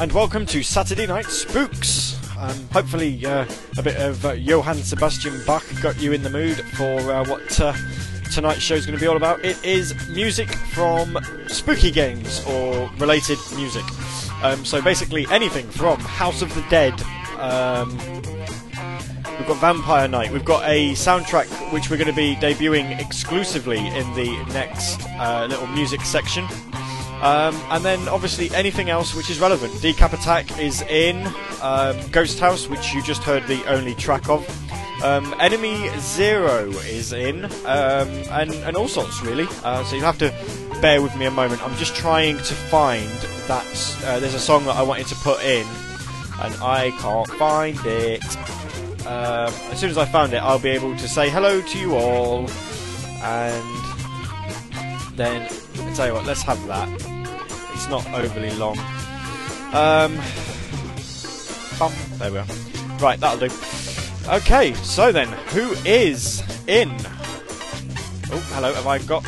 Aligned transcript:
and 0.00 0.12
welcome 0.12 0.46
to 0.46 0.62
Saturday 0.62 1.06
Night 1.06 1.26
Spooks. 1.26 2.16
Um, 2.38 2.56
hopefully, 2.72 3.26
uh, 3.26 3.44
a 3.76 3.82
bit 3.82 3.96
of 3.96 4.24
uh, 4.24 4.32
Johann 4.32 4.76
Sebastian 4.76 5.44
Bach 5.44 5.62
got 5.82 6.00
you 6.00 6.12
in 6.12 6.22
the 6.22 6.30
mood 6.30 6.56
for 6.74 7.12
uh, 7.12 7.22
what 7.26 7.60
uh, 7.60 7.74
tonight's 8.32 8.62
show 8.62 8.76
is 8.76 8.86
going 8.86 8.96
to 8.96 9.00
be 9.00 9.06
all 9.06 9.18
about. 9.18 9.44
It 9.44 9.62
is 9.62 9.94
music 10.08 10.48
from 10.72 11.18
spooky 11.48 11.90
games 11.90 12.42
or 12.46 12.90
related 12.96 13.38
music. 13.56 13.84
Um, 14.42 14.64
so 14.64 14.80
basically, 14.80 15.26
anything 15.30 15.68
from 15.68 16.00
House 16.00 16.40
of 16.40 16.54
the 16.54 16.64
Dead. 16.70 16.94
Um, 17.38 17.94
we've 19.36 19.48
got 19.48 19.58
Vampire 19.58 20.08
Night. 20.08 20.32
We've 20.32 20.46
got 20.46 20.66
a 20.66 20.92
soundtrack 20.92 21.74
which 21.74 21.90
we're 21.90 21.98
going 21.98 22.08
to 22.08 22.14
be 22.14 22.36
debuting 22.36 22.98
exclusively 22.98 23.86
in 23.86 24.14
the 24.14 24.42
next 24.54 25.06
uh, 25.18 25.46
little 25.46 25.66
music 25.66 26.00
section. 26.02 26.46
Um, 27.22 27.54
and 27.70 27.84
then 27.84 28.08
obviously 28.08 28.50
anything 28.54 28.88
else 28.88 29.14
which 29.14 29.28
is 29.28 29.40
relevant. 29.40 29.72
Decap 29.74 30.12
Attack 30.12 30.58
is 30.58 30.82
in. 30.82 31.26
Um, 31.60 31.98
Ghost 32.10 32.40
House, 32.40 32.68
which 32.68 32.94
you 32.94 33.02
just 33.02 33.22
heard 33.22 33.46
the 33.46 33.62
only 33.66 33.94
track 33.94 34.28
of. 34.28 34.46
Um, 35.02 35.34
Enemy 35.38 35.90
Zero 35.98 36.70
is 36.70 37.12
in. 37.12 37.44
Um, 37.44 38.08
and, 38.30 38.52
and 38.52 38.76
all 38.76 38.88
sorts, 38.88 39.22
really. 39.22 39.46
Uh, 39.62 39.84
so 39.84 39.96
you'll 39.96 40.04
have 40.06 40.18
to 40.18 40.34
bear 40.80 41.02
with 41.02 41.14
me 41.16 41.26
a 41.26 41.30
moment. 41.30 41.62
I'm 41.62 41.76
just 41.76 41.94
trying 41.94 42.38
to 42.38 42.54
find 42.54 43.08
that. 43.48 43.96
Uh, 44.04 44.18
there's 44.20 44.34
a 44.34 44.40
song 44.40 44.64
that 44.64 44.76
I 44.76 44.82
wanted 44.82 45.06
to 45.08 45.14
put 45.16 45.42
in, 45.44 45.66
and 46.40 46.54
I 46.62 46.90
can't 47.00 47.28
find 47.32 47.78
it. 47.84 48.24
Um, 49.06 49.52
as 49.72 49.78
soon 49.78 49.90
as 49.90 49.98
I 49.98 50.06
found 50.06 50.32
it, 50.32 50.38
I'll 50.38 50.58
be 50.58 50.70
able 50.70 50.96
to 50.96 51.08
say 51.08 51.28
hello 51.28 51.60
to 51.60 51.78
you 51.78 51.96
all. 51.96 52.48
And 53.22 53.76
then 55.16 55.42
I 55.78 55.94
tell 55.94 56.06
you 56.06 56.14
what, 56.14 56.24
let's 56.24 56.42
have 56.42 56.64
that. 56.66 57.09
Not 57.90 58.06
overly 58.14 58.52
long. 58.52 58.78
Um, 59.72 60.16
bum, 61.78 61.92
there 62.18 62.30
we 62.30 62.38
are. 62.38 62.46
Right, 63.00 63.18
that'll 63.18 63.48
do. 63.48 63.54
Okay, 64.28 64.74
so 64.74 65.10
then, 65.10 65.26
who 65.48 65.72
is 65.84 66.42
in? 66.68 66.88
Oh, 68.32 68.38
hello. 68.54 68.72
Have 68.72 68.86
I 68.86 68.98
got? 68.98 69.24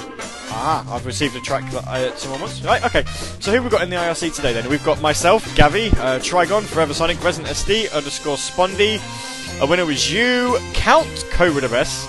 Ah, 0.54 0.94
I've 0.94 1.06
received 1.06 1.34
a 1.34 1.40
track 1.40 1.68
that 1.72 1.86
I, 1.88 2.14
someone 2.14 2.40
wants. 2.40 2.62
Right, 2.62 2.84
okay. 2.84 3.04
So 3.40 3.50
who 3.50 3.62
we 3.62 3.68
got 3.68 3.82
in 3.82 3.90
the 3.90 3.96
IRC 3.96 4.34
today 4.34 4.52
then? 4.52 4.68
We've 4.68 4.84
got 4.84 5.00
myself, 5.00 5.44
Gavi, 5.56 5.92
uh, 5.94 6.20
Trigon, 6.20 6.62
Forever 6.62 6.94
Sonic, 6.94 7.22
Resident 7.24 7.52
SD, 7.52 7.92
underscore 7.92 8.36
Spondy. 8.36 9.00
A 9.60 9.66
winner 9.66 9.86
was 9.86 10.12
you, 10.12 10.58
Count 10.72 11.24
Cobra 11.30 11.62
the 11.62 11.68
Best. 11.68 12.08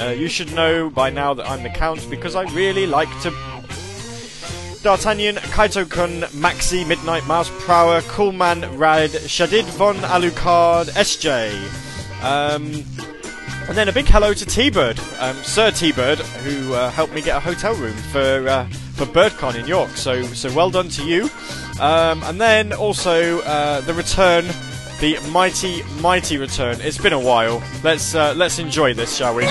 Uh, 0.00 0.08
you 0.08 0.28
should 0.28 0.52
know 0.52 0.90
by 0.90 1.08
now 1.08 1.32
that 1.32 1.48
I'm 1.48 1.62
the 1.62 1.70
Count 1.70 2.06
because 2.10 2.34
I 2.34 2.42
really 2.52 2.86
like 2.86 3.08
to. 3.22 3.30
D'Artagnan, 4.84 5.36
Kaito 5.36 5.88
Kun, 5.88 6.20
Maxi, 6.34 6.86
Midnight 6.86 7.26
Mouse, 7.26 7.50
Prower, 7.64 8.02
Coolman, 8.02 8.78
Rad, 8.78 9.08
Shadid 9.12 9.64
von 9.64 9.96
Alucard, 9.96 10.90
SJ. 10.90 11.54
Um, 12.22 12.84
and 13.66 13.78
then 13.78 13.88
a 13.88 13.92
big 13.92 14.04
hello 14.04 14.34
to 14.34 14.44
T-Bird, 14.44 15.00
um, 15.20 15.36
Sir 15.36 15.70
T-Bird, 15.70 16.18
who 16.18 16.74
uh, 16.74 16.90
helped 16.90 17.14
me 17.14 17.22
get 17.22 17.34
a 17.34 17.40
hotel 17.40 17.74
room 17.76 17.96
for 18.12 18.46
uh, 18.46 18.68
for 18.94 19.06
BirdCon 19.06 19.54
in 19.54 19.66
York. 19.66 19.88
So 19.96 20.22
so 20.22 20.54
well 20.54 20.68
done 20.68 20.90
to 20.90 21.02
you. 21.02 21.30
Um, 21.80 22.22
and 22.24 22.38
then 22.38 22.74
also 22.74 23.40
uh, 23.40 23.80
the 23.80 23.94
return, 23.94 24.44
the 25.00 25.18
mighty 25.30 25.82
mighty 26.02 26.36
return. 26.36 26.78
It's 26.82 26.98
been 26.98 27.14
a 27.14 27.18
while. 27.18 27.62
Let's 27.82 28.14
uh, 28.14 28.34
let's 28.36 28.58
enjoy 28.58 28.92
this, 28.92 29.16
shall 29.16 29.34
we? 29.34 29.46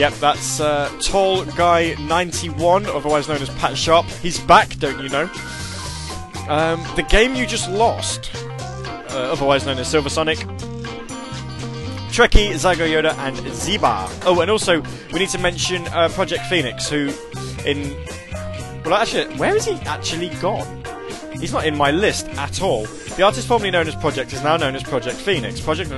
Yep, 0.00 0.14
that's 0.14 0.60
uh, 0.60 0.90
Tall 1.02 1.44
Guy 1.44 1.94
91, 2.00 2.86
otherwise 2.86 3.28
known 3.28 3.42
as 3.42 3.50
Pat 3.56 3.76
Sharp. 3.76 4.06
He's 4.06 4.40
back, 4.40 4.70
don't 4.78 4.98
you 5.02 5.10
know? 5.10 5.24
Um, 6.48 6.82
the 6.96 7.04
game 7.06 7.34
you 7.34 7.44
just 7.44 7.70
lost, 7.70 8.34
uh, 8.34 9.28
otherwise 9.30 9.66
known 9.66 9.76
as 9.76 9.90
Silver 9.90 10.08
Sonic. 10.08 10.38
Trekkie, 12.08 12.54
Zago 12.54 12.88
Yoda, 12.88 13.14
and 13.18 13.36
Ziba. 13.52 14.08
Oh, 14.24 14.40
and 14.40 14.50
also, 14.50 14.80
we 15.12 15.18
need 15.18 15.28
to 15.28 15.38
mention 15.38 15.86
uh, 15.88 16.08
Project 16.08 16.46
Phoenix, 16.46 16.88
who 16.88 17.12
in. 17.66 17.94
Well, 18.86 18.94
actually, 18.94 19.36
where 19.36 19.54
is 19.54 19.66
he 19.66 19.74
actually 19.84 20.30
gone? 20.40 20.82
He's 21.38 21.52
not 21.52 21.66
in 21.66 21.76
my 21.76 21.90
list 21.90 22.26
at 22.38 22.62
all. 22.62 22.86
The 22.86 23.22
artist 23.22 23.46
formerly 23.46 23.70
known 23.70 23.86
as 23.86 23.94
Project 23.96 24.32
is 24.32 24.42
now 24.42 24.56
known 24.56 24.74
as 24.76 24.82
Project 24.82 25.18
Phoenix. 25.18 25.60
Project. 25.60 25.90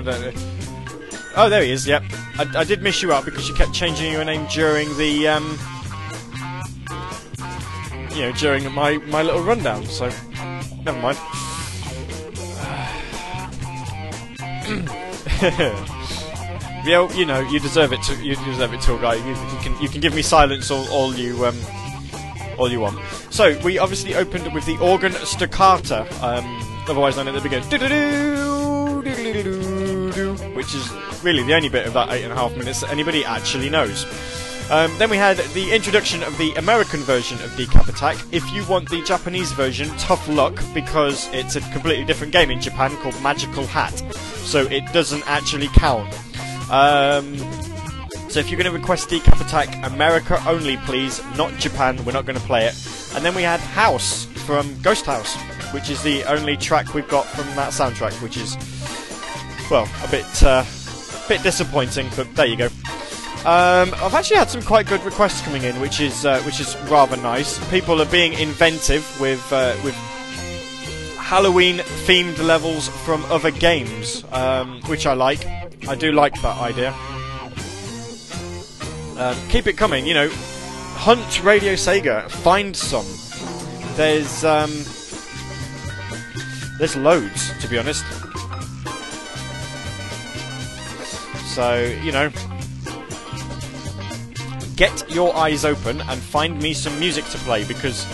Oh, 1.34 1.48
there 1.48 1.62
he 1.62 1.70
is. 1.70 1.86
Yep, 1.86 2.02
I, 2.38 2.46
I 2.58 2.64
did 2.64 2.82
miss 2.82 3.02
you 3.02 3.12
out 3.12 3.24
because 3.24 3.48
you 3.48 3.54
kept 3.54 3.72
changing 3.72 4.12
your 4.12 4.24
name 4.24 4.46
during 4.52 4.88
the, 4.98 5.28
um, 5.28 5.58
you 8.14 8.22
know, 8.22 8.32
during 8.32 8.70
my 8.72 8.98
my 8.98 9.22
little 9.22 9.42
rundown. 9.42 9.86
So, 9.86 10.10
never 10.84 11.00
mind. 11.00 11.18
yeah, 16.84 17.12
you 17.14 17.24
know, 17.24 17.40
you 17.40 17.58
deserve 17.60 17.92
it. 17.92 18.02
To, 18.02 18.14
you 18.22 18.36
deserve 18.36 18.74
it, 18.74 18.80
tour 18.82 19.00
guy. 19.00 19.14
You, 19.14 19.30
you 19.30 19.58
can 19.62 19.82
you 19.82 19.88
can 19.88 20.00
give 20.00 20.14
me 20.14 20.22
silence 20.22 20.70
all, 20.70 20.86
all 20.90 21.14
you 21.14 21.46
um 21.46 21.58
all 22.58 22.70
you 22.70 22.80
want. 22.80 22.98
So 23.30 23.58
we 23.64 23.78
obviously 23.78 24.14
opened 24.14 24.52
with 24.52 24.66
the 24.66 24.76
organ 24.78 25.12
staccata, 25.12 26.06
um, 26.22 26.44
otherwise 26.88 27.16
known 27.16 27.28
at 27.28 27.34
the 27.34 27.40
beginning, 27.40 27.64
which 30.54 30.74
is 30.74 30.92
really 31.22 31.42
the 31.42 31.54
only 31.54 31.68
bit 31.68 31.86
of 31.86 31.92
that 31.94 32.10
eight 32.10 32.24
and 32.24 32.32
a 32.32 32.36
half 32.36 32.56
minutes 32.56 32.80
that 32.80 32.90
anybody 32.90 33.24
actually 33.24 33.70
knows. 33.70 34.04
Um, 34.70 34.90
then 34.98 35.10
we 35.10 35.16
had 35.16 35.36
the 35.54 35.72
introduction 35.72 36.22
of 36.22 36.36
the 36.38 36.52
American 36.54 37.00
version 37.00 37.36
of 37.42 37.50
Decap 37.50 37.88
Attack. 37.88 38.16
If 38.32 38.50
you 38.52 38.64
want 38.66 38.88
the 38.88 39.02
Japanese 39.02 39.52
version, 39.52 39.88
tough 39.98 40.26
luck 40.28 40.62
because 40.72 41.28
it's 41.34 41.56
a 41.56 41.60
completely 41.72 42.04
different 42.04 42.32
game 42.32 42.50
in 42.50 42.60
Japan 42.60 42.96
called 42.98 43.20
Magical 43.22 43.66
Hat, 43.66 43.92
so 44.14 44.60
it 44.62 44.90
doesn't 44.92 45.28
actually 45.28 45.68
count. 45.74 46.08
Um, 46.70 47.36
so 48.30 48.40
if 48.40 48.50
you're 48.50 48.58
going 48.58 48.72
to 48.72 48.78
request 48.78 49.10
Decap 49.10 49.40
Attack, 49.46 49.84
America 49.84 50.42
only, 50.46 50.78
please, 50.78 51.20
not 51.36 51.52
Japan. 51.58 52.02
We're 52.06 52.12
not 52.12 52.24
going 52.24 52.38
to 52.38 52.46
play 52.46 52.64
it. 52.64 52.74
And 53.14 53.22
then 53.22 53.34
we 53.34 53.42
had 53.42 53.60
House 53.60 54.24
from 54.46 54.80
Ghost 54.80 55.04
House, 55.04 55.36
which 55.74 55.90
is 55.90 56.02
the 56.02 56.24
only 56.24 56.56
track 56.56 56.94
we've 56.94 57.08
got 57.08 57.26
from 57.26 57.44
that 57.56 57.72
soundtrack, 57.72 58.22
which 58.22 58.38
is 58.38 58.56
well 59.70 59.86
a 60.02 60.08
bit 60.10 60.42
uh, 60.42 60.64
bit 61.28 61.42
disappointing, 61.42 62.08
but 62.16 62.34
there 62.34 62.46
you 62.46 62.56
go. 62.56 62.66
Um, 63.44 63.92
I've 63.94 64.14
actually 64.14 64.36
had 64.36 64.50
some 64.50 64.62
quite 64.62 64.86
good 64.86 65.02
requests 65.02 65.40
coming 65.42 65.64
in, 65.64 65.80
which 65.80 66.00
is 66.00 66.24
uh, 66.24 66.40
which 66.42 66.60
is 66.60 66.76
rather 66.88 67.16
nice. 67.16 67.58
People 67.70 68.00
are 68.00 68.06
being 68.06 68.34
inventive 68.34 69.04
with 69.20 69.44
uh, 69.52 69.74
with 69.82 69.94
Halloween 71.18 71.78
themed 72.06 72.38
levels 72.38 72.88
from 73.04 73.24
other 73.24 73.50
games, 73.50 74.24
um, 74.30 74.80
which 74.82 75.06
I 75.06 75.14
like. 75.14 75.44
I 75.88 75.96
do 75.96 76.12
like 76.12 76.40
that 76.42 76.58
idea. 76.58 76.94
Um, 79.18 79.36
keep 79.48 79.66
it 79.66 79.76
coming, 79.76 80.06
you 80.06 80.14
know. 80.14 80.28
Hunt 80.94 81.42
Radio 81.42 81.72
Sega, 81.72 82.30
find 82.30 82.76
some. 82.76 83.06
There's 83.96 84.44
um, 84.44 84.70
there's 86.78 86.96
loads, 86.96 87.58
to 87.60 87.66
be 87.66 87.76
honest. 87.76 88.04
Get 94.76 95.10
your 95.10 95.34
eyes 95.36 95.64
open 95.64 96.00
and 96.02 96.20
find 96.20 96.60
me 96.60 96.74
some 96.74 96.98
music 96.98 97.24
to 97.26 97.38
play 97.38 97.64
because 97.64 98.04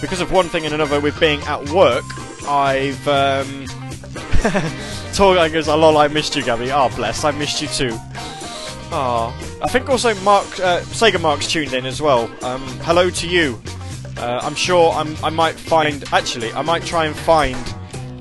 because 0.00 0.20
of 0.20 0.32
one 0.32 0.46
thing 0.46 0.64
and 0.64 0.74
another 0.74 1.00
with 1.00 1.18
being 1.20 1.40
at 1.42 1.66
work, 1.70 2.04
I've 2.46 3.08
um 3.08 3.66
Torgai 5.12 5.52
goes, 5.52 5.68
oh 5.68 5.76
lol, 5.76 5.96
I 5.96 6.08
missed 6.08 6.34
you, 6.34 6.42
Gabby. 6.42 6.72
Oh 6.72 6.90
bless, 6.96 7.24
I 7.24 7.30
missed 7.30 7.62
you 7.62 7.68
too. 7.68 7.96
Oh, 8.94 9.34
I 9.62 9.68
think 9.68 9.88
also 9.88 10.14
Mark 10.16 10.44
uh, 10.60 10.80
Sega 10.80 11.20
Mark's 11.20 11.46
tuned 11.46 11.72
in 11.72 11.86
as 11.86 12.02
well. 12.02 12.30
Um, 12.42 12.62
hello 12.82 13.08
to 13.08 13.28
you. 13.28 13.62
Uh, 14.18 14.40
I'm 14.42 14.54
sure 14.54 14.92
I'm, 14.92 15.16
I 15.24 15.30
might 15.30 15.54
find. 15.54 16.04
Actually, 16.12 16.52
I 16.52 16.62
might 16.62 16.84
try 16.84 17.06
and 17.06 17.16
find 17.16 17.56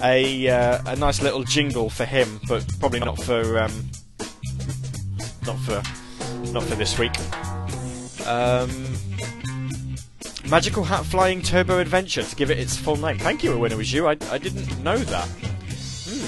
a 0.03 0.47
uh, 0.47 0.81
a 0.85 0.95
nice 0.95 1.21
little 1.21 1.43
jingle 1.43 1.89
for 1.89 2.05
him, 2.05 2.39
but 2.47 2.65
probably 2.79 2.99
not 2.99 3.21
for 3.21 3.59
um, 3.59 3.89
not 5.45 5.59
for 5.59 5.81
not 6.51 6.63
for 6.63 6.75
this 6.75 6.97
week. 6.97 7.13
Um, 8.27 8.69
Magical 10.49 10.83
Hat 10.83 11.05
Flying 11.05 11.41
Turbo 11.41 11.79
Adventure 11.79 12.23
to 12.23 12.35
give 12.35 12.51
it 12.51 12.59
its 12.59 12.75
full 12.75 12.97
name. 12.97 13.17
Thank 13.17 13.43
you, 13.43 13.57
when 13.57 13.71
it 13.71 13.77
was 13.77 13.93
you. 13.93 14.07
I, 14.07 14.17
I 14.29 14.37
didn't 14.37 14.83
know 14.83 14.97
that. 14.97 15.27
Hmm. 15.27 16.25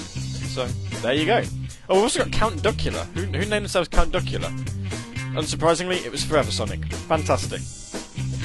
So 0.48 0.66
there 1.02 1.14
you 1.14 1.26
go. 1.26 1.44
Oh, 1.90 1.96
we've 1.96 2.04
also 2.04 2.24
got 2.24 2.32
Count 2.32 2.62
Duckula. 2.62 3.06
Who, 3.14 3.22
who 3.24 3.40
named 3.40 3.52
themselves 3.52 3.90
Count 3.90 4.12
Duckula? 4.12 4.50
Unsurprisingly, 5.36 6.06
it 6.06 6.12
was 6.12 6.24
Forever 6.24 6.52
Sonic. 6.52 6.86
Fantastic. 6.86 7.62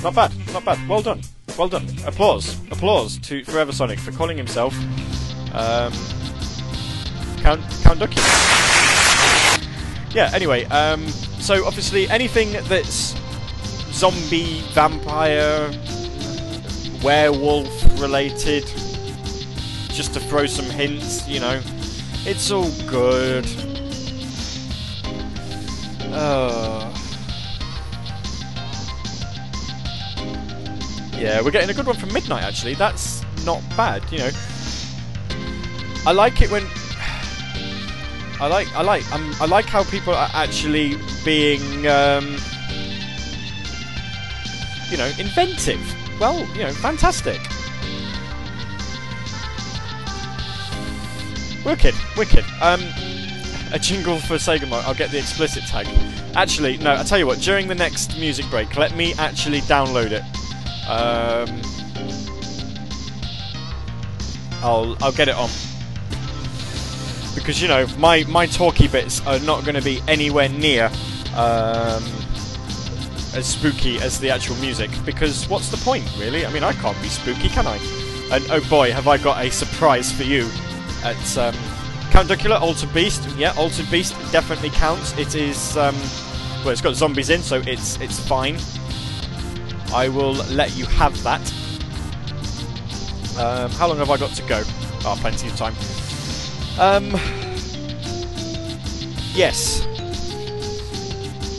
Not 0.02 0.14
bad, 0.14 0.32
not 0.52 0.64
bad. 0.64 0.88
Well 0.88 1.02
done. 1.02 1.20
Well 1.56 1.68
done. 1.68 1.86
Applause. 2.06 2.56
Applause 2.70 3.18
to 3.18 3.44
Forever 3.44 3.72
Sonic 3.72 3.98
for 3.98 4.12
calling 4.12 4.36
himself 4.36 4.74
um, 5.54 5.92
Count, 7.38 7.60
Count 7.82 8.00
Duckula. 8.00 8.67
Yeah, 10.14 10.30
anyway, 10.32 10.64
um, 10.66 11.06
so 11.08 11.66
obviously 11.66 12.08
anything 12.08 12.52
that's 12.64 13.14
zombie, 13.92 14.62
vampire, 14.72 15.70
werewolf 17.02 18.00
related, 18.00 18.64
just 19.90 20.14
to 20.14 20.20
throw 20.20 20.46
some 20.46 20.64
hints, 20.66 21.28
you 21.28 21.40
know, 21.40 21.60
it's 22.24 22.50
all 22.50 22.70
good. 22.86 23.46
Uh, 26.10 26.92
yeah, 31.16 31.40
we're 31.42 31.50
getting 31.50 31.70
a 31.70 31.74
good 31.74 31.86
one 31.86 31.96
from 31.96 32.12
Midnight 32.12 32.44
actually. 32.44 32.74
That's 32.74 33.24
not 33.44 33.62
bad, 33.76 34.02
you 34.10 34.18
know. 34.18 34.30
I 36.06 36.12
like 36.12 36.40
it 36.40 36.50
when 36.50 36.64
I 38.40 38.46
like 38.46 38.72
I 38.74 38.82
like 38.82 39.12
um, 39.12 39.34
I 39.40 39.46
like 39.46 39.66
how 39.66 39.82
people 39.82 40.14
are 40.14 40.30
actually 40.32 40.96
being 41.24 41.88
um, 41.88 42.36
you 44.90 44.96
know 44.96 45.10
inventive. 45.18 45.80
Well, 46.20 46.46
you 46.54 46.62
know, 46.62 46.72
fantastic. 46.72 47.40
Wicked, 51.64 51.94
wicked. 52.16 52.44
Um, 52.60 52.80
a 53.72 53.78
jingle 53.78 54.18
for 54.18 54.34
Sega 54.34 54.70
I'll 54.84 54.94
get 54.94 55.10
the 55.10 55.18
explicit 55.18 55.64
tag. 55.64 55.86
Actually, 56.36 56.78
no. 56.78 56.94
I 56.94 57.02
tell 57.02 57.18
you 57.18 57.26
what. 57.26 57.40
During 57.40 57.66
the 57.66 57.74
next 57.74 58.18
music 58.18 58.48
break, 58.50 58.76
let 58.76 58.96
me 58.96 59.14
actually 59.14 59.62
download 59.62 60.12
it. 60.12 60.22
Um, 60.88 61.60
I'll 64.62 64.96
I'll 65.02 65.12
get 65.12 65.28
it 65.28 65.34
on 65.34 65.50
because 67.48 67.62
you 67.62 67.68
know 67.68 67.86
my 67.96 68.24
my 68.24 68.44
talky 68.44 68.86
bits 68.88 69.26
are 69.26 69.38
not 69.38 69.64
going 69.64 69.74
to 69.74 69.80
be 69.80 70.02
anywhere 70.06 70.50
near 70.50 70.84
um, 71.34 72.04
as 73.32 73.46
spooky 73.46 73.96
as 74.00 74.20
the 74.20 74.28
actual 74.28 74.54
music. 74.56 74.90
Because 75.06 75.48
what's 75.48 75.70
the 75.70 75.78
point, 75.78 76.04
really? 76.18 76.44
I 76.44 76.52
mean, 76.52 76.62
I 76.62 76.74
can't 76.74 77.00
be 77.00 77.08
spooky, 77.08 77.48
can 77.48 77.66
I? 77.66 77.76
And 78.30 78.46
oh 78.50 78.60
boy, 78.68 78.92
have 78.92 79.08
I 79.08 79.16
got 79.16 79.42
a 79.42 79.50
surprise 79.50 80.12
for 80.12 80.24
you 80.24 80.46
at 81.02 81.38
um, 81.38 81.54
Count 82.10 82.28
Duckula, 82.28 82.60
Altered 82.60 82.92
Beast. 82.92 83.26
Yeah, 83.38 83.54
Altered 83.56 83.90
Beast 83.90 84.12
definitely 84.30 84.68
counts. 84.68 85.16
It 85.16 85.34
is 85.34 85.74
um, 85.78 85.94
well, 86.58 86.68
it's 86.68 86.82
got 86.82 86.96
zombies 86.96 87.30
in, 87.30 87.40
so 87.40 87.62
it's 87.66 87.98
it's 87.98 88.20
fine. 88.20 88.58
I 89.94 90.10
will 90.10 90.34
let 90.52 90.76
you 90.76 90.84
have 90.84 91.22
that. 91.22 91.40
Um, 93.38 93.70
how 93.70 93.88
long 93.88 93.96
have 93.96 94.10
I 94.10 94.18
got 94.18 94.32
to 94.32 94.42
go? 94.42 94.62
Oh, 95.06 95.16
plenty 95.18 95.48
of 95.48 95.56
time. 95.56 95.74
Um, 96.78 97.10
yes. 99.34 99.84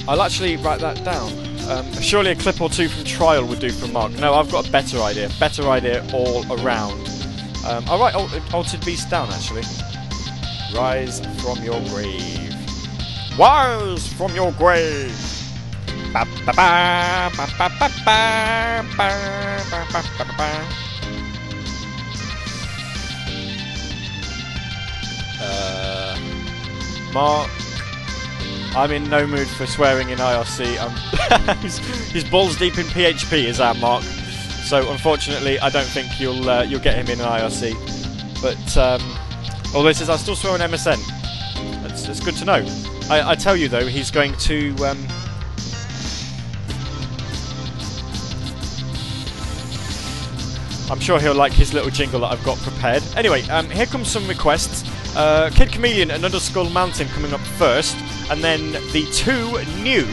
I'll 0.07 0.21
actually 0.21 0.55
write 0.57 0.79
that 0.79 1.03
down. 1.03 1.31
Um, 1.69 1.91
surely 2.01 2.31
a 2.31 2.35
clip 2.35 2.61
or 2.61 2.69
two 2.69 2.87
from 2.87 3.03
Trial 3.03 3.45
would 3.45 3.59
do 3.59 3.69
for 3.69 3.87
Mark. 3.87 4.13
No, 4.13 4.33
I've 4.33 4.51
got 4.51 4.67
a 4.67 4.71
better 4.71 4.99
idea. 5.01 5.29
Better 5.39 5.69
idea 5.69 6.05
all 6.13 6.43
around. 6.61 6.99
Um, 7.67 7.83
I'll 7.87 7.99
write 7.99 8.15
Altered 8.53 8.85
Beast 8.85 9.09
down, 9.09 9.29
actually. 9.29 9.63
Rise 10.73 11.19
from 11.43 11.63
your 11.63 11.79
grave. 11.89 12.55
Rise 13.37 14.11
from 14.13 14.33
your 14.35 14.51
grave! 14.53 15.15
Ba 16.11 16.25
ba 16.45 16.53
ba 16.53 17.29
Mark, 27.13 27.49
I'm 28.75 28.91
in 28.91 29.09
no 29.09 29.25
mood 29.25 29.47
for 29.47 29.65
swearing 29.65 30.09
in 30.09 30.19
IRC. 30.19 31.57
he's, 31.61 31.77
he's, 32.11 32.23
balls 32.23 32.57
deep 32.57 32.77
in 32.77 32.85
PHP, 32.85 33.45
is 33.45 33.59
our 33.59 33.73
Mark. 33.75 34.03
So 34.03 34.91
unfortunately, 34.91 35.59
I 35.59 35.69
don't 35.69 35.87
think 35.87 36.19
you'll 36.19 36.47
uh, 36.49 36.63
you'll 36.63 36.79
get 36.79 36.95
him 36.95 37.07
in 37.07 37.19
an 37.19 37.25
IRC. 37.25 38.41
But 38.41 38.77
um, 38.77 39.01
although 39.73 39.87
he 39.87 39.93
says 39.93 40.09
I 40.09 40.17
still 40.17 40.35
swear 40.35 40.53
on 40.53 40.59
MSN, 40.59 41.03
that's, 41.81 42.05
that's 42.05 42.19
good 42.19 42.35
to 42.37 42.45
know. 42.45 42.65
I, 43.09 43.31
I, 43.31 43.35
tell 43.35 43.55
you 43.55 43.67
though, 43.67 43.87
he's 43.87 44.11
going 44.11 44.33
to. 44.37 44.75
Um, 44.85 45.07
I'm 50.91 50.99
sure 50.99 51.19
he'll 51.19 51.35
like 51.35 51.53
his 51.53 51.73
little 51.73 51.91
jingle 51.91 52.21
that 52.21 52.31
I've 52.31 52.43
got 52.43 52.57
prepared. 52.59 53.03
Anyway, 53.15 53.43
um, 53.49 53.69
here 53.69 53.85
comes 53.85 54.07
some 54.07 54.27
requests. 54.27 54.88
Uh, 55.15 55.49
Kid 55.53 55.71
Chameleon 55.71 56.11
and 56.11 56.23
Under 56.23 56.39
Skull 56.39 56.69
Mountain 56.69 57.07
coming 57.09 57.33
up 57.33 57.41
first, 57.41 57.97
and 58.29 58.43
then 58.43 58.71
the 58.93 59.07
two 59.13 59.51
new 59.81 60.03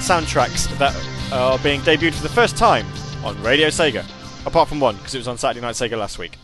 soundtracks 0.00 0.66
that 0.78 0.94
are 1.32 1.58
being 1.58 1.80
debuted 1.82 2.14
for 2.14 2.22
the 2.22 2.28
first 2.28 2.56
time 2.56 2.86
on 3.24 3.40
Radio 3.42 3.68
Sega. 3.68 4.04
Apart 4.46 4.68
from 4.68 4.80
one, 4.80 4.96
because 4.96 5.14
it 5.14 5.18
was 5.18 5.28
on 5.28 5.38
Saturday 5.38 5.60
Night 5.60 5.74
Sega 5.74 5.96
last 5.96 6.18
week. 6.18 6.36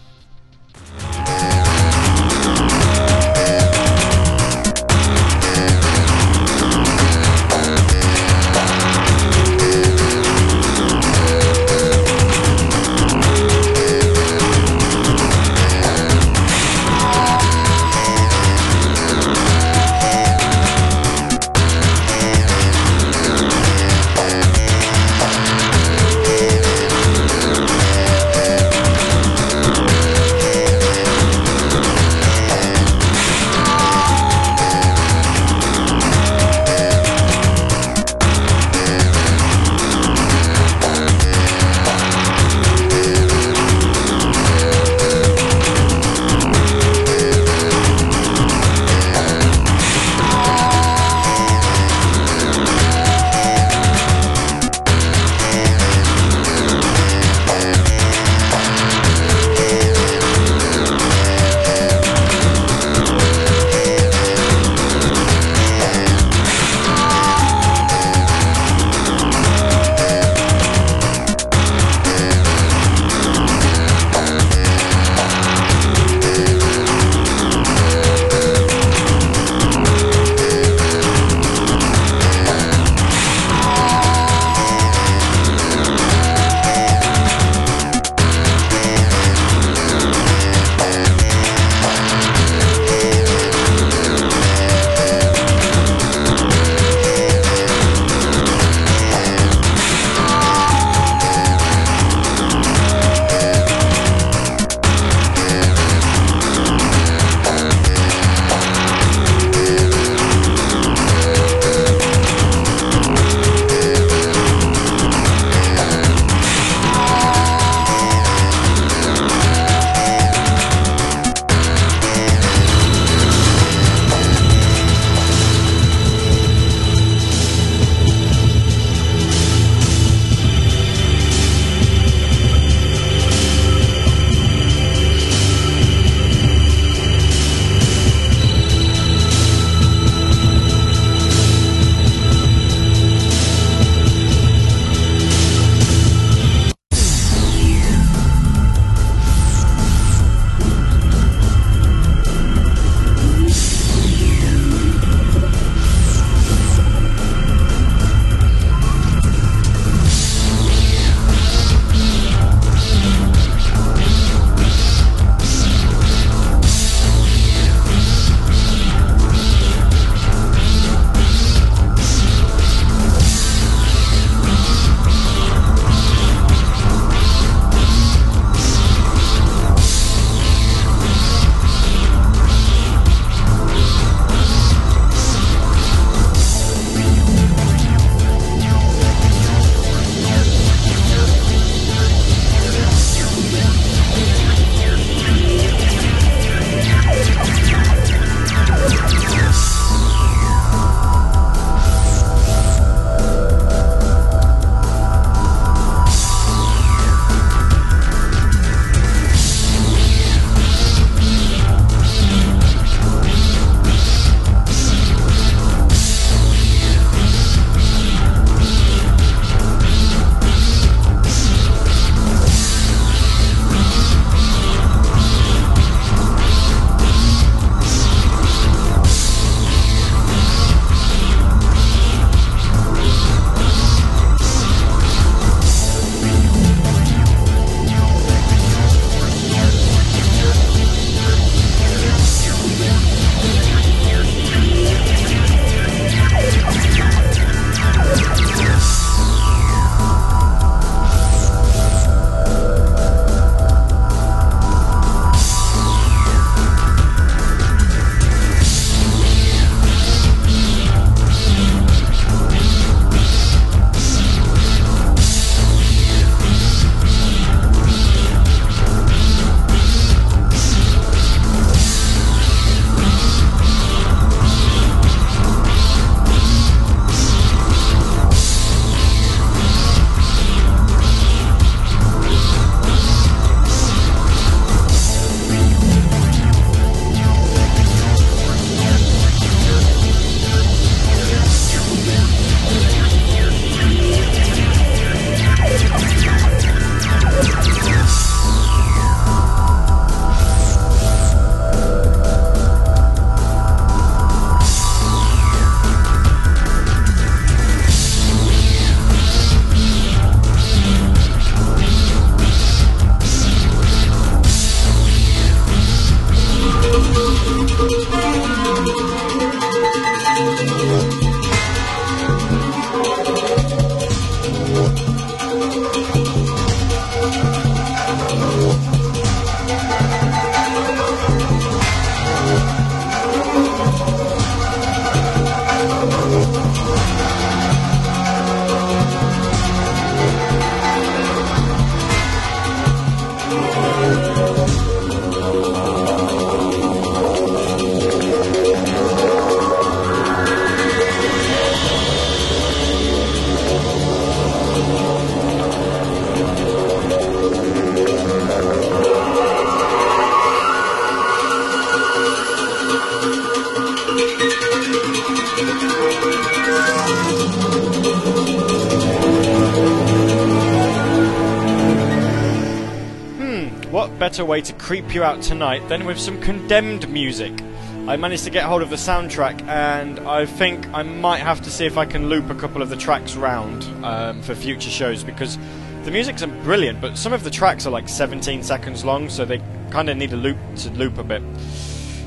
Better 374.37 374.45
way 374.45 374.61
to 374.61 374.75
creep 374.75 375.15
you 375.15 375.25
out 375.25 375.41
tonight 375.41 375.89
than 375.89 376.05
with 376.05 376.21
some 376.21 376.39
condemned 376.43 377.09
music? 377.09 377.59
I 378.07 378.19
managed 378.19 378.45
to 378.45 378.51
get 378.51 378.65
hold 378.65 378.83
of 378.83 378.91
the 378.91 378.97
soundtrack, 378.97 379.67
and 379.67 380.19
I 380.29 380.45
think 380.45 380.87
I 380.89 381.03
might 381.05 381.39
have 381.39 381.63
to 381.63 381.71
see 381.71 381.87
if 381.87 381.97
I 381.97 382.05
can 382.05 382.29
loop 382.29 382.51
a 382.51 382.55
couple 382.55 382.83
of 382.83 382.91
the 382.91 382.97
tracks 382.97 383.35
round 383.35 383.85
um, 384.05 384.43
for 384.43 384.55
future 384.55 384.91
shows 384.91 385.25
because 385.25 385.57
the 386.05 386.11
music's 386.11 386.45
brilliant, 386.45 387.01
but 387.01 387.17
some 387.17 387.33
of 387.33 387.45
the 387.45 387.51
tracks 387.51 387.87
are 387.87 387.91
like 387.91 388.11
17 388.11 388.63
seconds 388.63 389.07
long, 389.07 389.31
so 389.31 389.47
they 389.47 389.63
kind 389.89 390.11
of 390.11 390.19
need 390.19 390.35
a 390.35 390.37
loop 390.37 390.59
to 390.77 390.91
loop 390.91 391.17
a 391.17 391.25
bit. 391.25 391.41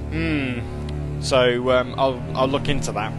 Hmm. 0.09 1.21
So 1.21 1.69
um, 1.69 1.93
I'll 1.95 2.19
I'll 2.35 2.47
look 2.47 2.69
into 2.69 2.91
that. 2.93 3.18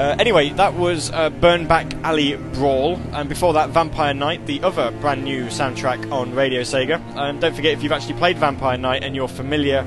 Uh, 0.00 0.16
anyway, 0.18 0.48
that 0.48 0.72
was 0.72 1.10
uh, 1.10 1.28
Burnback 1.28 2.02
Alley 2.04 2.34
Brawl, 2.54 2.96
and 3.12 3.28
before 3.28 3.52
that, 3.52 3.68
Vampire 3.68 4.14
Night, 4.14 4.46
the 4.46 4.62
other 4.62 4.90
brand 4.92 5.22
new 5.22 5.44
soundtrack 5.48 6.10
on 6.10 6.34
Radio 6.34 6.62
Sega. 6.62 6.98
And 7.16 7.38
don't 7.38 7.54
forget, 7.54 7.74
if 7.74 7.82
you've 7.82 7.92
actually 7.92 8.14
played 8.14 8.38
Vampire 8.38 8.78
Night 8.78 9.04
and 9.04 9.14
you're 9.14 9.28
familiar 9.28 9.86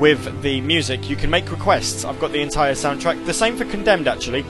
with 0.00 0.42
the 0.42 0.60
music, 0.62 1.08
you 1.08 1.14
can 1.14 1.30
make 1.30 1.48
requests. 1.48 2.04
I've 2.04 2.18
got 2.18 2.32
the 2.32 2.40
entire 2.40 2.72
soundtrack. 2.72 3.24
The 3.24 3.32
same 3.32 3.56
for 3.56 3.64
Condemned, 3.64 4.08
actually. 4.08 4.44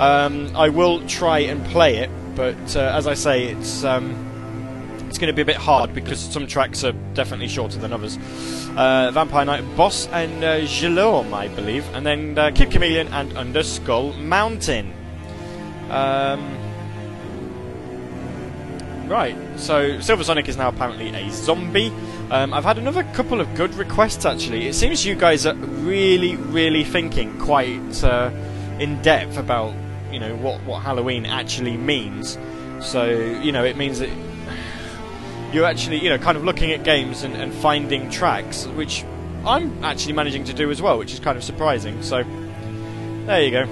Um, 0.00 0.50
I 0.56 0.68
will 0.68 1.06
try 1.06 1.38
and 1.38 1.64
play 1.66 1.98
it, 1.98 2.10
but 2.34 2.74
uh, 2.74 2.90
as 2.92 3.06
I 3.06 3.14
say, 3.14 3.44
it's 3.44 3.84
um, 3.84 4.16
it's 5.06 5.16
going 5.16 5.28
to 5.28 5.32
be 5.32 5.42
a 5.42 5.46
bit 5.46 5.54
hard 5.54 5.94
because 5.94 6.18
some 6.18 6.48
tracks 6.48 6.82
are 6.82 6.90
definitely 7.14 7.46
shorter 7.46 7.78
than 7.78 7.92
others. 7.92 8.18
Uh, 8.76 9.10
Vampire 9.10 9.46
Night 9.46 9.64
Boss 9.74 10.06
and 10.08 10.44
uh, 10.44 11.34
I 11.34 11.48
believe, 11.48 11.88
and 11.94 12.04
then 12.04 12.36
uh, 12.36 12.50
Kid 12.54 12.70
Chameleon 12.70 13.08
and 13.08 13.36
Under 13.38 13.62
Skull 13.62 14.12
Mountain. 14.12 14.92
Um, 15.88 16.58
right, 19.08 19.34
so 19.56 19.98
Silver 20.00 20.24
Sonic 20.24 20.46
is 20.48 20.58
now 20.58 20.68
apparently 20.68 21.08
a 21.08 21.30
zombie. 21.30 21.90
Um, 22.30 22.52
I've 22.52 22.64
had 22.64 22.76
another 22.76 23.02
couple 23.14 23.40
of 23.40 23.54
good 23.54 23.72
requests 23.76 24.26
actually. 24.26 24.66
It 24.66 24.74
seems 24.74 25.06
you 25.06 25.14
guys 25.14 25.46
are 25.46 25.54
really, 25.54 26.36
really 26.36 26.84
thinking 26.84 27.38
quite 27.38 28.04
uh, 28.04 28.30
in 28.78 29.00
depth 29.00 29.38
about 29.38 29.72
you 30.12 30.20
know 30.20 30.36
what 30.36 30.62
what 30.64 30.82
Halloween 30.82 31.24
actually 31.24 31.76
means. 31.76 32.36
So 32.80 33.08
you 33.08 33.52
know 33.52 33.64
it 33.64 33.76
means 33.76 34.00
that 34.00 34.10
you're 35.56 35.64
actually, 35.64 35.98
you 35.98 36.10
know, 36.10 36.18
kind 36.18 36.36
of 36.36 36.44
looking 36.44 36.70
at 36.72 36.84
games 36.84 37.22
and, 37.22 37.34
and 37.34 37.50
finding 37.50 38.10
tracks, 38.10 38.66
which 38.66 39.06
I'm 39.46 39.82
actually 39.82 40.12
managing 40.12 40.44
to 40.44 40.52
do 40.52 40.70
as 40.70 40.82
well, 40.82 40.98
which 40.98 41.14
is 41.14 41.18
kind 41.18 41.38
of 41.38 41.42
surprising. 41.42 42.02
So, 42.02 42.24
there 43.24 43.42
you 43.42 43.50
go. 43.50 43.62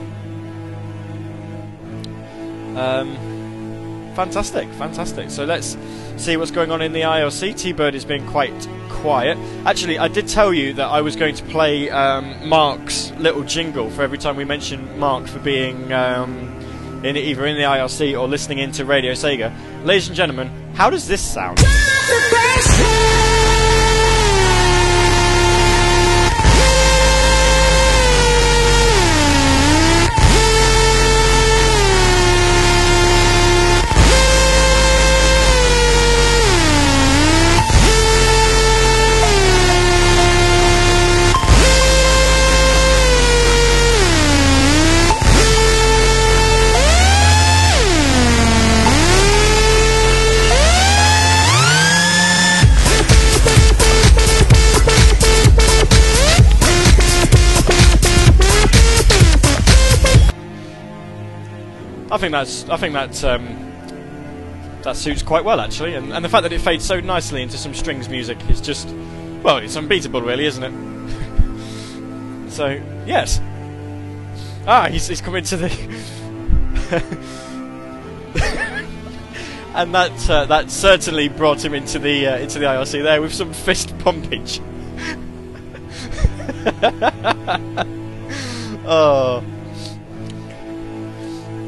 Um, 2.80 3.14
fantastic, 4.16 4.66
fantastic. 4.70 5.28
So 5.28 5.44
let's 5.44 5.76
see 6.16 6.38
what's 6.38 6.50
going 6.50 6.70
on 6.70 6.80
in 6.80 6.94
the 6.94 7.02
IRC. 7.02 7.58
T-Bird 7.58 7.94
is 7.94 8.06
being 8.06 8.26
quite 8.28 8.66
quiet. 8.88 9.36
Actually, 9.66 9.98
I 9.98 10.08
did 10.08 10.26
tell 10.26 10.54
you 10.54 10.72
that 10.72 10.86
I 10.86 11.02
was 11.02 11.16
going 11.16 11.34
to 11.34 11.44
play 11.44 11.90
um, 11.90 12.48
Mark's 12.48 13.10
little 13.18 13.42
jingle 13.42 13.90
for 13.90 14.00
every 14.00 14.16
time 14.16 14.36
we 14.36 14.46
mention 14.46 14.98
Mark 14.98 15.26
for 15.26 15.38
being 15.38 15.92
um, 15.92 16.63
in 17.04 17.16
either 17.16 17.46
in 17.46 17.56
the 17.56 17.62
IRC 17.62 18.18
or 18.18 18.26
listening 18.26 18.58
into 18.58 18.84
Radio 18.84 19.12
Sega. 19.12 19.52
Ladies 19.84 20.08
and 20.08 20.16
gentlemen, 20.16 20.48
how 20.74 20.90
does 20.90 21.06
this 21.06 21.20
sound? 21.20 21.58
Think 62.24 62.32
that's 62.32 62.68
I 62.70 62.76
think 62.76 62.94
that 62.94 63.22
um, 63.24 63.72
that 64.82 64.96
suits 64.96 65.22
quite 65.22 65.44
well 65.44 65.60
actually, 65.60 65.94
and, 65.94 66.12
and 66.12 66.24
the 66.24 66.28
fact 66.28 66.42
that 66.44 66.52
it 66.52 66.60
fades 66.60 66.84
so 66.84 67.00
nicely 67.00 67.42
into 67.42 67.58
some 67.58 67.74
strings 67.74 68.08
music 68.08 68.38
is 68.48 68.60
just 68.60 68.88
well, 69.42 69.56
it's 69.58 69.76
unbeatable, 69.76 70.22
really, 70.22 70.46
isn't 70.46 70.64
it? 70.64 70.72
so 72.50 72.80
yes. 73.06 73.40
Ah, 74.66 74.88
he's 74.90 75.06
he's 75.06 75.20
coming 75.20 75.44
to 75.44 75.58
the. 75.58 75.66
and 79.74 79.94
that 79.94 80.30
uh, 80.30 80.46
that 80.46 80.70
certainly 80.70 81.28
brought 81.28 81.62
him 81.62 81.74
into 81.74 81.98
the 81.98 82.26
uh, 82.26 82.38
into 82.38 82.58
the 82.58 82.64
IRC 82.64 83.02
there 83.02 83.20
with 83.20 83.34
some 83.34 83.52
fist 83.52 83.90
pumpage. 83.98 84.60
oh. 88.86 89.44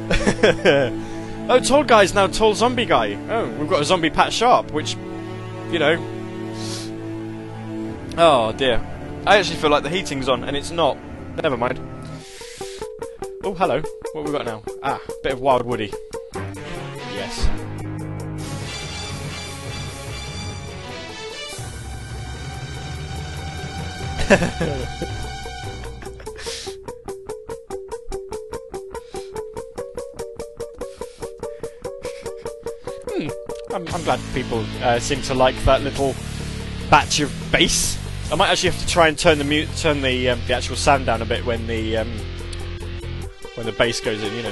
oh, 1.48 1.60
tall 1.60 1.82
guy's 1.82 2.14
now 2.14 2.26
tall 2.28 2.54
zombie 2.54 2.86
guy. 2.86 3.14
Oh, 3.28 3.48
we've 3.58 3.68
got 3.68 3.82
a 3.82 3.84
zombie 3.84 4.10
Pat 4.10 4.32
Sharp, 4.32 4.70
which, 4.70 4.96
you 5.70 5.78
know. 5.78 5.96
Oh 8.16 8.52
dear. 8.52 8.80
I 9.26 9.38
actually 9.38 9.56
feel 9.56 9.70
like 9.70 9.82
the 9.82 9.90
heating's 9.90 10.28
on, 10.28 10.44
and 10.44 10.56
it's 10.56 10.70
not. 10.70 10.96
Never 11.42 11.56
mind. 11.56 11.80
Oh, 13.42 13.54
hello. 13.54 13.80
What 14.12 14.22
have 14.22 14.24
we 14.26 14.32
got 14.32 14.46
now? 14.46 14.62
Ah, 14.82 15.00
bit 15.22 15.32
of 15.32 15.40
Wild 15.40 15.66
Woody. 15.66 15.92
Yes. 17.12 17.48
I'm, 33.76 33.86
I'm 33.88 34.02
glad 34.04 34.18
people 34.32 34.64
uh, 34.80 34.98
seem 34.98 35.20
to 35.22 35.34
like 35.34 35.54
that 35.64 35.82
little 35.82 36.14
batch 36.88 37.20
of 37.20 37.30
bass. 37.52 37.98
I 38.32 38.34
might 38.34 38.48
actually 38.48 38.70
have 38.70 38.80
to 38.80 38.86
try 38.86 39.08
and 39.08 39.18
turn 39.18 39.36
the 39.36 39.44
mute, 39.44 39.68
turn 39.76 40.00
the 40.00 40.30
um, 40.30 40.40
the 40.46 40.54
actual 40.54 40.76
sound 40.76 41.04
down 41.04 41.20
a 41.20 41.26
bit 41.26 41.44
when 41.44 41.66
the 41.66 41.98
um, 41.98 42.10
when 43.54 43.66
the 43.66 43.72
bass 43.72 44.00
goes 44.00 44.22
in. 44.22 44.34
You 44.34 44.42
know. 44.44 44.50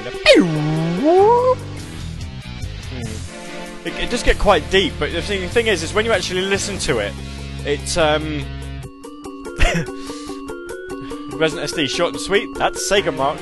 Hmm. 2.90 3.88
It, 3.88 3.94
it 4.04 4.10
does 4.10 4.22
get 4.22 4.38
quite 4.38 4.70
deep, 4.70 4.92
but 4.98 5.10
the 5.10 5.22
thing, 5.22 5.40
the 5.40 5.48
thing 5.48 5.68
is, 5.68 5.82
is 5.82 5.94
when 5.94 6.04
you 6.04 6.12
actually 6.12 6.42
listen 6.42 6.76
to 6.80 6.98
it, 6.98 7.14
it 7.64 7.96
um. 7.96 8.44
Resident 11.38 11.70
SD, 11.70 11.88
short 11.88 12.12
and 12.12 12.20
sweet. 12.20 12.54
That's 12.56 12.86
Sega 12.88 13.16
Mark. 13.16 13.38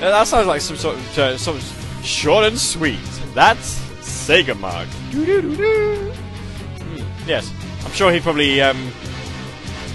That 0.00 0.26
sounds 0.26 0.46
like 0.46 0.62
some 0.62 0.76
sort 0.76 0.96
of 0.96 1.18
uh, 1.18 1.52
of 1.52 1.62
short 2.02 2.46
and 2.46 2.58
sweet. 2.58 2.98
That's 3.34 3.89
Sega 4.20 4.58
Mark. 4.58 4.86
Mm, 5.12 7.04
yes, 7.26 7.50
I'm 7.84 7.92
sure 7.92 8.12
he'd 8.12 8.22
probably 8.22 8.60
um, 8.60 8.92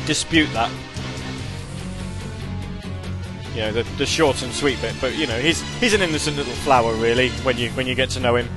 dispute 0.05 0.51
that. 0.53 0.71
You 3.53 3.61
know, 3.61 3.71
the, 3.71 3.83
the 3.97 4.05
short 4.05 4.41
and 4.41 4.51
sweet 4.51 4.81
bit, 4.81 4.95
but 4.99 5.15
you 5.15 5.27
know, 5.27 5.39
he's 5.39 5.61
he's 5.79 5.93
an 5.93 6.01
innocent 6.01 6.37
little 6.37 6.53
flower, 6.53 6.93
really. 6.95 7.29
When 7.43 7.57
you 7.57 7.69
when 7.71 7.87
you 7.87 7.95
get 7.95 8.09
to 8.11 8.19
know 8.19 8.35
him, 8.35 8.49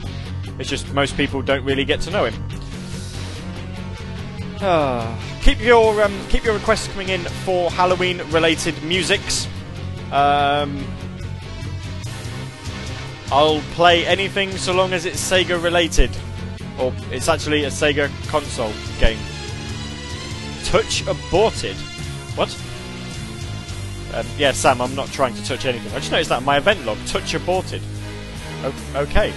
it's 0.58 0.68
just 0.68 0.92
most 0.92 1.16
people 1.16 1.42
don't 1.42 1.64
really 1.64 1.84
get 1.84 2.00
to 2.02 2.10
know 2.10 2.24
him. 2.24 2.34
Uh, 4.60 5.16
keep 5.42 5.60
your 5.60 6.02
um, 6.02 6.18
keep 6.30 6.44
your 6.44 6.54
requests 6.54 6.88
coming 6.88 7.10
in 7.10 7.20
for 7.44 7.70
Halloween 7.70 8.22
related 8.30 8.82
musics. 8.82 9.46
Um, 10.10 10.84
I'll 13.30 13.60
play 13.72 14.06
anything 14.06 14.56
so 14.56 14.72
long 14.72 14.92
as 14.92 15.04
it's 15.04 15.20
Sega 15.20 15.62
related, 15.62 16.10
or 16.78 16.94
it's 17.10 17.28
actually 17.28 17.64
a 17.64 17.68
Sega 17.68 18.08
console 18.28 18.72
game. 18.98 19.18
Touch 20.64 21.06
aborted. 21.06 21.76
What? 22.36 22.48
Um, 24.14 24.26
yeah, 24.38 24.52
Sam, 24.52 24.80
I'm 24.80 24.94
not 24.94 25.08
trying 25.08 25.34
to 25.34 25.44
touch 25.44 25.66
anything. 25.66 25.92
I 25.92 25.98
just 25.98 26.10
noticed 26.10 26.30
that 26.30 26.42
my 26.42 26.56
event 26.56 26.86
log, 26.86 26.98
touch 27.06 27.34
aborted. 27.34 27.82
O- 28.64 28.74
okay. 28.96 29.32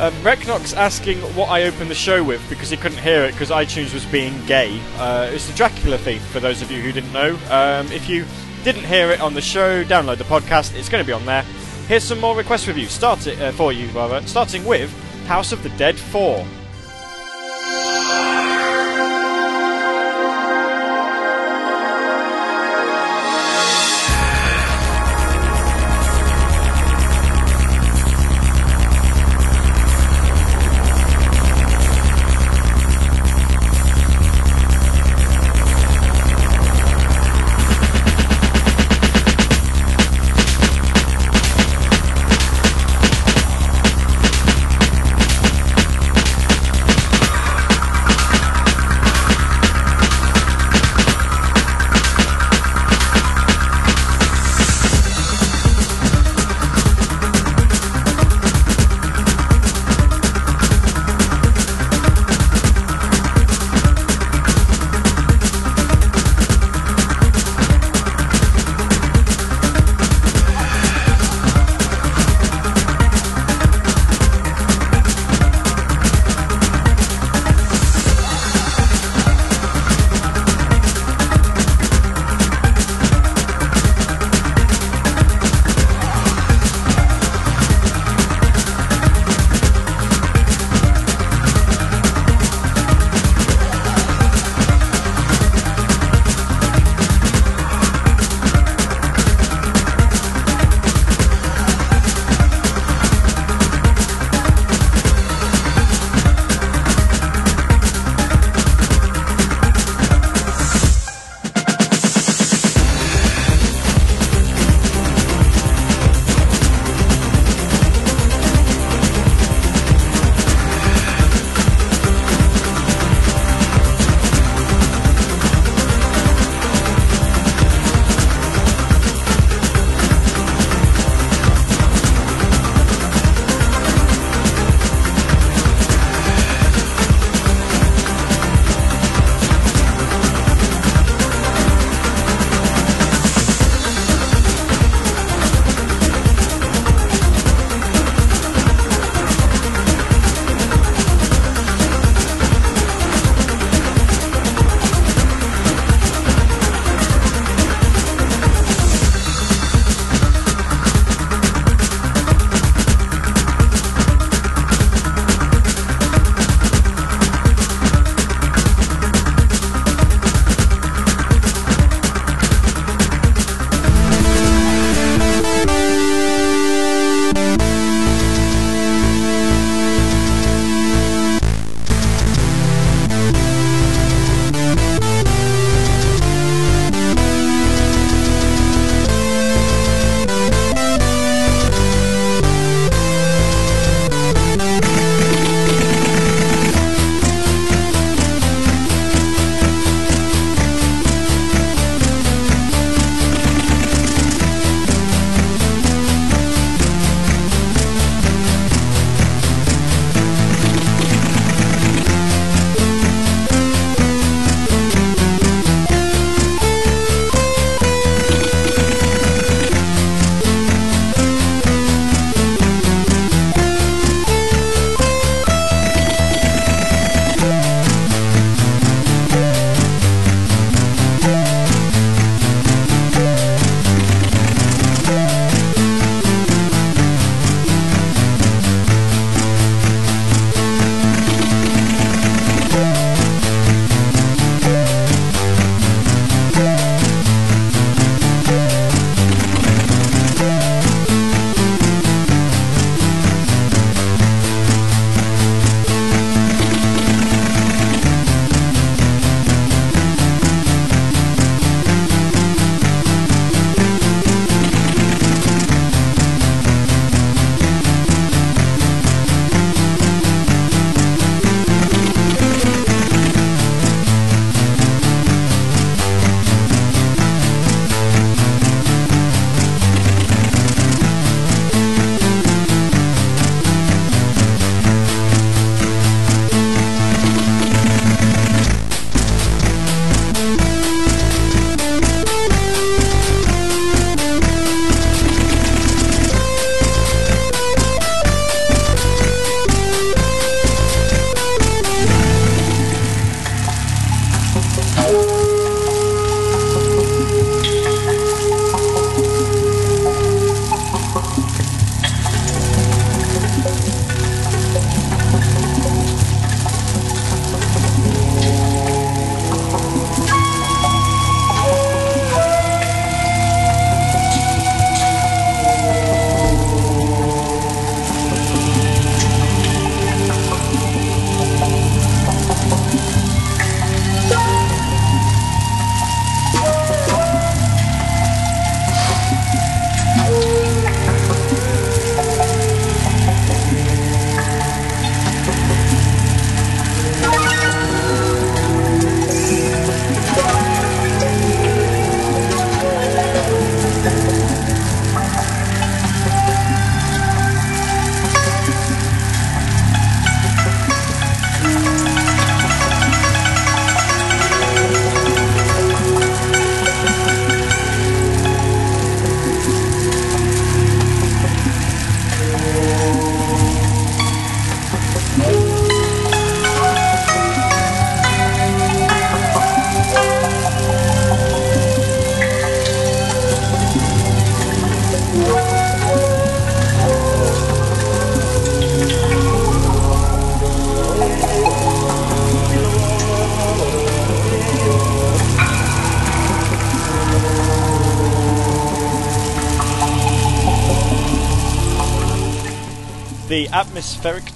Um, 0.00 0.14
Reknox 0.22 0.74
asking 0.74 1.18
what 1.36 1.50
I 1.50 1.64
opened 1.64 1.90
the 1.90 1.94
show 1.94 2.24
with 2.24 2.42
because 2.48 2.70
he 2.70 2.78
couldn't 2.78 2.96
hear 2.96 3.22
it 3.24 3.32
because 3.32 3.50
iTunes 3.50 3.92
was 3.92 4.06
being 4.06 4.32
gay. 4.46 4.80
Uh, 4.96 5.28
it's 5.30 5.46
the 5.46 5.54
Dracula 5.54 5.98
theme 5.98 6.20
for 6.20 6.40
those 6.40 6.62
of 6.62 6.70
you 6.70 6.80
who 6.80 6.90
didn't 6.90 7.12
know. 7.12 7.38
Um, 7.50 7.86
if 7.92 8.08
you 8.08 8.24
didn't 8.64 8.84
hear 8.84 9.10
it 9.10 9.20
on 9.20 9.34
the 9.34 9.42
show, 9.42 9.84
download 9.84 10.16
the 10.16 10.24
podcast. 10.24 10.74
It's 10.74 10.88
going 10.88 11.04
to 11.04 11.06
be 11.06 11.12
on 11.12 11.26
there. 11.26 11.42
Here's 11.86 12.02
some 12.02 12.18
more 12.18 12.34
requests 12.34 12.64
for 12.64 12.70
you. 12.70 12.86
Start 12.86 13.26
it 13.26 13.38
uh, 13.42 13.52
for 13.52 13.74
you, 13.74 13.88
rather. 13.88 14.26
Starting 14.26 14.64
with 14.64 14.90
House 15.26 15.52
of 15.52 15.62
the 15.62 15.68
Dead 15.70 15.98
4. 15.98 16.46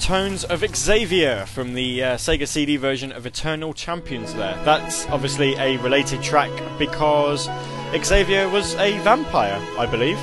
Tones 0.05 0.45
of 0.45 0.63
Xavier 0.77 1.47
from 1.47 1.73
the 1.73 2.05
uh, 2.05 2.17
Sega 2.17 2.47
CD 2.47 2.77
version 2.77 3.11
of 3.11 3.25
Eternal 3.25 3.73
Champions 3.73 4.35
there. 4.35 4.55
That's 4.63 5.07
obviously 5.07 5.55
a 5.55 5.79
related 5.79 6.23
track 6.23 6.51
because 6.79 7.49
Xavier 8.05 8.51
was 8.51 8.75
a 8.75 8.99
vampire, 8.99 9.59
I 9.79 9.87
believe. 9.87 10.19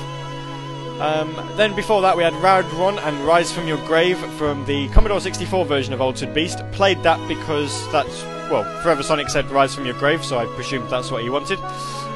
Um, 1.00 1.34
then 1.56 1.74
before 1.74 2.00
that 2.02 2.16
we 2.16 2.22
had 2.22 2.32
Radron 2.34 2.96
and 3.04 3.26
Rise 3.26 3.52
from 3.52 3.66
Your 3.66 3.84
Grave 3.88 4.18
from 4.36 4.64
the 4.66 4.88
Commodore 4.90 5.20
64 5.20 5.64
version 5.64 5.92
of 5.92 6.00
Altered 6.00 6.32
Beast. 6.32 6.60
Played 6.70 7.02
that 7.02 7.18
because 7.26 7.90
that's, 7.90 8.22
well, 8.52 8.62
Forever 8.82 9.02
Sonic 9.02 9.30
said 9.30 9.50
Rise 9.50 9.74
from 9.74 9.84
Your 9.84 9.98
Grave, 9.98 10.24
so 10.24 10.38
I 10.38 10.46
presumed 10.54 10.90
that's 10.90 11.10
what 11.10 11.24
he 11.24 11.28
wanted. 11.28 11.58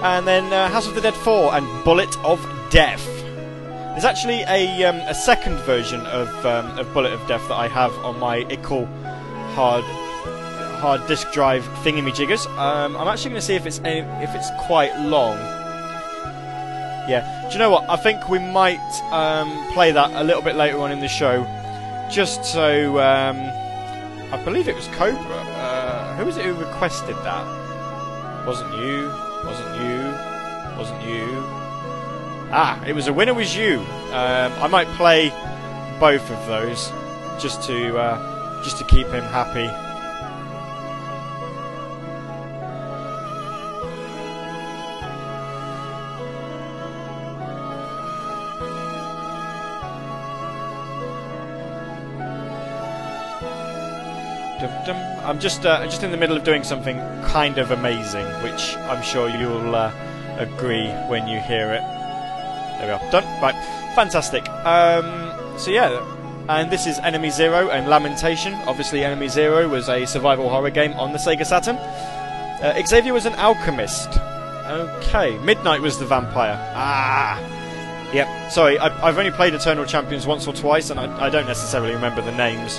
And 0.05 0.25
then 0.25 0.53
uh, 0.53 0.69
House 0.69 0.87
of 0.87 0.95
the 0.95 1.01
Dead 1.01 1.15
4 1.15 1.57
and 1.57 1.85
Bullet 1.85 2.17
of 2.19 2.41
Death. 2.71 3.16
There's 3.97 4.05
actually 4.05 4.43
a, 4.43 4.85
um, 4.85 4.97
a 5.09 5.15
second 5.15 5.57
version 5.61 6.05
of, 6.09 6.29
um, 6.45 6.79
of 6.79 6.93
Bullet 6.93 7.15
of 7.15 7.27
Death 7.27 7.49
that 7.49 7.55
I 7.55 7.67
have 7.67 7.93
on 8.05 8.21
my 8.21 8.45
ICL 8.45 8.87
hard 9.55 9.85
hard 10.77 11.07
disk 11.09 11.33
drive 11.33 11.65
thingy-me-jiggers. 11.83 12.45
Um, 12.59 12.95
I'm 12.95 13.09
actually 13.09 13.31
going 13.31 13.41
to 13.41 13.47
see 13.47 13.55
if 13.55 13.65
it's 13.65 13.79
any, 13.87 14.01
if 14.23 14.35
it's 14.35 14.51
quite 14.67 14.95
long. 14.99 15.39
Yeah. 17.09 17.47
Do 17.49 17.55
you 17.55 17.59
know 17.59 17.71
what? 17.71 17.89
I 17.89 17.97
think 17.97 18.29
we 18.29 18.39
might 18.39 18.85
um, 19.13 19.73
play 19.73 19.93
that 19.93 20.11
a 20.13 20.23
little 20.23 20.43
bit 20.43 20.57
later 20.57 20.77
on 20.81 20.93
in 20.93 21.01
the 21.01 21.09
show, 21.09 21.45
just 22.11 22.45
so. 22.45 22.99
Um, 22.99 23.39
I 24.31 24.43
believe 24.45 24.69
it 24.69 24.75
was 24.75 24.89
Cobra. 24.89 25.17
Uh, 25.17 26.17
who 26.17 26.27
was 26.27 26.37
it 26.37 26.45
who 26.45 26.53
requested 26.53 27.17
that? 27.25 28.47
Wasn't 28.47 28.75
you? 28.75 29.11
Wasn't 29.43 29.81
you? 29.81 30.77
Wasn't 30.77 31.03
you? 31.03 31.66
Ah, 32.53 32.83
it 32.85 32.95
was 32.95 33.09
a 33.09 33.13
winner 33.13 33.35
was 33.35 33.57
you. 33.57 33.81
Um, 34.13 34.53
I 34.63 34.69
might 34.69 34.87
play 34.97 35.31
both 35.99 36.31
of 36.31 36.47
those 36.47 36.91
just 37.41 37.63
to 37.65 37.97
uh, 37.99 38.63
just 38.63 38.79
to 38.79 38.85
keep 38.85 39.09
him 39.09 39.25
happy. 39.25 39.69
I'm 55.27 55.41
just 55.41 55.67
uh, 55.67 55.85
just 55.87 56.05
in 56.05 56.13
the 56.13 56.17
middle 56.17 56.37
of 56.37 56.45
doing 56.45 56.63
something 56.63 56.99
kind 57.25 57.59
of 57.59 57.73
amazing, 57.73 58.25
which 58.45 58.77
I'm 58.77 59.03
sure 59.03 59.29
you'll 59.29 59.75
uh, 59.75 59.93
agree 60.39 60.89
when 61.09 61.27
you 61.27 61.41
hear 61.41 61.73
it. 61.73 61.96
There 62.79 62.87
we 62.87 62.93
are. 62.93 63.11
Done. 63.11 63.25
Right. 63.41 63.55
Fantastic. 63.95 64.49
Um, 64.49 65.59
so 65.59 65.71
yeah, 65.71 66.05
and 66.49 66.71
this 66.71 66.87
is 66.87 66.99
Enemy 67.01 67.31
Zero 67.31 67.71
and 67.71 67.89
Lamentation. 67.89 68.55
Obviously, 68.67 69.03
Enemy 69.03 69.29
Zero 69.29 69.69
was 69.69 69.89
a 69.89 70.07
survival 70.07 70.49
horror 70.49 70.71
game 70.71 70.93
on 70.93 71.13
the 71.13 71.19
Sega 71.19 71.45
Saturn. 71.45 71.77
Uh, 71.77 72.81
Xavier 72.87 73.13
was 73.13 73.27
an 73.27 73.35
alchemist. 73.35 74.19
Okay. 74.67 75.39
Midnight 75.39 75.81
was 75.81 75.99
the 75.99 76.07
vampire. 76.07 76.57
Ah. 76.75 77.41
Yep. 78.13 78.53
Sorry, 78.53 78.79
I, 78.79 79.07
have 79.07 79.19
only 79.19 79.33
played 79.33 79.55
Eternal 79.55 79.85
Champions 79.85 80.27
once 80.27 80.47
or 80.47 80.53
twice, 80.53 80.91
and 80.91 81.01
I, 81.01 81.27
I 81.27 81.31
don't 81.31 81.47
necessarily 81.47 81.93
remember 81.93 82.23
the 82.23 82.33
names. 82.33 82.79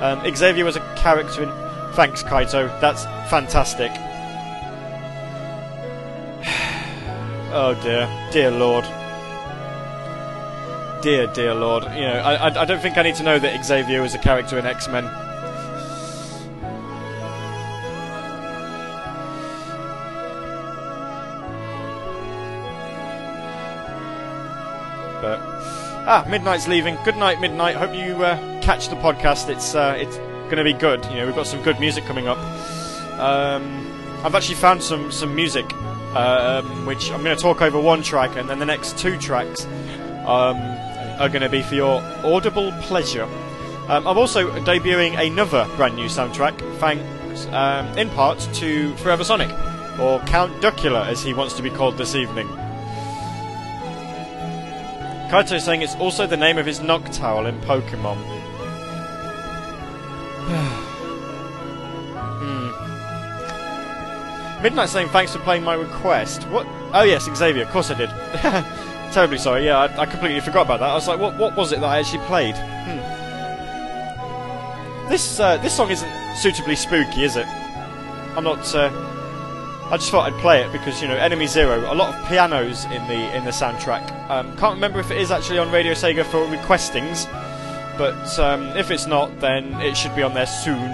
Um, 0.00 0.20
Xavier 0.34 0.64
was 0.64 0.76
a 0.76 0.94
character 0.96 1.44
in. 1.44 1.50
Thanks, 1.92 2.22
Kaito. 2.22 2.68
That's 2.80 3.04
fantastic. 3.30 3.92
oh 7.52 7.78
dear, 7.82 8.08
dear 8.32 8.50
lord 8.50 8.84
dear, 11.02 11.26
dear 11.28 11.54
lord. 11.54 11.84
You 11.84 12.02
know, 12.02 12.18
I, 12.18 12.62
I, 12.62 12.64
don't 12.64 12.80
think 12.80 12.96
I 12.98 13.02
need 13.02 13.14
to 13.16 13.22
know 13.22 13.38
that 13.38 13.64
Xavier 13.64 14.02
was 14.02 14.14
a 14.14 14.18
character 14.18 14.58
in 14.58 14.66
X 14.66 14.88
Men. 14.88 15.04
But 25.20 25.40
ah, 26.06 26.26
Midnight's 26.28 26.68
leaving. 26.68 26.96
Good 27.04 27.16
night, 27.16 27.40
Midnight. 27.40 27.76
Hope 27.76 27.94
you 27.94 28.24
uh, 28.24 28.62
catch 28.62 28.88
the 28.88 28.96
podcast. 28.96 29.48
It's 29.48 29.74
uh, 29.74 29.96
it's 29.98 30.16
going 30.16 30.58
to 30.58 30.64
be 30.64 30.72
good. 30.72 31.04
You 31.06 31.16
know, 31.16 31.26
we've 31.26 31.34
got 31.34 31.46
some 31.46 31.62
good 31.62 31.80
music 31.80 32.04
coming 32.04 32.28
up. 32.28 32.38
Um, 33.18 33.86
I've 34.24 34.34
actually 34.34 34.56
found 34.56 34.82
some 34.82 35.10
some 35.10 35.34
music, 35.34 35.72
um, 36.14 36.86
which 36.86 37.10
I'm 37.10 37.22
going 37.22 37.36
to 37.36 37.42
talk 37.42 37.62
over 37.62 37.80
one 37.80 38.02
track, 38.02 38.36
and 38.36 38.48
then 38.48 38.58
the 38.58 38.66
next 38.66 38.98
two 38.98 39.18
tracks. 39.18 39.66
Um, 40.26 40.77
are 41.18 41.28
going 41.28 41.42
to 41.42 41.48
be 41.48 41.62
for 41.62 41.74
your 41.74 42.00
audible 42.24 42.72
pleasure. 42.82 43.24
Um, 43.88 44.06
I'm 44.06 44.18
also 44.18 44.50
debuting 44.60 45.18
another 45.18 45.66
brand 45.76 45.96
new 45.96 46.06
soundtrack, 46.06 46.58
thanks 46.78 47.46
um, 47.46 47.86
in 47.96 48.10
part 48.10 48.38
to 48.54 48.94
Forever 48.96 49.24
Sonic, 49.24 49.50
or 49.98 50.20
Count 50.20 50.52
Duckula 50.60 51.06
as 51.06 51.22
he 51.22 51.34
wants 51.34 51.54
to 51.54 51.62
be 51.62 51.70
called 51.70 51.96
this 51.96 52.14
evening. 52.14 52.46
Kaito 55.28 55.52
is 55.52 55.64
saying 55.64 55.82
it's 55.82 55.96
also 55.96 56.26
the 56.26 56.36
name 56.36 56.58
of 56.58 56.66
his 56.66 56.80
Noctowl 56.80 57.48
in 57.48 57.60
Pokemon. 57.60 58.16
hmm. 62.40 64.62
Midnight 64.62 64.88
saying 64.88 65.08
thanks 65.08 65.34
for 65.34 65.40
playing 65.40 65.64
my 65.64 65.74
request. 65.74 66.44
What? 66.44 66.66
Oh 66.94 67.02
yes, 67.02 67.28
Xavier. 67.34 67.64
Of 67.64 67.70
course 67.70 67.90
I 67.90 67.94
did. 67.94 68.10
Terribly 69.12 69.38
sorry. 69.38 69.64
Yeah, 69.64 69.78
I, 69.78 70.02
I, 70.02 70.06
completely 70.06 70.40
forgot 70.40 70.66
about 70.66 70.80
that. 70.80 70.90
I 70.90 70.94
was 70.94 71.08
like, 71.08 71.18
what? 71.18 71.36
What 71.38 71.56
was 71.56 71.72
it 71.72 71.80
that 71.80 71.86
I 71.86 71.98
actually 71.98 72.24
played? 72.26 72.56
Hmm. 72.56 72.98
This 75.08 75.40
uh, 75.40 75.56
this 75.58 75.74
song 75.74 75.90
isn't 75.90 76.36
suitably 76.36 76.76
spooky, 76.76 77.24
is 77.24 77.36
it? 77.36 77.46
I'm 78.36 78.44
not. 78.44 78.74
Uh, 78.74 78.90
I 79.90 79.96
just 79.96 80.10
thought 80.10 80.30
I'd 80.30 80.38
play 80.40 80.62
it 80.62 80.70
because 80.70 81.00
you 81.00 81.08
know, 81.08 81.16
Enemy 81.16 81.46
Zero. 81.46 81.90
A 81.90 81.94
lot 81.94 82.14
of 82.14 82.28
pianos 82.28 82.84
in 82.86 83.06
the 83.08 83.34
in 83.34 83.44
the 83.44 83.50
soundtrack. 83.50 84.28
Um, 84.28 84.54
can't 84.58 84.74
remember 84.74 85.00
if 85.00 85.10
it 85.10 85.16
is 85.16 85.30
actually 85.30 85.58
on 85.58 85.72
Radio 85.72 85.94
Sega 85.94 86.26
for 86.26 86.46
requestings, 86.46 87.26
but 87.96 88.38
um, 88.38 88.68
if 88.76 88.90
it's 88.90 89.06
not, 89.06 89.40
then 89.40 89.72
it 89.80 89.96
should 89.96 90.14
be 90.14 90.22
on 90.22 90.34
there 90.34 90.46
soon. 90.46 90.92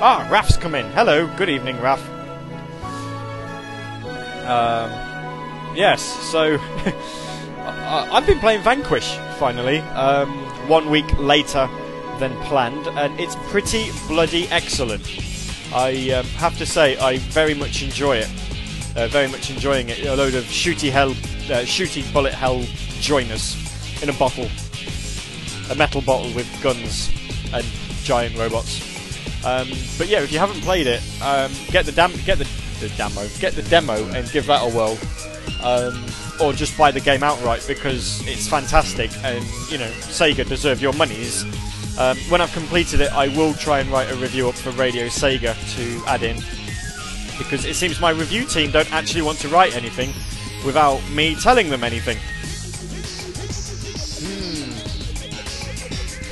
Ah, 0.00 0.26
Raf's 0.30 0.56
come 0.56 0.74
in. 0.74 0.86
Hello. 0.92 1.26
Good 1.36 1.50
evening, 1.50 1.78
Raf. 1.80 2.00
Um, 4.46 5.15
yes. 5.76 6.02
So. 6.30 6.58
I've 7.88 8.26
been 8.26 8.40
playing 8.40 8.62
Vanquish 8.62 9.16
finally, 9.38 9.78
um, 9.78 10.28
one 10.68 10.90
week 10.90 11.06
later 11.18 11.68
than 12.18 12.36
planned, 12.42 12.86
and 12.88 13.18
it's 13.20 13.36
pretty 13.50 13.90
bloody 14.08 14.48
excellent. 14.48 15.02
I 15.72 16.10
um, 16.10 16.26
have 16.36 16.58
to 16.58 16.66
say, 16.66 16.96
I 16.98 17.18
very 17.18 17.54
much 17.54 17.82
enjoy 17.82 18.16
it. 18.18 18.30
Uh, 18.96 19.06
very 19.08 19.28
much 19.28 19.50
enjoying 19.50 19.88
it. 19.88 20.04
A 20.04 20.16
load 20.16 20.34
of 20.34 20.44
shooty 20.44 20.90
hell, 20.90 21.10
uh, 21.10 21.64
shooty 21.64 22.10
bullet 22.12 22.32
hell 22.32 22.64
joiners 22.98 23.54
in 24.02 24.08
a 24.08 24.14
bottle, 24.14 24.48
a 25.70 25.74
metal 25.74 26.00
bottle 26.00 26.32
with 26.34 26.48
guns 26.62 27.12
and 27.52 27.64
giant 28.02 28.36
robots. 28.36 28.80
Um, 29.44 29.68
but 29.96 30.08
yeah, 30.08 30.22
if 30.22 30.32
you 30.32 30.38
haven't 30.38 30.60
played 30.62 30.86
it, 30.86 31.02
um, 31.22 31.52
get 31.70 31.86
the 31.86 31.92
get 32.24 32.38
the, 32.38 32.48
the 32.80 32.88
demo, 32.96 33.28
get 33.38 33.52
the 33.52 33.62
demo, 33.62 34.02
and 34.12 34.28
give 34.32 34.46
that 34.46 34.62
a 34.62 34.74
whirl. 34.74 34.98
Um, 35.62 36.04
or 36.40 36.52
just 36.52 36.76
buy 36.76 36.90
the 36.90 37.00
game 37.00 37.22
outright 37.22 37.64
because 37.66 38.26
it's 38.26 38.46
fantastic 38.46 39.10
and 39.24 39.42
you 39.70 39.78
know 39.78 39.90
Sega 40.02 40.46
deserve 40.46 40.80
your 40.82 40.92
monies. 40.92 41.44
Um, 41.98 42.16
when 42.28 42.40
I've 42.40 42.52
completed 42.52 43.00
it, 43.00 43.10
I 43.12 43.28
will 43.28 43.54
try 43.54 43.80
and 43.80 43.90
write 43.90 44.10
a 44.10 44.16
review 44.16 44.48
up 44.48 44.54
for 44.54 44.70
Radio 44.72 45.06
Sega 45.06 45.54
to 45.76 46.02
add 46.06 46.22
in 46.22 46.36
because 47.38 47.64
it 47.64 47.74
seems 47.74 48.00
my 48.00 48.10
review 48.10 48.44
team 48.44 48.70
don't 48.70 48.92
actually 48.92 49.22
want 49.22 49.38
to 49.38 49.48
write 49.48 49.74
anything 49.74 50.12
without 50.64 51.00
me 51.10 51.34
telling 51.36 51.70
them 51.70 51.84
anything. 51.84 52.18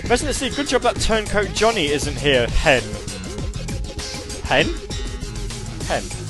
Hmm. 0.05 0.09
Resident 0.09 0.37
Steve, 0.37 0.57
good 0.57 0.69
job 0.69 0.83
that 0.83 0.97
Turncoat 0.97 1.55
Johnny 1.55 1.87
isn't 1.87 2.17
here. 2.17 2.47
Hen. 2.49 2.83
Hen? 4.45 4.67
Hen. 5.87 6.24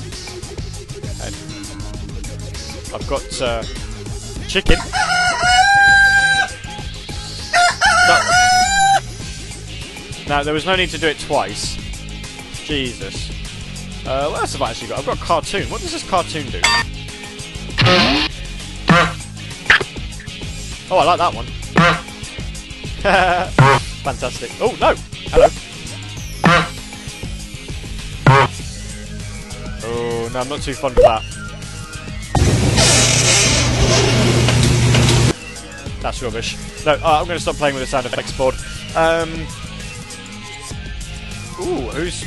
I've 2.95 3.07
got 3.09 3.41
uh, 3.41 3.61
chicken. 4.47 4.77
No. 8.07 8.19
Now, 10.29 10.43
there 10.43 10.53
was 10.53 10.65
no 10.65 10.77
need 10.77 10.91
to 10.91 10.97
do 10.97 11.07
it 11.07 11.19
twice. 11.19 11.75
Jesus. 12.63 13.31
Uh, 14.07 14.29
what 14.29 14.39
else 14.39 14.53
have 14.53 14.61
I 14.61 14.69
actually 14.69 14.87
got? 14.87 14.99
I've 14.99 15.05
got 15.05 15.17
a 15.17 15.21
cartoon. 15.21 15.69
What 15.69 15.81
does 15.81 15.91
this 15.91 16.09
cartoon 16.09 16.45
do? 16.45 16.61
Oh, 20.89 20.97
I 20.97 21.03
like 21.03 21.17
that 21.17 21.33
one. 21.33 21.45
Fantastic. 24.03 24.51
Oh, 24.61 24.73
no! 24.79 24.95
Hello. 25.31 25.47
Oh, 29.83 30.29
no, 30.31 30.39
I'm 30.39 30.47
not 30.47 30.61
too 30.61 30.73
fond 30.73 30.97
of 30.97 31.03
that. 31.03 31.34
That's 36.05 36.21
rubbish. 36.21 36.55
No, 36.85 36.91
uh, 36.91 37.19
I'm 37.19 37.25
going 37.25 37.35
to 37.35 37.41
stop 37.41 37.55
playing 37.55 37.73
with 37.73 37.81
the 37.81 37.87
sound 37.87 38.05
effects 38.05 38.31
board. 38.37 38.53
Um, 38.95 39.31
ooh, 41.59 41.89
who's... 41.89 42.23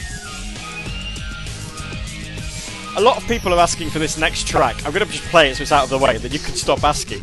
A 2.96 3.00
lot 3.00 3.16
of 3.16 3.28
people 3.28 3.54
are 3.54 3.60
asking 3.60 3.90
for 3.90 4.00
this 4.00 4.18
next 4.18 4.48
track. 4.48 4.84
I'm 4.84 4.90
going 4.92 5.06
to 5.06 5.12
just 5.12 5.22
play 5.26 5.50
it 5.50 5.58
so 5.58 5.62
it's 5.62 5.70
out 5.70 5.84
of 5.84 5.90
the 5.90 5.98
way, 5.98 6.18
then 6.18 6.32
you 6.32 6.40
can 6.40 6.54
stop 6.54 6.82
asking. 6.82 7.20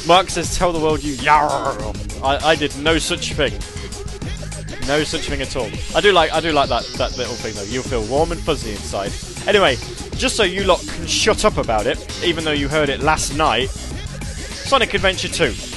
Mark 0.08 0.28
says, 0.28 0.58
"Tell 0.58 0.72
the 0.72 0.80
world 0.80 1.04
you 1.04 1.14
yarr." 1.18 2.20
I, 2.20 2.48
I 2.48 2.56
did 2.56 2.76
no 2.78 2.98
such 2.98 3.32
thing. 3.34 3.52
No 4.88 5.04
such 5.04 5.28
thing 5.28 5.40
at 5.40 5.54
all. 5.54 5.70
I 5.94 6.00
do 6.00 6.10
like 6.10 6.32
I 6.32 6.40
do 6.40 6.50
like 6.50 6.68
that 6.68 6.84
that 6.96 7.16
little 7.16 7.36
thing 7.36 7.54
though. 7.54 7.62
You'll 7.62 7.84
feel 7.84 8.04
warm 8.06 8.32
and 8.32 8.40
fuzzy 8.40 8.72
inside. 8.72 9.12
Anyway, 9.46 9.76
just 10.16 10.36
so 10.36 10.42
you 10.42 10.64
lot 10.64 10.80
can 10.80 11.06
shut 11.06 11.44
up 11.44 11.56
about 11.56 11.86
it, 11.86 12.24
even 12.24 12.44
though 12.44 12.52
you 12.52 12.68
heard 12.68 12.88
it 12.88 13.00
last 13.00 13.36
night, 13.36 13.68
Sonic 13.68 14.94
Adventure 14.94 15.28
2. 15.28 15.69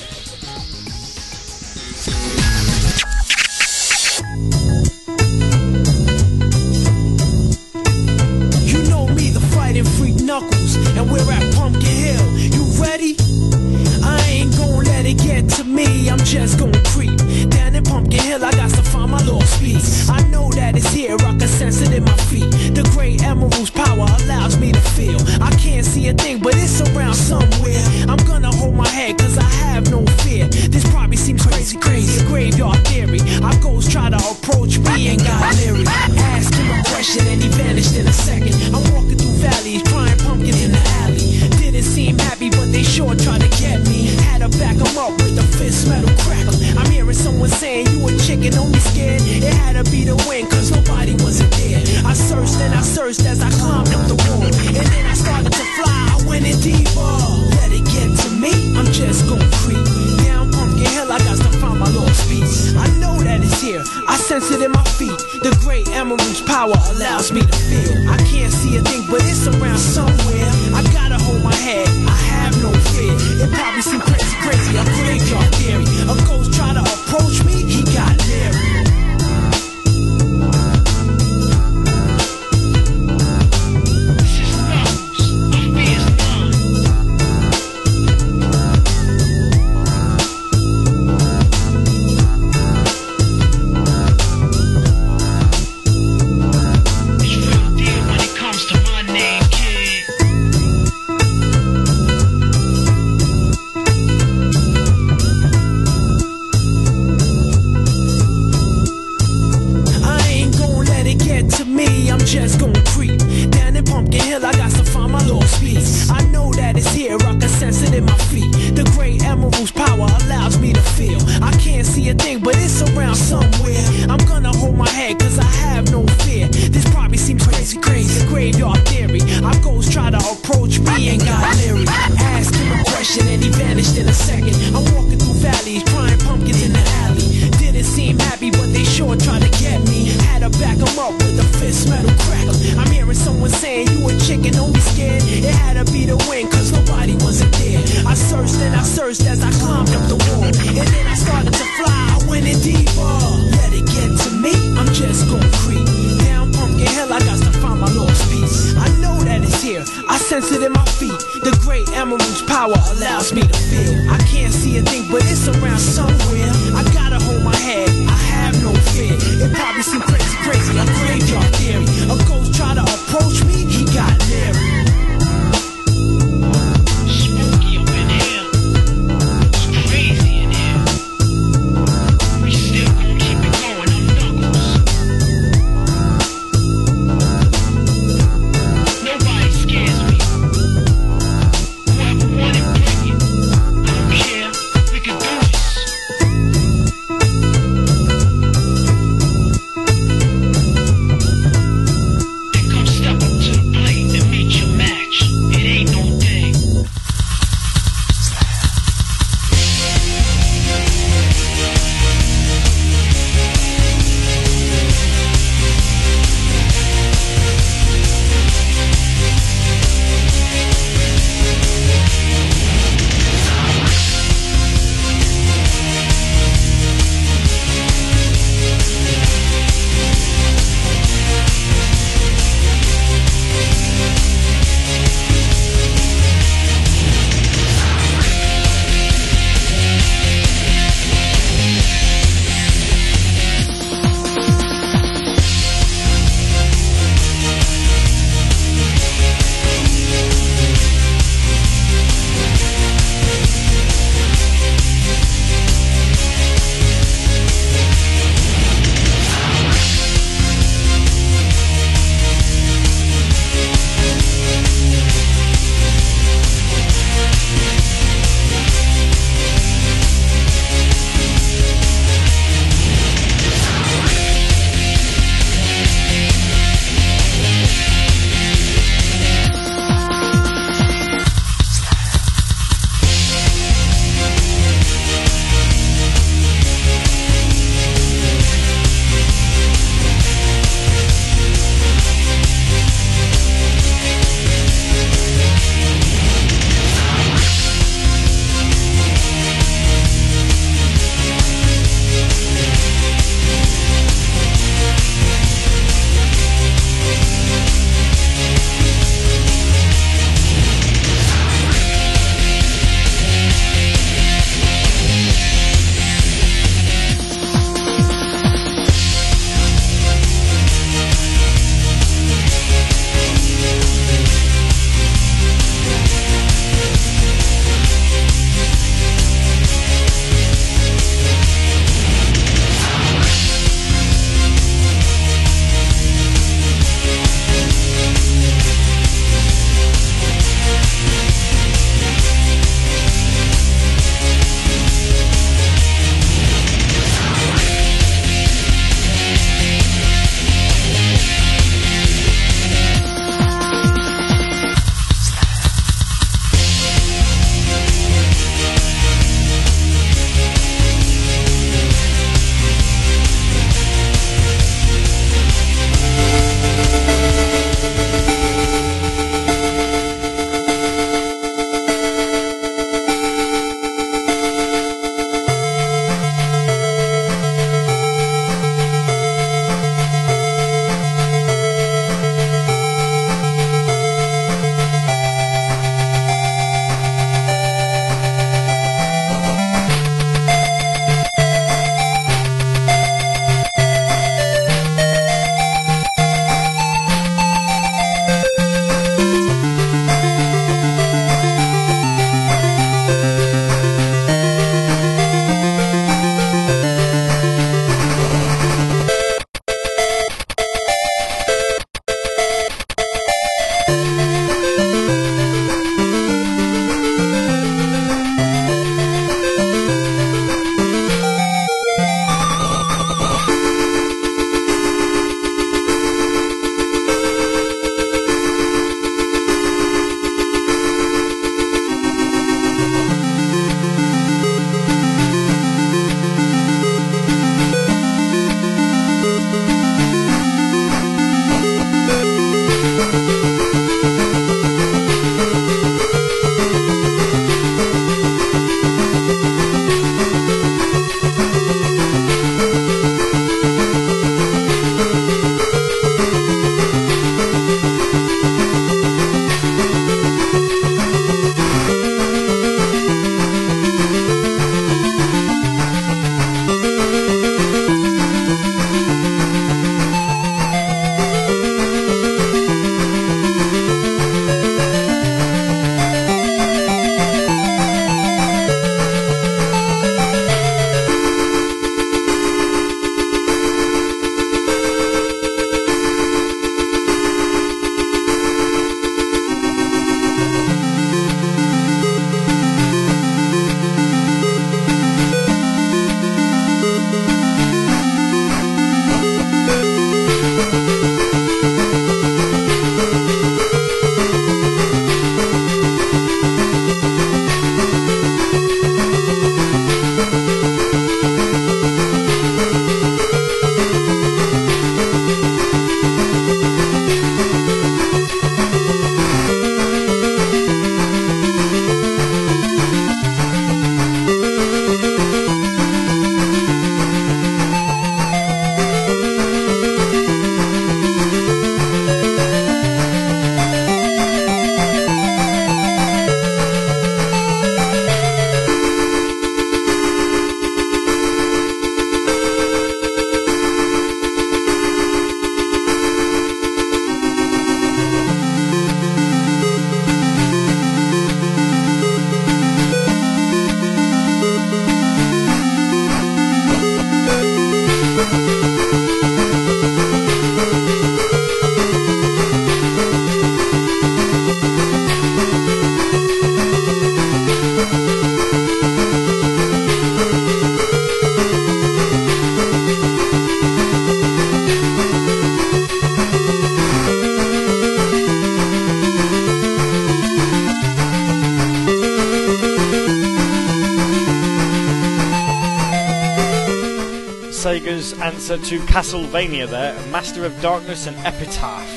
Answer 588.54 588.78
to 588.78 588.86
Castlevania 588.86 589.68
there, 589.68 589.94
Master 590.12 590.46
of 590.46 590.60
Darkness 590.62 591.08
and 591.08 591.16
Epitaph. 591.26 591.88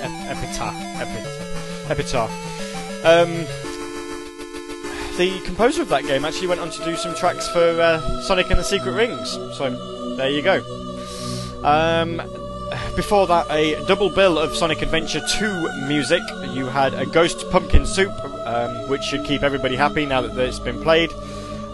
Ep- 0.00 0.36
epitaph. 0.36 0.74
Epitaph. 1.00 1.90
Epitaph. 1.90 2.30
Um, 3.04 3.34
the 5.16 5.40
composer 5.44 5.82
of 5.82 5.88
that 5.88 6.04
game 6.04 6.24
actually 6.24 6.46
went 6.46 6.60
on 6.60 6.70
to 6.70 6.84
do 6.84 6.96
some 6.96 7.14
tracks 7.16 7.48
for 7.48 7.58
uh, 7.58 8.22
Sonic 8.22 8.50
and 8.50 8.60
the 8.60 8.64
Secret 8.64 8.92
Rings. 8.92 9.30
So 9.56 10.14
there 10.16 10.30
you 10.30 10.42
go. 10.42 10.62
Um, 11.64 12.16
before 12.94 13.26
that, 13.26 13.50
a 13.50 13.84
double 13.86 14.10
bill 14.10 14.38
of 14.38 14.54
Sonic 14.54 14.82
Adventure 14.82 15.22
2 15.38 15.86
music. 15.88 16.22
You 16.50 16.66
had 16.66 16.94
a 16.94 17.06
Ghost 17.06 17.50
Pumpkin 17.50 17.84
Soup, 17.84 18.12
um, 18.46 18.88
which 18.88 19.02
should 19.02 19.24
keep 19.24 19.42
everybody 19.42 19.76
happy 19.76 20.06
now 20.06 20.20
that 20.20 20.38
it's 20.38 20.60
been 20.60 20.80
played. 20.82 21.10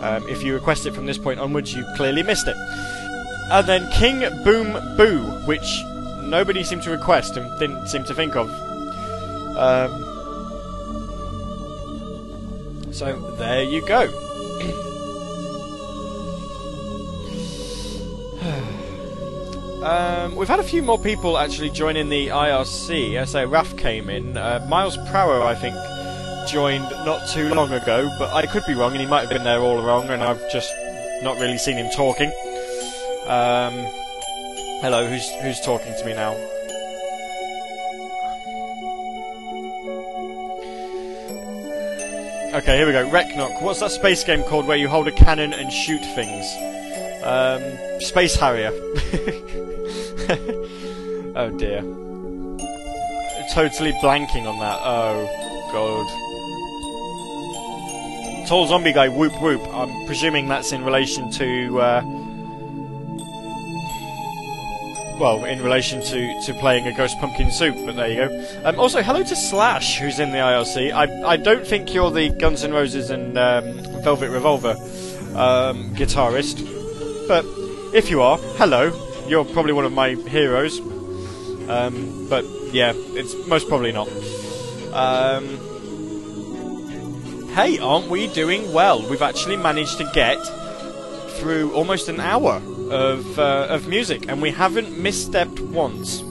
Um, 0.00 0.26
if 0.28 0.42
you 0.42 0.54
request 0.54 0.86
it 0.86 0.94
from 0.94 1.06
this 1.06 1.18
point 1.18 1.40
onwards, 1.40 1.74
you 1.74 1.84
clearly 1.96 2.22
missed 2.22 2.48
it. 2.48 2.56
And 3.50 3.66
then 3.66 3.90
King 3.92 4.20
Boom 4.42 4.72
Boo, 4.96 5.22
which 5.46 5.82
nobody 6.22 6.64
seemed 6.64 6.82
to 6.82 6.90
request 6.90 7.36
and 7.36 7.58
didn't 7.58 7.86
seem 7.86 8.04
to 8.04 8.14
think 8.14 8.34
of. 8.34 8.50
Um, 9.56 10.02
so 12.92 13.18
there 13.38 13.62
you 13.62 13.86
go. 13.86 14.22
Um, 19.76 20.34
we've 20.34 20.48
had 20.48 20.58
a 20.58 20.64
few 20.64 20.82
more 20.82 20.98
people 20.98 21.38
actually 21.38 21.70
join 21.70 21.96
in 21.96 22.08
the 22.08 22.28
IRC. 22.28 23.20
I 23.20 23.24
say 23.24 23.46
Raf 23.46 23.76
came 23.76 24.10
in. 24.10 24.36
Uh, 24.36 24.66
Miles 24.68 24.96
Prower, 25.08 25.44
I 25.44 25.54
think, 25.54 25.76
joined 26.48 26.90
not 27.04 27.28
too 27.28 27.54
long 27.54 27.70
ago, 27.72 28.10
but 28.18 28.32
I 28.34 28.46
could 28.46 28.64
be 28.66 28.74
wrong, 28.74 28.92
and 28.92 29.00
he 29.00 29.06
might 29.06 29.20
have 29.20 29.30
been 29.30 29.44
there 29.44 29.60
all 29.60 29.78
along, 29.78 30.08
and 30.08 30.24
I've 30.24 30.50
just 30.50 30.72
not 31.22 31.38
really 31.38 31.58
seen 31.58 31.76
him 31.76 31.88
talking. 31.94 32.32
Um, 33.26 33.74
hello, 34.82 35.04
who's 35.08 35.28
who's 35.42 35.60
talking 35.60 35.92
to 35.98 36.04
me 36.06 36.14
now? 36.14 36.34
Okay, 42.56 42.76
here 42.76 42.86
we 42.86 42.92
go. 42.92 43.10
Reknok. 43.10 43.60
What's 43.62 43.80
that 43.80 43.90
space 43.90 44.22
game 44.22 44.44
called 44.44 44.68
where 44.68 44.76
you 44.76 44.88
hold 44.88 45.08
a 45.08 45.12
cannon 45.12 45.52
and 45.52 45.72
shoot 45.72 46.02
things? 46.14 46.46
Um, 47.24 47.62
Space 48.00 48.36
Harrier. 48.36 48.70
oh 51.34 51.50
dear. 51.58 51.82
Totally 53.52 53.92
blanking 53.94 54.46
on 54.46 54.60
that. 54.60 54.78
Oh 54.84 55.26
god. 55.72 56.06
Tall 58.46 58.68
zombie 58.68 58.92
guy, 58.92 59.08
whoop 59.08 59.32
whoop. 59.42 59.66
I'm 59.74 60.06
presuming 60.06 60.46
that's 60.46 60.70
in 60.70 60.84
relation 60.84 61.28
to. 61.32 61.80
Uh, 61.80 62.15
well, 65.18 65.44
in 65.44 65.62
relation 65.62 66.02
to, 66.02 66.40
to 66.42 66.54
playing 66.54 66.86
a 66.86 66.92
Ghost 66.92 67.18
Pumpkin 67.18 67.50
Soup, 67.50 67.74
but 67.86 67.96
there 67.96 68.08
you 68.08 68.16
go. 68.16 68.46
Um, 68.64 68.78
also, 68.78 69.02
hello 69.02 69.22
to 69.22 69.36
Slash, 69.36 69.98
who's 69.98 70.18
in 70.18 70.30
the 70.30 70.36
IRC. 70.36 70.92
I, 70.92 71.26
I 71.26 71.36
don't 71.36 71.66
think 71.66 71.94
you're 71.94 72.10
the 72.10 72.28
Guns 72.28 72.64
N' 72.64 72.72
Roses 72.72 73.10
and 73.10 73.38
um, 73.38 73.82
Velvet 74.02 74.30
Revolver 74.30 74.72
um, 75.34 75.94
guitarist, 75.94 76.58
but 77.28 77.44
if 77.94 78.10
you 78.10 78.20
are, 78.20 78.36
hello. 78.58 78.92
You're 79.26 79.44
probably 79.44 79.72
one 79.72 79.84
of 79.84 79.92
my 79.92 80.10
heroes. 80.10 80.78
Um, 81.68 82.28
but 82.28 82.44
yeah, 82.72 82.92
it's 82.94 83.34
most 83.48 83.68
probably 83.68 83.92
not. 83.92 84.08
Um, 84.92 85.58
hey, 87.54 87.78
aren't 87.78 88.08
we 88.08 88.28
doing 88.28 88.72
well? 88.72 89.08
We've 89.08 89.22
actually 89.22 89.56
managed 89.56 89.98
to 89.98 90.10
get 90.12 90.36
through 91.38 91.72
almost 91.72 92.08
an 92.08 92.20
hour 92.20 92.60
of 92.90 93.38
uh, 93.38 93.66
of 93.70 93.88
music, 93.88 94.28
and 94.28 94.40
we 94.40 94.50
haven't 94.50 94.86
misstepped 94.88 95.60
once. 95.60 96.22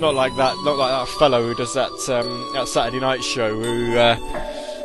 Not 0.00 0.14
like 0.14 0.34
that. 0.36 0.54
Not 0.64 0.76
like 0.76 0.90
that 0.90 1.08
fellow 1.18 1.42
who 1.42 1.54
does 1.54 1.74
that 1.74 1.90
um, 2.08 2.52
that 2.54 2.68
Saturday 2.68 3.00
night 3.00 3.24
show 3.24 3.54
who 3.60 3.96
uh, 3.96 4.16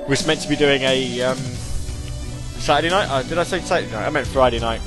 was 0.07 0.25
meant 0.25 0.41
to 0.41 0.49
be 0.49 0.55
doing 0.55 0.81
a 0.83 1.21
um, 1.21 1.37
Saturday 1.37 2.89
night. 2.89 3.09
Uh, 3.09 3.23
did 3.23 3.37
I 3.37 3.43
say 3.43 3.59
Saturday 3.59 3.91
night? 3.91 4.07
I 4.07 4.09
meant 4.09 4.27
Friday 4.27 4.59
night. 4.59 4.81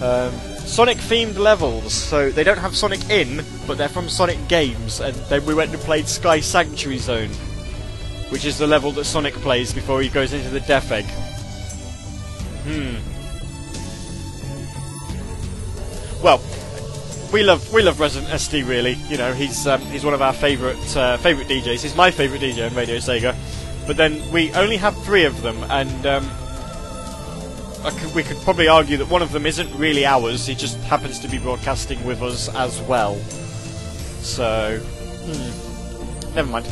Um, 0.00 0.32
Sonic 0.66 0.98
themed 0.98 1.38
levels, 1.38 1.92
so 1.92 2.30
they 2.30 2.42
don't 2.42 2.58
have 2.58 2.74
Sonic 2.76 3.08
in, 3.08 3.44
but 3.66 3.78
they're 3.78 3.88
from 3.88 4.08
Sonic 4.08 4.48
games, 4.48 5.00
and 5.00 5.14
then 5.30 5.46
we 5.46 5.54
went 5.54 5.72
and 5.72 5.80
played 5.80 6.08
Sky 6.08 6.40
Sanctuary 6.40 6.98
Zone, 6.98 7.28
which 8.30 8.44
is 8.44 8.58
the 8.58 8.66
level 8.66 8.90
that 8.92 9.04
Sonic 9.04 9.34
plays 9.34 9.72
before 9.72 10.02
he 10.02 10.08
goes 10.08 10.32
into 10.32 10.48
the 10.50 10.60
Death 10.60 10.90
Egg. 10.90 11.04
Hmm. 12.64 13.15
We 17.36 17.42
love 17.42 17.70
we 17.70 17.82
love 17.82 18.00
Resident 18.00 18.32
SD 18.32 18.66
really. 18.66 18.94
You 19.10 19.18
know, 19.18 19.34
he's 19.34 19.66
um, 19.66 19.82
he's 19.82 20.06
one 20.06 20.14
of 20.14 20.22
our 20.22 20.32
favourite 20.32 20.96
uh, 20.96 21.18
favourite 21.18 21.50
DJs. 21.50 21.82
He's 21.82 21.94
my 21.94 22.10
favourite 22.10 22.40
DJ 22.40 22.66
on 22.66 22.74
Radio 22.74 22.96
Sega. 22.96 23.36
But 23.86 23.98
then 23.98 24.22
we 24.32 24.50
only 24.54 24.78
have 24.78 24.96
three 25.04 25.24
of 25.24 25.42
them, 25.42 25.62
and 25.64 26.06
um, 26.06 26.30
could, 27.98 28.14
we 28.14 28.22
could 28.22 28.38
probably 28.38 28.68
argue 28.68 28.96
that 28.96 29.10
one 29.10 29.20
of 29.20 29.32
them 29.32 29.44
isn't 29.44 29.70
really 29.76 30.06
ours. 30.06 30.46
He 30.46 30.54
just 30.54 30.78
happens 30.78 31.18
to 31.18 31.28
be 31.28 31.36
broadcasting 31.36 32.02
with 32.06 32.22
us 32.22 32.48
as 32.54 32.80
well. 32.80 33.16
So, 34.22 34.78
hmm, 34.80 36.34
never 36.34 36.48
mind. 36.48 36.66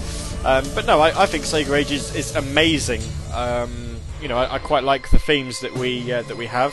Um, 0.46 0.64
but 0.74 0.86
no, 0.86 0.98
I, 0.98 1.24
I 1.24 1.26
think 1.26 1.44
Sega 1.44 1.76
Age 1.76 1.92
is, 1.92 2.14
is 2.16 2.34
amazing. 2.36 3.02
Um, 3.34 3.98
you 4.22 4.28
know, 4.28 4.38
I, 4.38 4.54
I 4.54 4.58
quite 4.60 4.82
like 4.82 5.10
the 5.10 5.18
themes 5.18 5.60
that 5.60 5.74
we 5.74 6.10
uh, 6.10 6.22
that 6.22 6.38
we 6.38 6.46
have, 6.46 6.72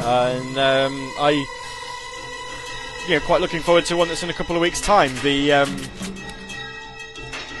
and 0.00 0.56
um, 0.56 0.94
I, 1.18 1.44
you 3.08 3.14
know, 3.14 3.20
quite 3.20 3.40
looking 3.40 3.60
forward 3.60 3.84
to 3.86 3.96
one 3.96 4.08
that's 4.08 4.22
in 4.22 4.30
a 4.30 4.34
couple 4.34 4.54
of 4.54 4.62
weeks' 4.62 4.80
time. 4.80 5.12
The 5.22 5.52
um, 5.52 5.68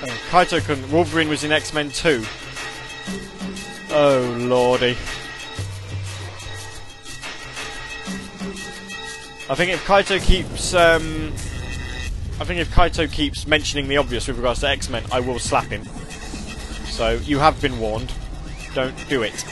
oh, 0.02 0.20
Kaito-kun 0.30 0.90
Wolverine 0.90 1.28
was 1.28 1.44
in 1.44 1.52
X 1.52 1.72
Men 1.72 1.90
2. 1.90 2.24
Oh 3.90 4.36
lordy. 4.38 4.96
I 9.50 9.54
think 9.54 9.72
if 9.72 9.84
Kaito 9.84 10.22
keeps, 10.22 10.72
um, 10.72 11.32
I 12.40 12.44
think 12.44 12.60
if 12.60 12.72
Kaito 12.72 13.10
keeps 13.10 13.46
mentioning 13.46 13.88
the 13.88 13.98
obvious 13.98 14.28
with 14.28 14.38
regards 14.38 14.60
to 14.60 14.68
X 14.68 14.88
Men, 14.88 15.02
I 15.12 15.20
will 15.20 15.38
slap 15.38 15.66
him. 15.66 15.84
So 16.86 17.14
you 17.24 17.38
have 17.38 17.60
been 17.60 17.78
warned. 17.78 18.12
Don't 18.74 18.96
do 19.08 19.22
it. 19.22 19.42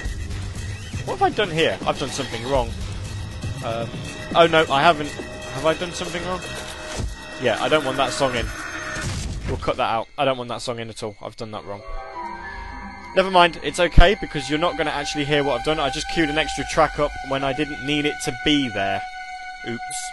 What 1.04 1.18
have 1.18 1.22
I 1.22 1.30
done 1.30 1.50
here? 1.50 1.76
I've 1.86 1.98
done 1.98 2.10
something 2.10 2.48
wrong. 2.48 2.70
Um, 3.64 3.90
oh 4.36 4.46
no, 4.46 4.64
I 4.70 4.80
haven't. 4.80 5.12
Have 5.60 5.66
I 5.66 5.74
done 5.78 5.92
something 5.92 6.24
wrong? 6.24 6.40
Yeah, 7.42 7.62
I 7.62 7.68
don't 7.68 7.84
want 7.84 7.98
that 7.98 8.14
song 8.14 8.34
in. 8.34 8.46
We'll 9.46 9.58
cut 9.58 9.76
that 9.76 9.92
out. 9.92 10.08
I 10.16 10.24
don't 10.24 10.38
want 10.38 10.48
that 10.48 10.62
song 10.62 10.78
in 10.78 10.88
at 10.88 11.02
all. 11.02 11.14
I've 11.20 11.36
done 11.36 11.50
that 11.50 11.66
wrong. 11.66 11.82
Never 13.14 13.30
mind, 13.30 13.60
it's 13.62 13.78
okay 13.78 14.16
because 14.22 14.48
you're 14.48 14.58
not 14.58 14.78
going 14.78 14.86
to 14.86 14.92
actually 14.92 15.26
hear 15.26 15.44
what 15.44 15.58
I've 15.58 15.66
done. 15.66 15.78
I 15.78 15.90
just 15.90 16.08
queued 16.14 16.30
an 16.30 16.38
extra 16.38 16.64
track 16.70 16.98
up 16.98 17.10
when 17.28 17.44
I 17.44 17.52
didn't 17.52 17.84
need 17.84 18.06
it 18.06 18.14
to 18.24 18.34
be 18.42 18.70
there. 18.70 19.02
Oops. 19.68 20.12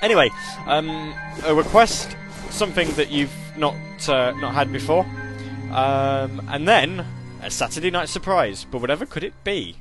Anyway, 0.00 0.30
um, 0.64 1.14
a 1.44 1.54
request, 1.54 2.16
something 2.48 2.90
that 2.92 3.10
you've 3.10 3.36
not 3.58 3.74
uh, 4.08 4.32
not 4.40 4.54
had 4.54 4.72
before, 4.72 5.04
um, 5.72 6.40
and 6.48 6.66
then 6.66 7.04
a 7.42 7.50
Saturday 7.50 7.90
night 7.90 8.08
surprise. 8.08 8.64
But 8.64 8.80
whatever 8.80 9.04
could 9.04 9.24
it 9.24 9.34
be? 9.44 9.76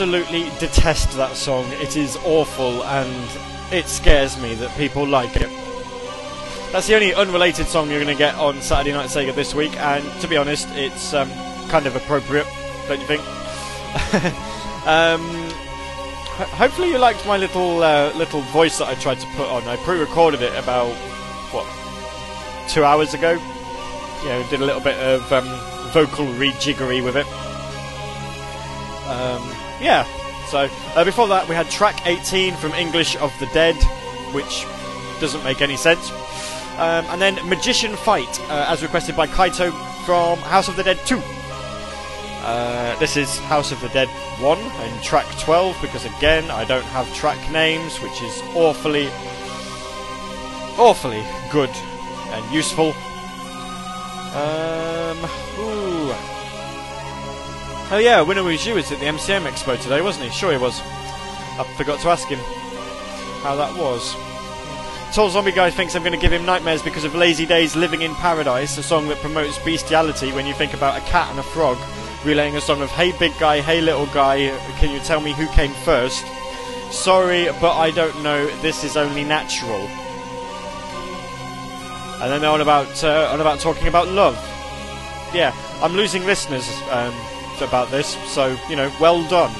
absolutely 0.00 0.44
detest 0.58 1.12
that 1.12 1.36
song. 1.36 1.70
It 1.72 1.94
is 1.94 2.16
awful 2.24 2.82
and 2.84 3.30
it 3.70 3.86
scares 3.86 4.40
me 4.40 4.54
that 4.54 4.74
people 4.78 5.06
like 5.06 5.36
it. 5.36 5.50
That's 6.72 6.86
the 6.86 6.94
only 6.94 7.12
unrelated 7.12 7.66
song 7.66 7.90
you're 7.90 8.02
going 8.02 8.16
to 8.16 8.18
get 8.18 8.34
on 8.36 8.62
Saturday 8.62 8.92
Night 8.92 9.10
Sega 9.10 9.34
this 9.34 9.54
week, 9.54 9.76
and 9.76 10.02
to 10.22 10.26
be 10.26 10.38
honest, 10.38 10.70
it's 10.70 11.12
um, 11.12 11.28
kind 11.68 11.86
of 11.86 11.96
appropriate, 11.96 12.46
don't 12.88 12.98
you 12.98 13.06
think? 13.06 13.20
um, 14.86 15.20
hopefully, 16.56 16.88
you 16.88 16.96
liked 16.96 17.26
my 17.26 17.36
little 17.36 17.82
uh, 17.82 18.10
little 18.14 18.40
voice 18.52 18.78
that 18.78 18.88
I 18.88 18.94
tried 18.94 19.20
to 19.20 19.26
put 19.36 19.50
on. 19.50 19.64
I 19.64 19.76
pre-recorded 19.84 20.40
it 20.40 20.54
about 20.54 20.94
what 21.52 21.66
two 22.70 22.84
hours 22.84 23.12
ago. 23.12 23.32
You 24.22 24.28
know, 24.30 24.46
did 24.48 24.62
a 24.62 24.64
little 24.64 24.80
bit 24.80 24.98
of 24.98 25.30
um, 25.30 25.44
vocal 25.92 26.24
rejiggery 26.24 27.04
with 27.04 27.18
it 27.18 27.26
yeah. 29.80 30.06
So 30.48 30.68
uh, 30.94 31.04
before 31.04 31.28
that, 31.28 31.48
we 31.48 31.54
had 31.54 31.70
track 31.70 32.06
18 32.06 32.54
from 32.56 32.72
English 32.72 33.16
of 33.16 33.32
the 33.38 33.46
Dead, 33.46 33.76
which 34.32 34.66
doesn't 35.20 35.44
make 35.44 35.62
any 35.62 35.76
sense. 35.76 36.10
Um, 36.74 37.04
and 37.06 37.20
then 37.20 37.36
Magician 37.48 37.94
Fight, 37.94 38.40
uh, 38.50 38.66
as 38.68 38.82
requested 38.82 39.16
by 39.16 39.26
Kaito 39.26 39.70
from 40.04 40.38
House 40.38 40.68
of 40.68 40.76
the 40.76 40.82
Dead 40.82 40.98
2. 41.06 41.20
Uh, 42.42 42.98
this 42.98 43.16
is 43.16 43.38
House 43.40 43.70
of 43.70 43.80
the 43.80 43.88
Dead 43.90 44.08
1 44.40 44.58
and 44.58 45.02
track 45.02 45.26
12 45.40 45.76
because 45.82 46.06
again 46.06 46.50
I 46.50 46.64
don't 46.64 46.84
have 46.84 47.12
track 47.14 47.38
names, 47.52 47.98
which 47.98 48.22
is 48.22 48.40
awfully, 48.54 49.08
awfully 50.78 51.22
good 51.52 51.70
and 52.32 52.54
useful. 52.54 52.94
Um, 54.34 55.18
ooh. 55.58 56.39
Oh 57.92 57.98
yeah, 57.98 58.20
winner 58.20 58.48
you 58.48 58.74
was 58.74 58.92
at 58.92 59.00
the 59.00 59.06
MCM 59.06 59.50
Expo 59.50 59.76
today, 59.80 60.00
wasn't 60.00 60.26
he? 60.26 60.30
Sure 60.30 60.52
he 60.52 60.58
was. 60.58 60.80
I 60.80 61.64
forgot 61.76 61.98
to 62.02 62.08
ask 62.08 62.28
him 62.28 62.38
how 63.42 63.56
that 63.56 63.76
was. 63.76 64.14
Tall 65.12 65.28
Zombie 65.28 65.50
Guy 65.50 65.70
thinks 65.70 65.96
I'm 65.96 66.02
going 66.04 66.12
to 66.12 66.18
give 66.18 66.32
him 66.32 66.46
nightmares 66.46 66.82
because 66.82 67.02
of 67.02 67.16
Lazy 67.16 67.46
Days 67.46 67.74
Living 67.74 68.02
in 68.02 68.14
Paradise, 68.14 68.78
a 68.78 68.82
song 68.84 69.08
that 69.08 69.18
promotes 69.18 69.58
bestiality 69.58 70.30
when 70.30 70.46
you 70.46 70.54
think 70.54 70.72
about 70.72 70.96
a 70.96 71.04
cat 71.06 71.28
and 71.30 71.40
a 71.40 71.42
frog, 71.42 71.78
relaying 72.24 72.54
a 72.54 72.60
song 72.60 72.80
of 72.80 72.90
Hey 72.90 73.10
Big 73.18 73.36
Guy, 73.40 73.60
Hey 73.60 73.80
Little 73.80 74.06
Guy, 74.06 74.56
can 74.78 74.94
you 74.94 75.00
tell 75.00 75.20
me 75.20 75.32
who 75.32 75.48
came 75.48 75.72
first? 75.84 76.24
Sorry, 76.92 77.46
but 77.60 77.76
I 77.76 77.90
don't 77.90 78.22
know, 78.22 78.46
this 78.60 78.84
is 78.84 78.96
only 78.96 79.24
natural. 79.24 79.88
And 82.22 82.30
then 82.30 82.40
they're 82.40 82.50
on 82.50 82.60
about, 82.60 83.02
uh, 83.02 83.30
on 83.32 83.40
about 83.40 83.58
talking 83.58 83.88
about 83.88 84.06
love. 84.06 84.36
Yeah, 85.34 85.52
I'm 85.82 85.94
losing 85.94 86.24
listeners 86.24 86.70
um, 86.92 87.12
about 87.60 87.90
this, 87.90 88.16
so, 88.32 88.56
you 88.68 88.76
know, 88.76 88.92
well 89.00 89.26
done. 89.28 89.52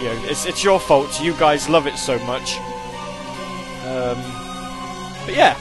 you 0.00 0.04
know, 0.04 0.20
it's, 0.28 0.46
it's 0.46 0.62
your 0.64 0.80
fault, 0.80 1.20
you 1.20 1.34
guys 1.34 1.68
love 1.68 1.86
it 1.86 1.96
so 1.96 2.18
much. 2.20 2.58
Um, 3.88 4.20
but 5.24 5.34
yeah, 5.34 5.54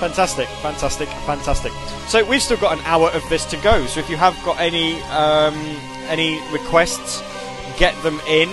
fantastic, 0.00 0.48
fantastic, 0.62 1.08
fantastic. 1.26 1.72
So 2.08 2.24
we've 2.24 2.42
still 2.42 2.56
got 2.56 2.78
an 2.78 2.84
hour 2.84 3.10
of 3.10 3.28
this 3.28 3.44
to 3.46 3.56
go. 3.58 3.86
So 3.86 4.00
if 4.00 4.08
you 4.08 4.16
have 4.16 4.34
got 4.44 4.58
any 4.58 5.00
um, 5.02 5.54
any 6.08 6.40
requests, 6.50 7.22
get 7.78 7.94
them 8.02 8.20
in. 8.26 8.48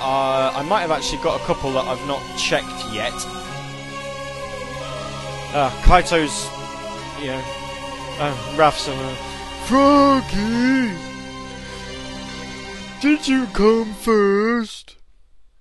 Uh, 0.00 0.52
I 0.54 0.62
might 0.62 0.80
have 0.80 0.90
actually 0.90 1.22
got 1.22 1.40
a 1.40 1.44
couple 1.44 1.72
that 1.72 1.84
I've 1.86 2.04
not 2.08 2.20
checked 2.36 2.92
yet. 2.92 3.14
Uh, 5.54 5.70
Kaito's, 5.82 6.48
you 7.20 7.28
know, 7.28 7.42
uh, 8.18 8.56
Raf's 8.56 8.88
uh, 8.88 9.16
Froggy, 9.66 10.92
did 13.00 13.26
you 13.28 13.46
come 13.46 13.94
first? 13.94 14.96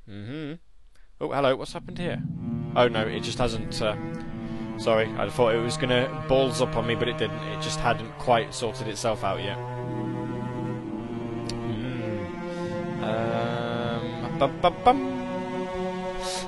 Mm-hmm. 0.10 0.54
Oh, 1.22 1.32
hello. 1.32 1.56
What's 1.56 1.74
happened 1.74 2.00
here? 2.00 2.22
Oh 2.76 2.88
no, 2.88 3.02
it 3.06 3.22
just 3.22 3.38
hasn't. 3.38 3.80
Uh, 3.82 3.96
sorry, 4.80 5.08
I 5.18 5.30
thought 5.30 5.54
it 5.54 5.62
was 5.62 5.78
gonna 5.78 6.26
balls 6.28 6.62
up 6.62 6.76
on 6.76 6.88
me, 6.88 6.96
but 6.96 7.08
it 7.08 7.18
didn't. 7.20 7.38
It 7.50 7.62
just 7.62 7.80
hadn't 7.80 8.12
quite 8.18 8.54
sorted 8.54 8.88
itself 8.88 9.24
out 9.24 9.42
yet. 9.42 9.58
Mm. 11.50 13.04
Um, 13.04 14.38
bum, 14.40 14.60
bum, 14.62 14.76
bum. 14.84 15.22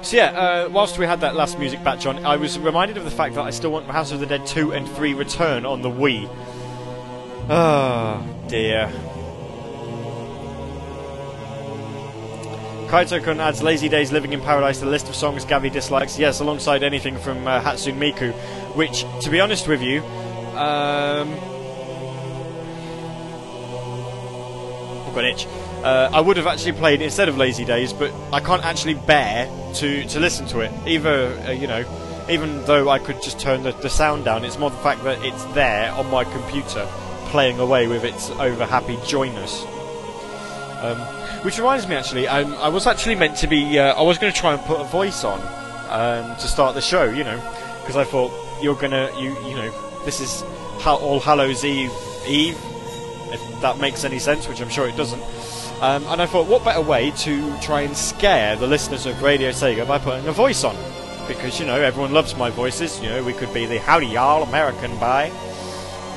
So 0.02 0.18
yeah, 0.18 0.32
uh, 0.32 0.70
whilst 0.70 0.98
we 0.98 1.06
had 1.06 1.22
that 1.22 1.36
last 1.36 1.60
music 1.60 1.84
batch 1.84 2.06
on, 2.06 2.26
I 2.26 2.36
was 2.36 2.58
reminded 2.60 2.98
of 2.98 3.06
the 3.06 3.12
fact 3.12 3.36
that 3.36 3.46
I 3.46 3.52
still 3.52 3.72
want 3.72 3.86
House 3.86 4.12
of 4.12 4.20
the 4.20 4.26
Dead 4.26 4.46
2 4.46 4.74
and 4.74 4.90
3 4.90 5.14
Return 5.14 5.66
on 5.66 5.82
the 5.82 5.90
Wii. 5.90 6.30
Oh 7.49 8.26
dear. 8.48 8.90
Kaito-kun 12.88 13.40
adds 13.40 13.61
Lazy 13.61 13.90
Days 13.90 14.11
Living 14.11 14.34
in 14.34 14.40
Paradise 14.40 14.80
to 14.80 14.86
the 14.86 14.91
list 14.91 15.10
of 15.10 15.15
songs 15.15 15.45
Gavi 15.45 15.72
dislikes, 15.72 16.18
yes, 16.18 16.40
alongside 16.40 16.84
anything 16.84 17.18
from 17.18 17.45
uh, 17.48 17.60
Hatsune 17.60 17.98
Miku, 17.98 18.32
which, 18.76 19.03
to 19.22 19.30
be 19.30 19.41
honest 19.41 19.68
with 19.68 19.82
you, 19.82 19.99
um, 20.56 21.34
I've 25.07 25.14
got 25.14 25.26
an 25.26 25.26
itch. 25.26 25.48
Uh, 25.84 26.11
I 26.14 26.22
would 26.22 26.38
have 26.38 26.48
actually 26.48 26.74
played 26.74 27.02
instead 27.02 27.28
of 27.28 27.38
Lazy 27.38 27.65
Days, 27.65 27.91
but 27.91 28.14
I 28.32 28.40
can't 28.40 28.64
actually 28.64 28.94
bear 28.94 29.49
to, 29.76 30.06
to 30.06 30.20
listen 30.20 30.45
to 30.48 30.60
it. 30.60 30.72
Either, 30.88 31.34
uh, 31.48 31.52
you 31.52 31.68
know, 31.68 31.84
even 32.30 32.64
though 32.65 32.90
I 32.90 32.99
could 32.99 33.22
just 33.22 33.40
turn 33.40 33.64
the, 33.64 33.72
the 33.72 33.90
sound 33.90 34.24
down, 34.24 34.45
it's 34.45 34.60
more 34.60 34.70
the 34.70 34.78
fact 34.78 35.03
that 35.03 35.22
it's 35.26 35.44
there 35.56 35.91
on 35.94 36.10
my 36.10 36.24
computer, 36.24 36.88
playing 37.34 37.57
away 37.60 37.88
with 37.88 38.03
its 38.03 38.30
over 38.30 38.64
happy 38.64 38.95
joyness. 39.07 39.64
Um, 40.84 40.99
which 41.43 41.57
reminds 41.57 41.88
me, 41.88 41.95
actually, 41.95 42.27
um, 42.27 42.53
I 42.57 42.69
was 42.69 42.85
actually 42.85 43.15
meant 43.15 43.38
to 43.38 43.47
be. 43.47 43.80
Uh, 43.80 43.95
I 43.95 44.03
was 44.03 44.19
going 44.19 44.31
to 44.31 44.39
try 44.39 44.53
and 44.53 44.61
put 44.61 44.80
a 44.80 44.84
voice 44.84 45.23
on 45.23 45.39
um, 45.89 46.35
to 46.35 46.47
start 46.47 46.76
the 46.76 46.81
show, 46.81 47.05
you 47.05 47.23
know, 47.23 47.38
because 47.81 47.95
I 47.95 48.03
thought 48.03 48.31
you're 48.61 48.76
gonna, 48.76 49.10
you, 49.18 49.35
you 49.47 49.55
know, 49.55 49.72
this 50.05 50.22
is 50.22 50.43
ha- 50.84 50.97
All 50.97 51.19
Hallows 51.19 51.65
Eve, 51.65 51.91
Eve, 52.27 52.55
if 53.34 53.61
that 53.61 53.80
makes 53.80 54.03
any 54.03 54.19
sense, 54.19 54.47
which 54.47 54.61
I'm 54.61 54.69
sure 54.69 54.88
it 54.88 54.95
doesn't. 54.95 55.23
Um, 55.81 56.05
and 56.10 56.22
I 56.22 56.27
thought, 56.27 56.47
what 56.47 56.64
better 56.64 56.81
way 56.81 57.10
to 57.26 57.60
try 57.61 57.81
and 57.81 57.97
scare 57.97 58.55
the 58.57 58.68
listeners 58.68 59.07
of 59.07 59.19
Radio 59.23 59.49
Sega 59.49 59.88
by 59.88 59.97
putting 59.97 60.27
a 60.27 60.31
voice 60.31 60.64
on? 60.64 60.76
Because 61.27 61.60
you 61.60 61.65
know 61.65 61.81
everyone 61.81 62.14
loves 62.14 62.35
my 62.35 62.51
voices. 62.51 63.01
You 63.01 63.10
know 63.10 63.23
we 63.23 63.34
could 63.34 63.51
be 63.55 63.65
the 63.65 63.80
howdy 63.80 64.05
y'all 64.05 64.43
American 64.43 64.95
by. 64.99 65.31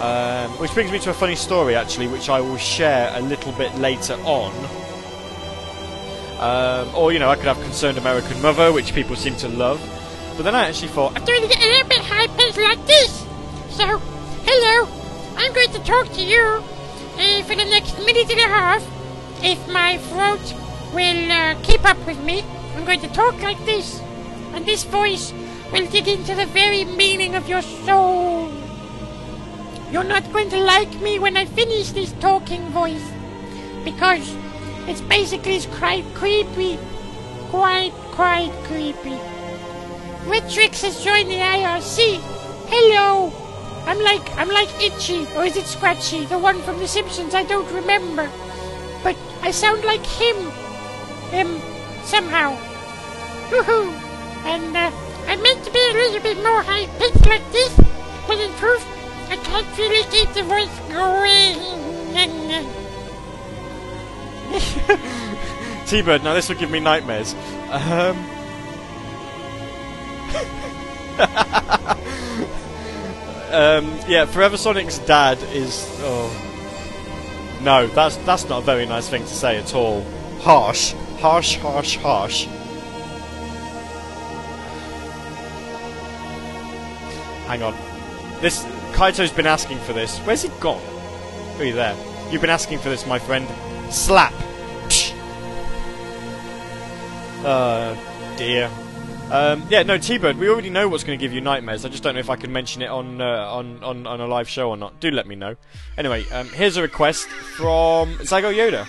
Um, 0.00 0.50
which 0.58 0.72
brings 0.74 0.92
me 0.92 0.98
to 1.00 1.10
a 1.10 1.14
funny 1.14 1.36
story, 1.36 1.74
actually, 1.74 2.08
which 2.08 2.28
I 2.28 2.40
will 2.40 2.58
share 2.58 3.10
a 3.14 3.20
little 3.20 3.52
bit 3.52 3.74
later 3.76 4.14
on. 4.24 4.52
Um, 6.38 6.94
or, 6.94 7.12
you 7.14 7.18
know, 7.18 7.30
I 7.30 7.36
could 7.36 7.46
have 7.46 7.60
Concerned 7.62 7.96
American 7.96 8.40
Mother, 8.42 8.72
which 8.72 8.94
people 8.94 9.16
seem 9.16 9.36
to 9.36 9.48
love. 9.48 9.80
But 10.36 10.42
then 10.42 10.54
I 10.54 10.68
actually 10.68 10.88
thought, 10.88 11.16
I'm 11.16 11.24
doing 11.24 11.44
it 11.44 11.56
a 11.56 11.66
little 11.66 11.88
bit 11.88 12.00
high 12.00 12.26
pitched 12.26 12.58
like 12.58 12.84
this. 12.86 13.24
So, 13.70 13.98
hello, 14.44 14.86
I'm 15.38 15.52
going 15.54 15.70
to 15.70 15.78
talk 15.78 16.12
to 16.12 16.22
you 16.22 16.42
uh, 16.42 17.42
for 17.44 17.54
the 17.56 17.64
next 17.64 17.98
minute 18.04 18.30
and 18.30 18.40
a 18.40 18.48
half. 18.48 18.84
If 19.42 19.66
my 19.68 19.96
throat 19.96 20.54
will 20.92 21.32
uh, 21.32 21.54
keep 21.62 21.86
up 21.86 21.96
with 22.06 22.22
me, 22.22 22.44
I'm 22.74 22.84
going 22.84 23.00
to 23.00 23.08
talk 23.08 23.40
like 23.40 23.64
this. 23.64 24.02
And 24.52 24.66
this 24.66 24.84
voice 24.84 25.32
will 25.72 25.86
dig 25.86 26.06
into 26.06 26.34
the 26.34 26.46
very 26.46 26.84
meaning 26.84 27.34
of 27.34 27.48
your 27.48 27.62
soul. 27.62 28.52
You're 29.90 30.04
not 30.04 30.32
going 30.32 30.50
to 30.50 30.58
like 30.58 31.00
me 31.00 31.18
when 31.18 31.36
I 31.36 31.44
finish 31.44 31.90
this 31.90 32.12
talking 32.20 32.62
voice. 32.70 33.12
Because 33.84 34.36
it's 34.88 35.00
basically 35.00 35.60
quite 35.78 36.04
creepy. 36.14 36.78
Quite, 37.50 37.92
quite 38.12 38.52
creepy. 38.64 39.18
Retrix 40.26 40.82
has 40.82 41.04
joined 41.04 41.30
the 41.30 41.38
IRC. 41.38 42.18
Hello. 42.68 43.32
I'm 43.86 44.02
like 44.02 44.36
I'm 44.36 44.48
like 44.48 44.68
Itchy, 44.82 45.24
or 45.36 45.44
is 45.44 45.56
it 45.56 45.66
Scratchy? 45.66 46.26
The 46.26 46.38
one 46.38 46.60
from 46.62 46.80
The 46.80 46.88
Simpsons. 46.88 47.36
I 47.36 47.44
don't 47.44 47.70
remember, 47.72 48.28
but 49.04 49.16
I 49.42 49.52
sound 49.52 49.84
like 49.84 50.04
him. 50.04 50.36
Him 51.30 51.60
somehow. 52.02 52.56
Woohoo! 53.50 53.92
And 54.44 54.76
uh, 54.76 54.90
I 55.28 55.36
meant 55.36 55.64
to 55.64 55.70
be 55.70 55.78
a 55.78 55.94
little 55.94 56.20
bit 56.20 56.38
more 56.38 56.62
high 56.62 56.86
pitched 56.98 57.26
like 57.26 57.46
this, 57.52 57.72
but 58.26 58.38
in 58.38 58.52
truth, 58.58 58.84
I 59.28 59.36
can't 59.36 59.78
really 59.78 60.04
keep 60.10 60.32
the 60.34 60.42
voice 60.44 60.78
going. 60.88 61.76
T-Bird, 65.86 66.24
now 66.24 66.34
this 66.34 66.48
will 66.48 66.56
give 66.56 66.70
me 66.70 66.80
nightmares. 66.80 67.34
Um, 67.70 68.16
um, 73.50 73.98
yeah, 74.08 74.26
Forever 74.26 74.56
Sonic's 74.56 74.98
dad 74.98 75.38
is. 75.52 75.86
Oh, 76.00 76.30
no, 77.62 77.86
that's 77.88 78.16
that's 78.18 78.48
not 78.48 78.62
a 78.62 78.64
very 78.64 78.86
nice 78.86 79.08
thing 79.08 79.22
to 79.22 79.28
say 79.34 79.56
at 79.58 79.74
all. 79.74 80.04
Harsh, 80.40 80.92
harsh, 81.18 81.56
harsh, 81.56 81.96
harsh. 81.96 82.44
Hang 87.46 87.62
on, 87.62 87.74
this 88.40 88.64
Kaito's 88.92 89.32
been 89.32 89.46
asking 89.46 89.78
for 89.78 89.92
this. 89.92 90.18
Where's 90.20 90.42
he 90.42 90.48
gone? 90.60 90.82
Are 91.58 91.64
you 91.64 91.74
there? 91.74 91.96
You've 92.30 92.40
been 92.40 92.50
asking 92.50 92.78
for 92.78 92.88
this, 92.88 93.06
my 93.06 93.18
friend. 93.18 93.46
Slap! 93.90 94.32
Psh. 94.88 95.12
Uh, 97.44 97.96
dear. 98.36 98.70
Um, 99.30 99.66
yeah, 99.68 99.82
no, 99.82 99.98
T-Bird, 99.98 100.38
we 100.38 100.48
already 100.48 100.70
know 100.70 100.88
what's 100.88 101.02
going 101.02 101.18
to 101.18 101.22
give 101.22 101.32
you 101.32 101.40
nightmares. 101.40 101.84
I 101.84 101.88
just 101.88 102.02
don't 102.02 102.14
know 102.14 102.20
if 102.20 102.30
I 102.30 102.36
can 102.36 102.52
mention 102.52 102.82
it 102.82 102.88
on, 102.88 103.20
uh, 103.20 103.24
on, 103.24 103.82
on, 103.82 104.06
on, 104.06 104.20
a 104.20 104.26
live 104.26 104.48
show 104.48 104.70
or 104.70 104.76
not. 104.76 105.00
Do 105.00 105.10
let 105.10 105.26
me 105.26 105.34
know. 105.34 105.56
Anyway, 105.98 106.28
um, 106.30 106.48
here's 106.50 106.76
a 106.76 106.82
request 106.82 107.26
from 107.26 108.14
Zago 108.18 108.54
Yoda. 108.54 108.86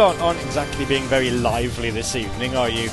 Lot 0.00 0.18
aren't 0.20 0.40
exactly 0.40 0.86
being 0.86 1.02
very 1.08 1.30
lively 1.30 1.90
this 1.90 2.16
evening, 2.16 2.56
are 2.56 2.70
you? 2.70 2.86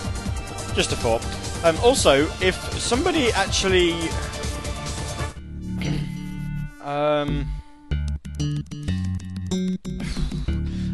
Just 0.75 0.91
a 0.91 0.97
thought. 0.97 1.25
Um, 1.63 1.77
also, 1.81 2.27
if 2.41 2.55
somebody 2.73 3.31
actually, 3.31 3.93
um, 6.83 7.47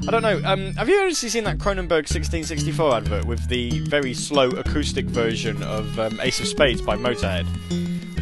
I 0.07 0.11
don't 0.11 0.21
know. 0.21 0.39
Um, 0.45 0.73
have 0.75 0.87
you 0.87 0.99
ever 0.99 1.15
seen 1.15 1.45
that 1.45 1.57
Kronenbourg 1.57 2.05
1664 2.05 2.93
advert 2.93 3.25
with 3.25 3.47
the 3.47 3.79
very 3.79 4.13
slow 4.13 4.49
acoustic 4.49 5.05
version 5.05 5.63
of 5.63 5.97
um, 5.97 6.19
Ace 6.21 6.39
of 6.39 6.45
Spades 6.45 6.83
by 6.83 6.95
Motorhead? 6.95 7.47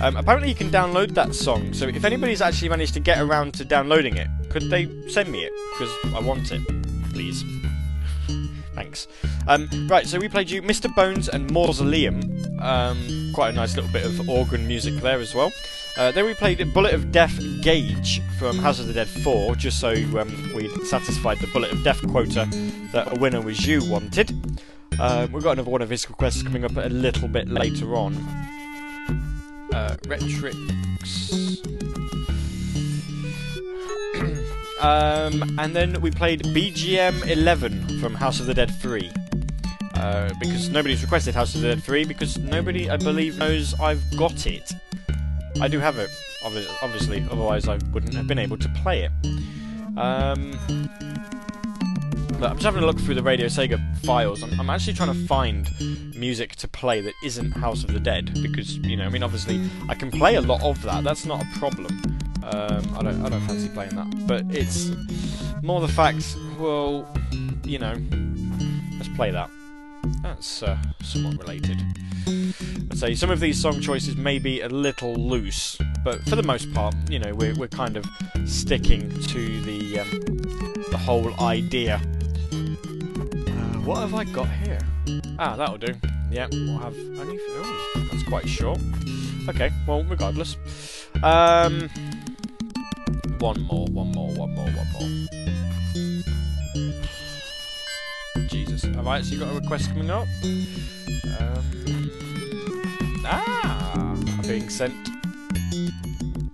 Um, 0.02 0.16
apparently, 0.16 0.48
you 0.48 0.56
can 0.56 0.70
download 0.70 1.14
that 1.16 1.36
song. 1.36 1.74
So, 1.74 1.90
if 1.90 2.06
anybody's 2.06 2.42
actually 2.42 2.70
managed 2.70 2.94
to 2.94 3.02
get 3.02 3.20
around 3.20 3.54
to 3.56 3.66
downloading 3.66 4.16
it, 4.16 4.30
could 4.50 4.70
they 4.70 4.88
send 5.10 5.30
me 5.30 5.44
it? 5.44 5.52
Because 5.74 5.94
I 6.16 6.22
want 6.22 6.54
it. 6.54 6.91
Um, 9.52 9.68
right, 9.90 10.08
so 10.08 10.18
we 10.18 10.30
played 10.30 10.50
you 10.50 10.62
Mr. 10.62 10.94
Bones 10.96 11.28
and 11.28 11.52
Mausoleum. 11.52 12.22
Um, 12.62 13.32
quite 13.34 13.50
a 13.50 13.52
nice 13.52 13.76
little 13.76 13.92
bit 13.92 14.06
of 14.06 14.30
organ 14.30 14.66
music 14.66 14.94
there 15.02 15.20
as 15.20 15.36
well. 15.36 15.52
Uh, 15.98 16.10
then 16.14 16.24
we 16.24 16.34
played 16.34 16.74
Bullet 16.74 16.94
of 16.94 17.12
Death 17.12 17.38
Gauge 17.62 18.22
from 18.40 18.58
House 18.58 18.80
of 18.80 18.88
the 18.88 18.94
Dead 18.94 19.10
4, 19.10 19.58
just 19.58 19.82
so 19.82 19.92
um, 19.92 20.54
we'd 20.56 20.72
satisfied 20.86 21.40
the 21.40 21.48
Bullet 21.48 21.70
of 21.74 21.84
Death 21.84 22.02
quota 22.08 22.48
that 22.94 23.12
a 23.12 23.20
winner 23.20 23.42
was 23.42 23.68
you 23.68 23.84
wanted. 23.90 24.32
Uh, 24.98 25.28
we've 25.34 25.44
got 25.44 25.52
another 25.52 25.70
one 25.70 25.82
of 25.82 25.90
his 25.90 26.10
requests 26.10 26.44
coming 26.44 26.64
up 26.64 26.78
a 26.78 26.88
little 26.88 27.28
bit 27.28 27.50
later 27.50 27.94
on. 27.94 28.16
Uh, 29.74 29.98
Retrix. 30.04 30.56
um, 34.82 35.60
and 35.60 35.76
then 35.76 36.00
we 36.00 36.10
played 36.10 36.42
BGM 36.44 37.28
11 37.28 38.00
from 38.00 38.16
House 38.16 38.40
of 38.40 38.46
the 38.46 38.54
Dead 38.54 38.72
3. 38.82 39.12
Uh, 39.96 40.34
because 40.40 40.70
nobody's 40.70 41.02
requested 41.02 41.36
House 41.36 41.54
of 41.54 41.62
the 41.62 41.68
Dead 41.68 41.84
3 41.84 42.06
because 42.06 42.38
nobody, 42.38 42.90
I 42.90 42.98
believe, 42.98 43.38
knows 43.38 43.74
I've 43.80 44.04
got 44.18 44.48
it. 44.48 44.72
I 45.60 45.68
do 45.68 45.80
have 45.80 45.98
it, 45.98 46.10
obviously, 46.44 47.26
otherwise 47.30 47.68
I 47.68 47.78
wouldn't 47.92 48.14
have 48.16 48.28
been 48.28 48.40
able 48.40 48.58
to 48.58 48.70
play 48.82 49.04
it. 49.04 49.12
Um, 49.98 50.52
look, 52.40 52.50
I'm 52.50 52.56
just 52.58 52.64
having 52.64 52.82
a 52.82 52.86
look 52.86 53.00
through 53.00 53.16
the 53.16 53.24
Radio 53.24 53.48
Sega 53.48 53.80
files. 53.98 54.42
I'm, 54.42 54.60
I'm 54.60 54.70
actually 54.70 54.94
trying 54.94 55.14
to 55.14 55.28
find 55.28 55.70
music 56.16 56.56
to 56.58 56.68
play 56.68 57.02
that 57.02 57.14
isn't 57.24 57.52
House 57.52 57.84
of 57.84 57.94
the 57.94 58.00
Dead 58.00 58.34
because, 58.42 58.78
you 58.78 58.98
know, 58.98 59.06
I 59.06 59.10
mean, 59.10 59.24
obviously 59.24 59.62
I 59.90 59.96
can 59.96 60.10
play 60.10 60.36
a 60.36 60.42
lot 60.42 60.62
of 60.64 60.82
that. 60.84 61.04
That's 61.04 61.26
not 61.26 61.44
a 61.44 61.60
problem. 61.60 62.02
Um, 62.44 62.98
I 62.98 63.04
don't, 63.04 63.24
I 63.24 63.30
don't 63.30 63.42
fancy 63.42 63.70
playing 63.70 63.96
that, 63.96 64.28
but 64.28 64.46
it's 64.50 64.92
more 65.62 65.80
the 65.82 65.88
fact. 65.88 66.36
Well, 66.58 67.08
you 67.64 67.78
know, 67.78 67.96
let's 68.98 69.10
play 69.16 69.32
that. 69.32 69.50
That's 70.22 70.64
uh, 70.64 70.78
somewhat 71.02 71.40
related. 71.40 71.82
I'd 72.28 72.98
say 72.98 73.16
some 73.16 73.32
of 73.32 73.40
these 73.40 73.60
song 73.60 73.82
choices 73.82 74.16
may 74.16 74.38
be 74.40 74.62
a 74.62 74.70
little 74.70 75.16
loose, 75.16 75.78
but 76.04 76.22
for 76.24 76.36
the 76.36 76.44
most 76.44 76.72
part, 76.74 76.94
you 77.10 77.20
know, 77.20 77.34
we're, 77.34 77.56
we're 77.56 77.68
kind 77.68 77.98
of 77.98 78.06
sticking 78.46 79.10
to 79.10 79.62
the 79.62 80.00
um, 80.00 80.10
the 80.92 80.98
whole 80.98 81.34
idea. 81.42 81.96
Uh, 82.52 83.80
what 83.84 83.98
have 83.98 84.14
I 84.14 84.24
got 84.26 84.48
here? 84.48 84.80
Ah, 85.40 85.56
that'll 85.56 85.78
do. 85.78 85.94
Yeah, 86.30 86.48
we'll 86.52 86.78
have 86.78 86.96
only. 86.96 87.38
Oh, 87.40 88.08
that's 88.12 88.24
quite 88.24 88.48
short. 88.48 88.80
Okay, 89.50 89.72
well, 89.88 90.04
regardless. 90.04 90.56
Um, 91.24 91.90
one 93.40 93.62
more, 93.62 93.88
one 93.88 94.12
more, 94.12 94.32
one 94.34 94.54
more, 94.54 94.70
one 94.70 94.88
more. 94.94 95.41
Jesus, 99.02 99.30
so 99.30 99.34
you 99.34 99.40
got 99.40 99.52
a 99.52 99.60
request 99.60 99.90
coming 99.90 100.10
up? 100.10 100.28
Um, 101.40 102.12
ah, 103.26 103.94
I'm 103.94 104.42
being 104.42 104.70
sent. 104.70 104.94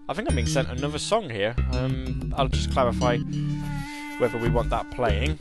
I 0.10 0.14
think 0.14 0.30
I'm 0.30 0.36
being 0.36 0.48
sent 0.48 0.70
another 0.70 1.00
song 1.00 1.30
here. 1.30 1.56
Um, 1.74 2.34
I'll 2.38 2.48
just 2.48 2.72
clarify 2.72 3.18
whether 4.20 4.38
we 4.38 4.50
want 4.50 4.70
that 4.70 4.90
playing. 4.92 5.38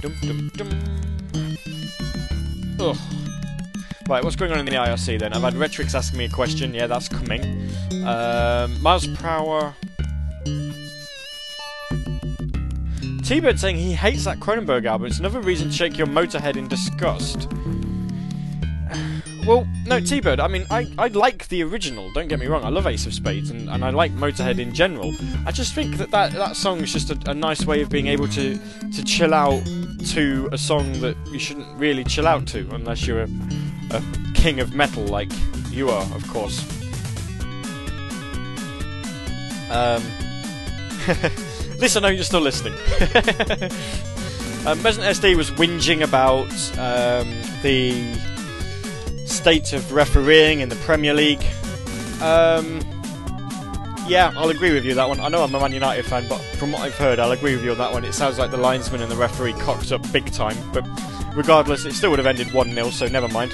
Dum 0.00 0.14
dum 0.22 0.50
dum. 0.56 0.70
Ugh. 2.80 2.96
Right, 4.08 4.24
what's 4.24 4.36
going 4.36 4.50
on 4.52 4.58
in 4.58 4.64
the 4.64 4.72
IRC 4.72 5.20
then? 5.20 5.32
I've 5.34 5.42
had 5.42 5.54
Retrix 5.54 5.94
asking 5.94 6.18
me 6.18 6.24
a 6.24 6.30
question. 6.30 6.74
Yeah, 6.74 6.86
that's 6.86 7.08
coming. 7.08 7.68
Um, 8.04 8.82
miles. 8.82 9.06
T-Bird 13.30 13.60
saying 13.60 13.76
he 13.76 13.92
hates 13.92 14.24
that 14.24 14.40
Kronenbourg 14.40 14.84
album. 14.86 15.06
It's 15.06 15.20
another 15.20 15.40
reason 15.40 15.68
to 15.68 15.72
shake 15.72 15.96
your 15.96 16.08
motorhead 16.08 16.56
in 16.56 16.66
disgust. 16.66 17.46
Well, 19.46 19.68
no, 19.86 20.00
T-Bird, 20.00 20.40
I 20.40 20.48
mean, 20.48 20.66
I, 20.68 20.92
I 20.98 21.06
like 21.06 21.46
the 21.46 21.62
original, 21.62 22.10
don't 22.12 22.26
get 22.26 22.40
me 22.40 22.46
wrong. 22.46 22.64
I 22.64 22.70
love 22.70 22.88
Ace 22.88 23.06
of 23.06 23.14
Spades, 23.14 23.50
and, 23.50 23.70
and 23.70 23.84
I 23.84 23.90
like 23.90 24.10
Motorhead 24.16 24.58
in 24.58 24.74
general. 24.74 25.14
I 25.46 25.52
just 25.52 25.74
think 25.74 25.98
that 25.98 26.10
that, 26.10 26.32
that 26.32 26.56
song 26.56 26.80
is 26.80 26.92
just 26.92 27.10
a, 27.10 27.30
a 27.30 27.34
nice 27.34 27.64
way 27.64 27.82
of 27.82 27.88
being 27.88 28.08
able 28.08 28.26
to, 28.26 28.58
to 28.90 29.04
chill 29.04 29.32
out 29.32 29.64
to 30.06 30.48
a 30.50 30.58
song 30.58 30.90
that 30.94 31.16
you 31.28 31.38
shouldn't 31.38 31.68
really 31.78 32.02
chill 32.02 32.26
out 32.26 32.48
to, 32.48 32.68
unless 32.72 33.06
you're 33.06 33.20
a, 33.20 33.28
a 33.92 34.02
king 34.34 34.58
of 34.58 34.74
metal 34.74 35.04
like 35.04 35.30
you 35.70 35.88
are, 35.88 36.02
of 36.16 36.26
course. 36.26 36.68
Um... 39.70 40.02
I 41.96 42.00
know 42.00 42.08
you're 42.08 42.24
still 42.24 42.40
listening. 42.40 42.74
um, 44.66 44.82
Resident 44.82 45.16
SD 45.16 45.34
was 45.34 45.50
whinging 45.52 46.02
about 46.02 46.50
um, 46.78 47.26
the 47.62 48.14
state 49.24 49.72
of 49.72 49.90
refereeing 49.92 50.60
in 50.60 50.68
the 50.68 50.76
Premier 50.76 51.14
League. 51.14 51.42
Um, 52.20 52.80
yeah, 54.06 54.30
I'll 54.36 54.50
agree 54.50 54.74
with 54.74 54.84
you 54.84 54.94
that 54.94 55.08
one. 55.08 55.20
I 55.20 55.28
know 55.28 55.42
I'm 55.42 55.54
a 55.54 55.58
Man 55.58 55.72
United 55.72 56.04
fan, 56.04 56.26
but 56.28 56.40
from 56.58 56.72
what 56.72 56.82
I've 56.82 56.96
heard, 56.96 57.18
I'll 57.18 57.32
agree 57.32 57.54
with 57.54 57.64
you 57.64 57.70
on 57.70 57.78
that 57.78 57.92
one. 57.92 58.04
It 58.04 58.12
sounds 58.12 58.38
like 58.38 58.50
the 58.50 58.58
linesman 58.58 59.00
and 59.00 59.10
the 59.10 59.16
referee 59.16 59.54
cocked 59.54 59.90
up 59.90 60.02
big 60.12 60.30
time, 60.32 60.56
but 60.74 60.86
regardless, 61.34 61.86
it 61.86 61.94
still 61.94 62.10
would 62.10 62.18
have 62.18 62.26
ended 62.26 62.52
1 62.52 62.74
0, 62.74 62.90
so 62.90 63.06
never 63.08 63.28
mind. 63.28 63.52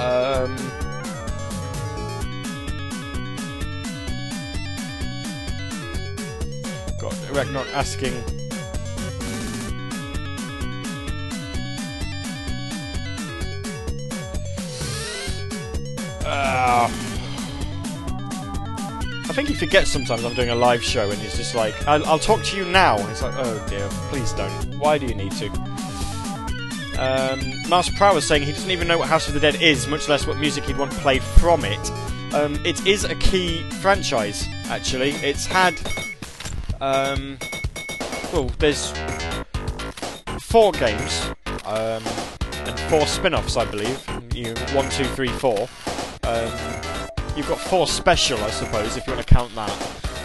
Um, 0.00 0.56
Ragnarok 7.34 7.68
asking. 7.74 8.14
Uh, 16.24 16.88
I 19.26 19.32
think 19.32 19.48
he 19.48 19.54
forgets 19.54 19.90
sometimes 19.90 20.24
I'm 20.24 20.34
doing 20.34 20.50
a 20.50 20.54
live 20.54 20.82
show 20.82 21.10
and 21.10 21.20
he's 21.20 21.36
just 21.36 21.54
like, 21.54 21.74
I'll, 21.88 22.04
I'll 22.06 22.18
talk 22.18 22.42
to 22.44 22.56
you 22.56 22.64
now. 22.64 22.96
It's 23.08 23.22
like, 23.22 23.34
oh 23.36 23.66
dear, 23.68 23.88
please 24.08 24.32
don't. 24.32 24.78
Why 24.78 24.96
do 24.96 25.06
you 25.06 25.14
need 25.14 25.32
to? 25.32 25.46
Um, 26.98 27.68
Mars 27.68 27.90
Prow 27.90 28.14
was 28.14 28.24
saying 28.26 28.44
he 28.44 28.52
doesn't 28.52 28.70
even 28.70 28.86
know 28.86 28.98
what 28.98 29.08
House 29.08 29.26
of 29.26 29.34
the 29.34 29.40
Dead 29.40 29.60
is, 29.60 29.88
much 29.88 30.08
less 30.08 30.26
what 30.26 30.38
music 30.38 30.64
he'd 30.64 30.78
want 30.78 30.92
played 30.92 31.22
from 31.22 31.64
it. 31.64 31.90
Um, 32.32 32.64
it 32.64 32.86
is 32.86 33.04
a 33.04 33.16
key 33.16 33.62
franchise, 33.80 34.46
actually. 34.66 35.10
It's 35.10 35.46
had 35.46 35.74
um, 36.84 37.38
well, 38.32 38.50
there's 38.58 38.92
four 40.40 40.72
games 40.72 41.30
um, 41.64 42.02
and 42.66 42.78
four 42.90 43.06
spin-offs, 43.06 43.56
I 43.56 43.64
believe. 43.64 44.06
You 44.34 44.54
one, 44.74 44.90
two, 44.90 45.04
three, 45.04 45.28
four. 45.28 45.66
Um, 46.24 46.52
you've 47.36 47.48
got 47.48 47.58
four 47.58 47.86
special, 47.86 48.38
I 48.44 48.50
suppose, 48.50 48.98
if 48.98 49.06
you 49.06 49.14
want 49.14 49.26
to 49.26 49.34
count 49.34 49.54
that. 49.54 49.70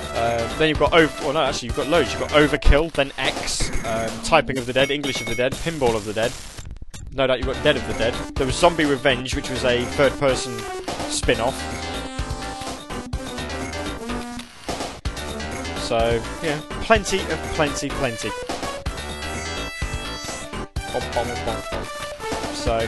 Um, 0.10 0.58
then 0.58 0.68
you've 0.68 0.80
got 0.80 0.92
over. 0.92 1.14
Well, 1.24 1.34
no, 1.34 1.44
actually, 1.44 1.68
you've 1.68 1.78
got 1.78 1.88
loads. 1.88 2.12
You've 2.12 2.20
got 2.20 2.32
Overkill, 2.32 2.92
then 2.92 3.14
X, 3.18 3.70
um, 3.86 4.10
Typing 4.24 4.58
of 4.58 4.66
the 4.66 4.74
Dead, 4.74 4.92
English 4.92 5.22
of 5.22 5.28
the 5.28 5.36
Dead, 5.36 5.54
Pinball 5.54 5.96
of 5.96 6.04
the 6.04 6.14
Dead. 6.14 6.34
No 7.14 7.26
doubt 7.26 7.38
you've 7.40 7.48
got 7.48 7.64
Dead 7.64 7.78
of 7.78 7.88
the 7.88 7.94
Dead. 7.94 8.14
There 8.36 8.46
was 8.46 8.56
Zombie 8.56 8.86
Revenge, 8.86 9.34
which 9.34 9.50
was 9.50 9.64
a 9.64 9.86
third-person 9.86 10.60
spin-off. 11.10 11.79
So, 15.90 16.22
yeah, 16.44 16.62
plenty 16.84 17.20
of 17.20 17.40
plenty, 17.56 17.90
plenty. 17.90 18.30
Bom, 20.94 21.02
bom, 21.12 21.28
bom, 21.28 21.64
bom. 21.72 21.84
So, 22.54 22.86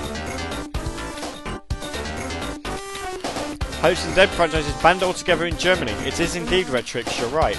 Host 3.80 4.08
the 4.08 4.14
Dead 4.14 4.30
franchise 4.30 4.68
is 4.68 4.82
banned 4.84 5.02
altogether 5.02 5.48
in 5.48 5.58
Germany. 5.58 5.94
It 6.06 6.20
is 6.20 6.36
indeed 6.36 6.68
Retrix, 6.68 7.20
you're 7.20 7.28
right. 7.30 7.58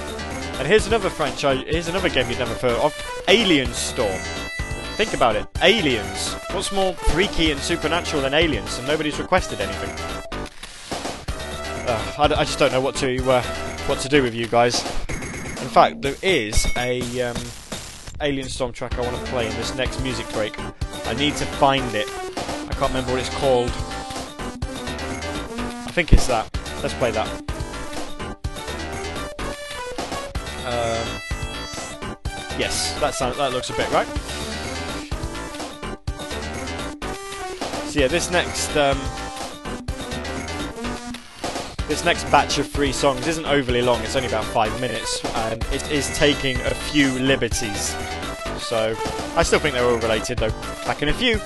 And 0.61 0.69
here's 0.69 0.87
another 0.87 1.11
franchise, 1.11 1.65
here's 1.67 1.89
another 1.89 2.09
game 2.09 2.29
you've 2.29 2.39
never 2.39 2.55
heard 2.55 2.79
of 2.79 2.95
Alien 3.27 3.73
Storm. 3.73 4.21
Think 4.95 5.13
about 5.13 5.35
it, 5.35 5.49
Aliens. 5.61 6.35
What's 6.53 6.71
more 6.71 6.95
freaky 6.95 7.51
and 7.51 7.61
supernatural 7.61 8.23
than 8.23 8.33
Aliens? 8.33 8.79
And 8.79 8.87
nobody's 8.87 9.19
requested 9.19 9.61
anything. 9.61 9.91
Uh, 11.89 12.15
I 12.17 12.45
just 12.45 12.61
don't 12.61 12.71
know 12.71 12.81
what 12.81 12.95
to 12.97 13.29
uh, 13.29 13.43
what 13.89 13.99
to 13.99 14.09
do 14.09 14.23
with 14.23 14.37
you 14.37 14.47
guys. 14.47 15.02
Fact, 15.73 16.03
there 16.03 16.17
is 16.21 16.67
a 16.77 17.01
um, 17.23 17.37
Alien 18.21 18.47
Storm 18.51 18.73
track 18.73 18.99
I 18.99 19.01
want 19.01 19.17
to 19.17 19.23
play 19.31 19.49
in 19.49 19.57
this 19.57 19.75
next 19.75 20.03
music 20.03 20.31
break. 20.35 20.55
I 21.07 21.15
need 21.15 21.35
to 21.37 21.47
find 21.47 21.95
it. 21.95 22.07
I 22.11 22.75
can't 22.75 22.89
remember 22.89 23.13
what 23.13 23.21
it's 23.21 23.35
called. 23.37 23.71
I 25.87 25.91
think 25.93 26.13
it's 26.13 26.27
that. 26.27 26.55
Let's 26.83 26.93
play 26.93 27.11
that. 27.13 27.27
Um, 30.67 31.07
yes, 32.59 32.95
that 33.01 33.15
sounds. 33.15 33.39
That 33.39 33.53
looks 33.55 33.71
a 33.71 33.73
bit 33.73 33.91
right. 33.93 34.07
So 37.89 37.99
yeah, 37.99 38.09
this 38.09 38.31
next 38.31 38.77
um, 38.77 38.99
this 41.89 42.05
next 42.05 42.25
batch 42.31 42.59
of 42.59 42.69
three 42.69 42.93
songs 42.93 43.27
isn't 43.27 43.47
overly 43.47 43.83
long. 43.83 44.01
It's 44.03 44.17
only 44.17 44.29
about 44.29 44.45
five 44.45 44.79
minutes, 44.81 45.25
and 45.37 45.63
it 45.73 45.91
is 45.91 46.17
taking 46.17 46.61
a 46.61 46.75
few 46.75 47.11
liberties. 47.19 47.95
So 48.59 48.97
I 49.37 49.43
still 49.43 49.59
think 49.59 49.75
they're 49.75 49.85
all 49.85 49.99
related, 49.99 50.39
though. 50.39 50.51
Back 50.87 51.03
in 51.03 51.09
a 51.09 51.15
few. 51.15 51.41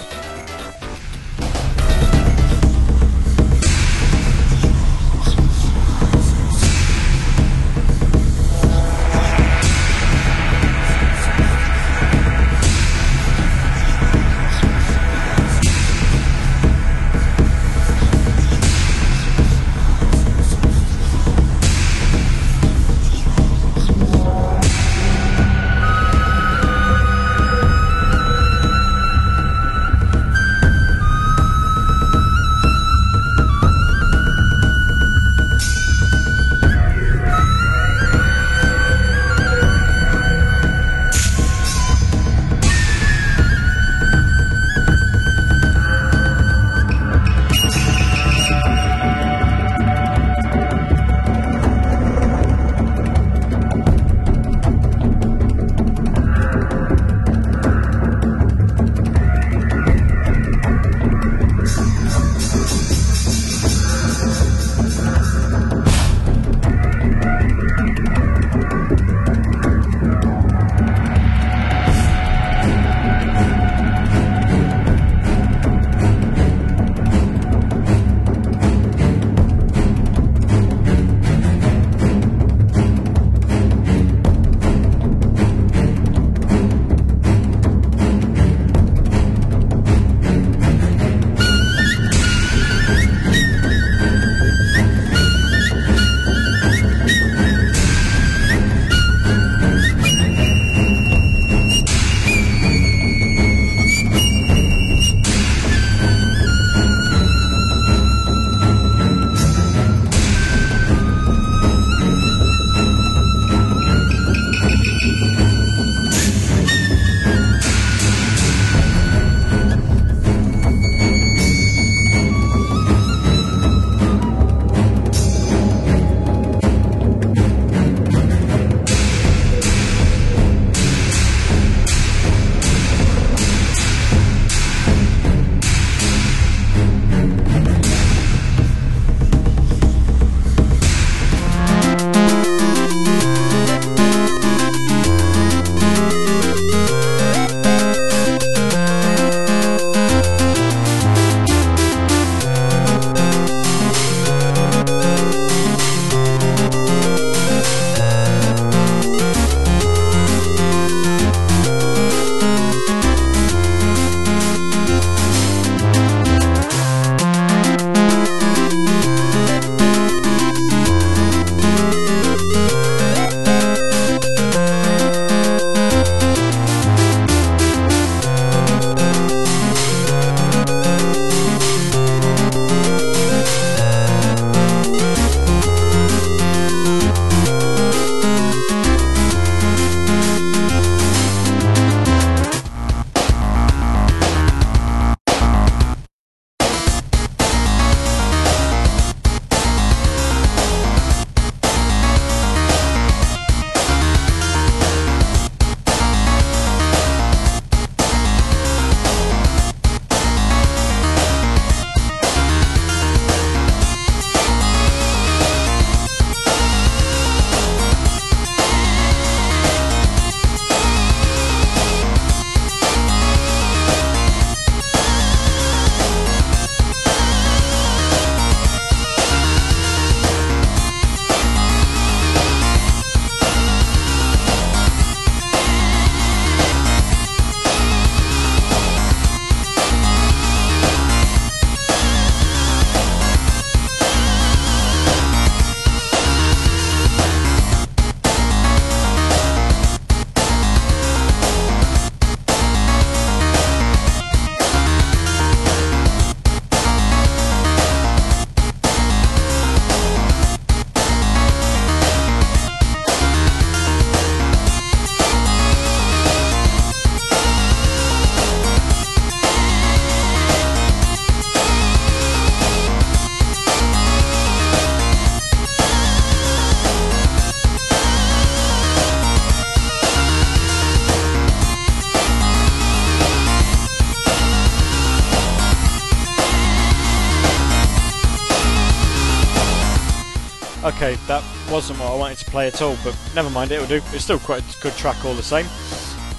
Wasn't 291.77 291.99
what 291.99 292.11
I 292.11 292.17
wanted 292.17 292.39
to 292.39 292.47
play 292.47 292.69
at 292.69 292.81
all, 292.81 292.97
but 293.05 293.15
never 293.35 293.51
mind, 293.51 293.71
it'll 293.71 293.87
do. 293.87 294.01
It's 294.15 294.25
still 294.25 294.39
quite 294.39 294.63
a 294.63 294.81
good 294.81 294.95
track 294.95 295.23
all 295.27 295.35
the 295.35 295.43
same. 295.43 295.67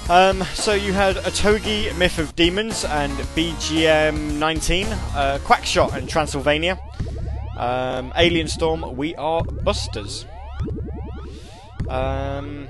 Um, 0.09 0.41
so 0.55 0.73
you 0.73 0.93
had 0.93 1.17
Otogi, 1.17 1.95
Myth 1.95 2.17
of 2.17 2.35
Demons, 2.35 2.83
and 2.83 3.13
BGM 3.35 4.39
19, 4.39 4.87
uh, 4.87 5.37
Quackshot 5.43 5.93
and 5.93 6.09
Transylvania. 6.09 6.79
Um, 7.55 8.13
Alien 8.17 8.47
Storm, 8.47 8.97
We 8.97 9.13
Are 9.13 9.43
Busters. 9.43 10.25
Um, 11.87 12.67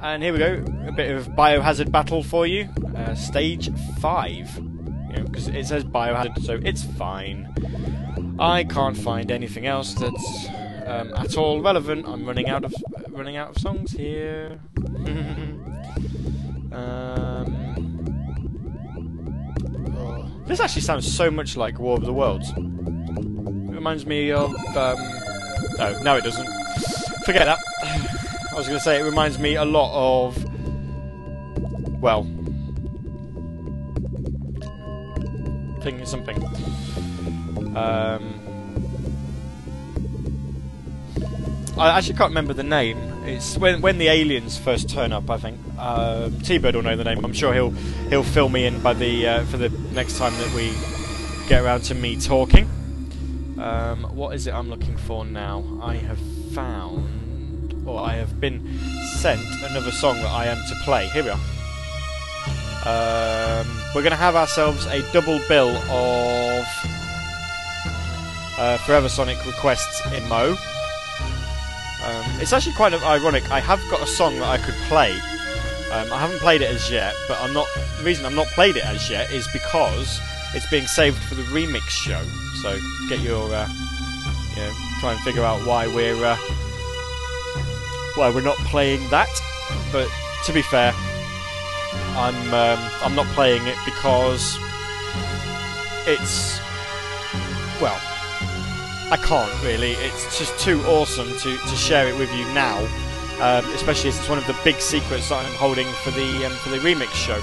and 0.00 0.24
here 0.24 0.32
we 0.32 0.40
go, 0.40 0.64
a 0.88 0.92
bit 0.92 1.14
of 1.14 1.28
Biohazard 1.28 1.92
battle 1.92 2.24
for 2.24 2.48
you. 2.48 2.68
Uh, 2.96 3.14
stage 3.14 3.70
5. 4.00 4.60
Because 5.26 5.46
it 5.46 5.68
says 5.68 5.84
Biohazard, 5.84 6.44
so 6.44 6.58
it's 6.64 6.82
fine. 6.82 7.54
I 8.40 8.64
can't 8.64 8.96
find 8.96 9.30
anything 9.30 9.66
else 9.66 9.94
that's 9.94 10.48
um, 10.86 11.12
at 11.14 11.36
all 11.36 11.60
relevant. 11.60 12.06
I'm 12.06 12.24
running 12.24 12.48
out 12.48 12.64
of 12.64 12.74
running 13.10 13.36
out 13.36 13.50
of 13.50 13.58
songs 13.58 13.92
here. 13.92 14.60
um, 16.72 17.50
oh. 19.96 20.30
This 20.46 20.60
actually 20.60 20.82
sounds 20.82 21.10
so 21.12 21.30
much 21.30 21.56
like 21.56 21.78
War 21.78 21.96
of 21.96 22.04
the 22.04 22.12
Worlds. 22.12 22.50
It 22.50 23.74
reminds 23.74 24.06
me 24.06 24.30
of. 24.30 24.54
Um, 24.76 24.98
no, 25.78 25.98
no, 26.02 26.16
it 26.16 26.24
doesn't. 26.24 26.48
Forget 27.24 27.46
that. 27.46 27.58
I 28.52 28.54
was 28.54 28.66
going 28.68 28.78
to 28.78 28.84
say 28.84 29.00
it 29.00 29.02
reminds 29.02 29.38
me 29.38 29.56
a 29.56 29.64
lot 29.64 29.92
of. 29.94 30.42
Well, 32.00 32.24
thinking 35.84 36.06
something. 36.06 36.42
Um, 37.76 38.33
I 41.76 41.98
actually 41.98 42.14
can't 42.14 42.30
remember 42.30 42.52
the 42.52 42.62
name. 42.62 42.98
It's 43.24 43.58
when 43.58 43.80
when 43.80 43.98
the 43.98 44.08
aliens 44.08 44.56
first 44.56 44.88
turn 44.88 45.12
up. 45.12 45.28
I 45.28 45.38
think 45.38 45.58
um, 45.78 46.38
T-Bird 46.40 46.76
will 46.76 46.82
know 46.82 46.96
the 46.96 47.04
name. 47.04 47.24
I'm 47.24 47.32
sure 47.32 47.52
he'll 47.52 47.70
he'll 48.10 48.22
fill 48.22 48.48
me 48.48 48.64
in 48.66 48.80
by 48.80 48.94
the 48.94 49.26
uh, 49.26 49.44
for 49.46 49.56
the 49.56 49.70
next 49.92 50.16
time 50.16 50.32
that 50.34 50.54
we 50.54 50.72
get 51.48 51.64
around 51.64 51.82
to 51.84 51.94
me 51.94 52.16
talking. 52.20 52.68
Um, 53.58 54.04
what 54.14 54.34
is 54.34 54.46
it 54.46 54.54
I'm 54.54 54.70
looking 54.70 54.96
for 54.96 55.24
now? 55.24 55.64
I 55.82 55.96
have 55.96 56.18
found, 56.52 57.82
or 57.86 58.00
I 58.00 58.14
have 58.14 58.40
been 58.40 58.78
sent 59.16 59.40
another 59.62 59.90
song 59.90 60.16
that 60.16 60.30
I 60.30 60.46
am 60.46 60.58
to 60.68 60.74
play. 60.84 61.08
Here 61.08 61.24
we 61.24 61.30
are. 61.30 61.40
Um, 62.86 63.66
we're 63.94 64.02
going 64.02 64.10
to 64.10 64.16
have 64.16 64.36
ourselves 64.36 64.86
a 64.86 65.00
double 65.12 65.40
bill 65.48 65.70
of 65.70 66.66
uh, 68.58 68.76
Forever 68.78 69.08
Sonic 69.08 69.44
requests 69.46 70.04
in 70.12 70.28
Mo. 70.28 70.56
Um, 72.04 72.40
it's 72.40 72.52
actually 72.52 72.74
quite 72.74 72.92
ironic. 72.92 73.50
I 73.50 73.60
have 73.60 73.80
got 73.90 74.02
a 74.02 74.06
song 74.06 74.36
that 74.36 74.48
I 74.48 74.58
could 74.58 74.74
play. 74.88 75.12
Um, 75.90 76.12
I 76.12 76.18
haven't 76.18 76.40
played 76.40 76.60
it 76.60 76.68
as 76.68 76.90
yet, 76.90 77.14
but 77.28 77.40
I'm 77.40 77.54
not. 77.54 77.66
The 77.98 78.04
reason 78.04 78.26
I'm 78.26 78.34
not 78.34 78.46
played 78.48 78.76
it 78.76 78.84
as 78.84 79.08
yet 79.08 79.30
is 79.30 79.48
because 79.52 80.20
it's 80.52 80.68
being 80.70 80.86
saved 80.86 81.22
for 81.24 81.34
the 81.34 81.42
remix 81.44 81.88
show. 81.88 82.22
So 82.60 82.78
get 83.08 83.20
your, 83.20 83.52
uh, 83.54 83.68
you 84.50 84.62
know, 84.62 84.72
try 85.00 85.12
and 85.12 85.20
figure 85.20 85.44
out 85.44 85.66
why 85.66 85.86
we're 85.86 86.22
uh, 86.22 86.36
why 88.16 88.28
we're 88.28 88.42
not 88.42 88.58
playing 88.68 89.08
that. 89.10 89.30
But 89.90 90.10
to 90.44 90.52
be 90.52 90.62
fair, 90.62 90.92
I'm 92.16 92.36
um, 92.52 92.90
I'm 93.02 93.14
not 93.14 93.26
playing 93.34 93.66
it 93.66 93.78
because 93.86 94.58
it's 96.06 96.60
well 97.80 98.13
I 99.14 99.16
can't 99.18 99.62
really. 99.62 99.92
It's 99.92 100.36
just 100.36 100.58
too 100.58 100.80
awesome 100.86 101.28
to, 101.28 101.56
to 101.56 101.76
share 101.76 102.08
it 102.08 102.18
with 102.18 102.28
you 102.34 102.44
now, 102.52 102.80
um, 103.40 103.64
especially 103.72 104.08
as 104.08 104.18
it's 104.18 104.28
one 104.28 104.38
of 104.38 104.46
the 104.48 104.56
big 104.64 104.74
secrets 104.80 105.28
that 105.28 105.46
I'm 105.46 105.54
holding 105.54 105.86
for 106.02 106.10
the 106.10 106.46
um, 106.46 106.50
for 106.50 106.70
the 106.70 106.78
remix 106.78 107.12
show. 107.14 107.40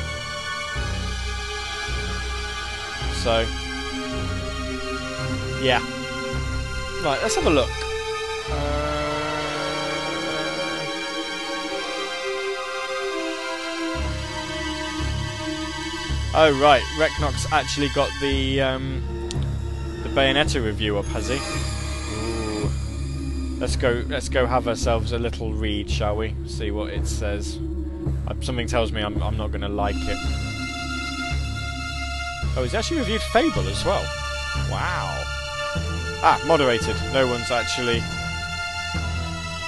So, 3.24 3.48
yeah. 5.64 5.80
Right, 7.06 7.22
let's 7.22 7.36
have 7.36 7.46
a 7.46 7.50
look. 7.50 7.70
Uh... 8.50 8.82
Oh 16.34 16.60
right, 16.62 16.82
Reknox 16.98 17.50
actually 17.54 17.88
got 17.96 18.10
the 18.20 18.60
um, 18.60 19.21
Bayonetta 20.14 20.62
review 20.64 20.98
up, 20.98 21.06
has 21.06 21.30
he? 21.30 21.38
Ooh. 22.16 22.70
Let's 23.60 23.78
go. 23.78 24.04
Let's 24.10 24.28
go 24.28 24.46
have 24.46 24.68
ourselves 24.68 25.14
a 25.14 25.18
little 25.18 25.54
read, 25.54 25.90
shall 25.90 26.18
we? 26.18 26.36
See 26.48 26.70
what 26.70 26.92
it 26.92 27.08
says. 27.08 27.58
Uh, 28.28 28.34
something 28.42 28.68
tells 28.68 28.92
me 28.92 29.02
I'm, 29.02 29.24
I'm 29.24 29.38
not 29.38 29.52
going 29.52 29.62
to 29.62 29.70
like 29.70 29.96
it. 29.96 30.18
Oh, 32.58 32.64
he's 32.64 32.74
actually 32.74 32.98
reviewed 32.98 33.22
Fable 33.22 33.66
as 33.70 33.86
well. 33.86 34.04
Wow. 34.70 35.24
Ah, 36.24 36.44
moderated. 36.46 36.98
No 37.14 37.26
one's 37.28 37.50
actually 37.50 38.02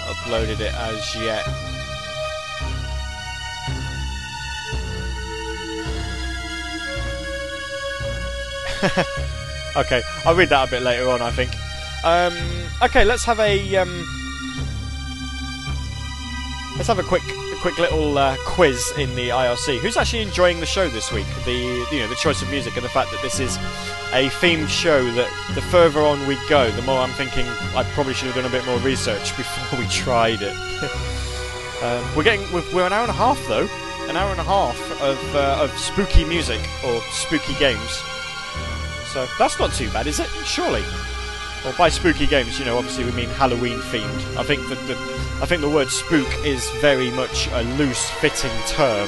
uploaded 0.10 0.60
it 0.60 0.74
as 0.74 1.16
yet. 1.16 1.48
okay, 9.76 10.02
I'll 10.26 10.36
read 10.36 10.50
that 10.50 10.68
a 10.68 10.72
bit 10.72 10.82
later 10.82 11.10
on, 11.10 11.22
I 11.22 11.32
think. 11.32 11.52
Um, 12.04 12.36
okay, 12.82 13.06
let's 13.06 13.24
have 13.24 13.40
a 13.40 13.76
um, 13.78 14.06
let's 16.76 16.88
have 16.88 17.00
a 17.00 17.04
quick 17.04 17.24
a 17.24 17.56
quick 17.62 17.78
little 17.78 18.18
uh, 18.18 18.36
quiz 18.46 18.92
in 18.98 19.16
the 19.16 19.30
IRC. 19.30 19.80
Who's 19.80 19.96
actually 19.96 20.22
enjoying 20.22 20.60
the 20.60 20.66
show 20.66 20.90
this 20.90 21.12
week? 21.12 21.26
The 21.46 21.86
you 21.92 22.00
know 22.00 22.08
the 22.08 22.16
choice 22.16 22.42
of 22.42 22.50
music 22.50 22.76
and 22.76 22.84
the 22.84 22.90
fact 22.90 23.12
that 23.12 23.22
this 23.22 23.40
is 23.40 23.56
a 24.12 24.30
themed 24.42 24.68
show. 24.68 25.04
That 25.14 25.30
the 25.56 25.62
further 25.62 26.02
on 26.02 26.28
we 26.28 26.38
go, 26.50 26.70
the 26.72 26.82
more 26.82 27.00
I'm 27.00 27.12
thinking 27.12 27.48
I 27.74 27.84
probably 27.94 28.14
should 28.14 28.28
have 28.28 28.36
done 28.36 28.46
a 28.46 28.50
bit 28.50 28.66
more 28.66 28.80
research 28.80 29.36
before 29.38 29.80
we 29.80 29.88
tried 29.88 30.42
it. 30.42 30.56
um, 31.84 32.16
we're 32.16 32.24
getting 32.24 32.52
we're, 32.52 32.64
we're 32.74 32.86
an 32.86 32.94
hour 32.94 33.04
and 33.04 33.12
a 33.12 33.14
half 33.14 33.40
though, 33.48 33.70
an 34.10 34.18
hour 34.18 34.32
and 34.32 34.42
a 34.42 34.44
half 34.44 34.78
of 35.02 35.36
uh, 35.36 35.60
of 35.62 35.72
spooky 35.78 36.26
music 36.26 36.60
or 36.84 37.02
spooky 37.12 37.54
games. 37.56 38.04
So 39.14 39.28
that's 39.38 39.60
not 39.60 39.72
too 39.74 39.92
bad, 39.92 40.08
is 40.08 40.20
it? 40.20 40.28
Surely. 40.44 40.82
Well, 41.64 41.76
by 41.78 41.90
spooky 41.90 42.26
games, 42.26 42.58
you 42.58 42.66
know, 42.66 42.78
obviously 42.78 43.06
we 43.06 43.12
mean 43.12 43.30
Halloween 43.30 43.78
themed. 43.78 44.38
I 44.38 44.44
think 44.44 44.68
that 44.70 44.88
the, 44.88 44.96
I 45.40 45.46
think 45.46 45.62
the 45.62 45.70
word 45.70 45.90
spook 45.90 46.28
is 46.44 46.68
very 46.82 47.12
much 47.12 47.48
a 47.52 47.62
loose-fitting 47.78 48.52
term. 48.68 49.08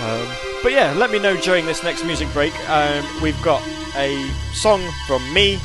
Um, 0.00 0.28
but 0.62 0.72
yeah, 0.72 0.94
let 0.96 1.10
me 1.10 1.18
know 1.18 1.36
during 1.36 1.66
this 1.66 1.84
next 1.84 2.04
music 2.04 2.32
break. 2.32 2.54
Um, 2.70 3.04
we've 3.20 3.40
got 3.42 3.62
a 3.96 4.30
song 4.54 4.80
from 5.06 5.22
me, 5.34 5.60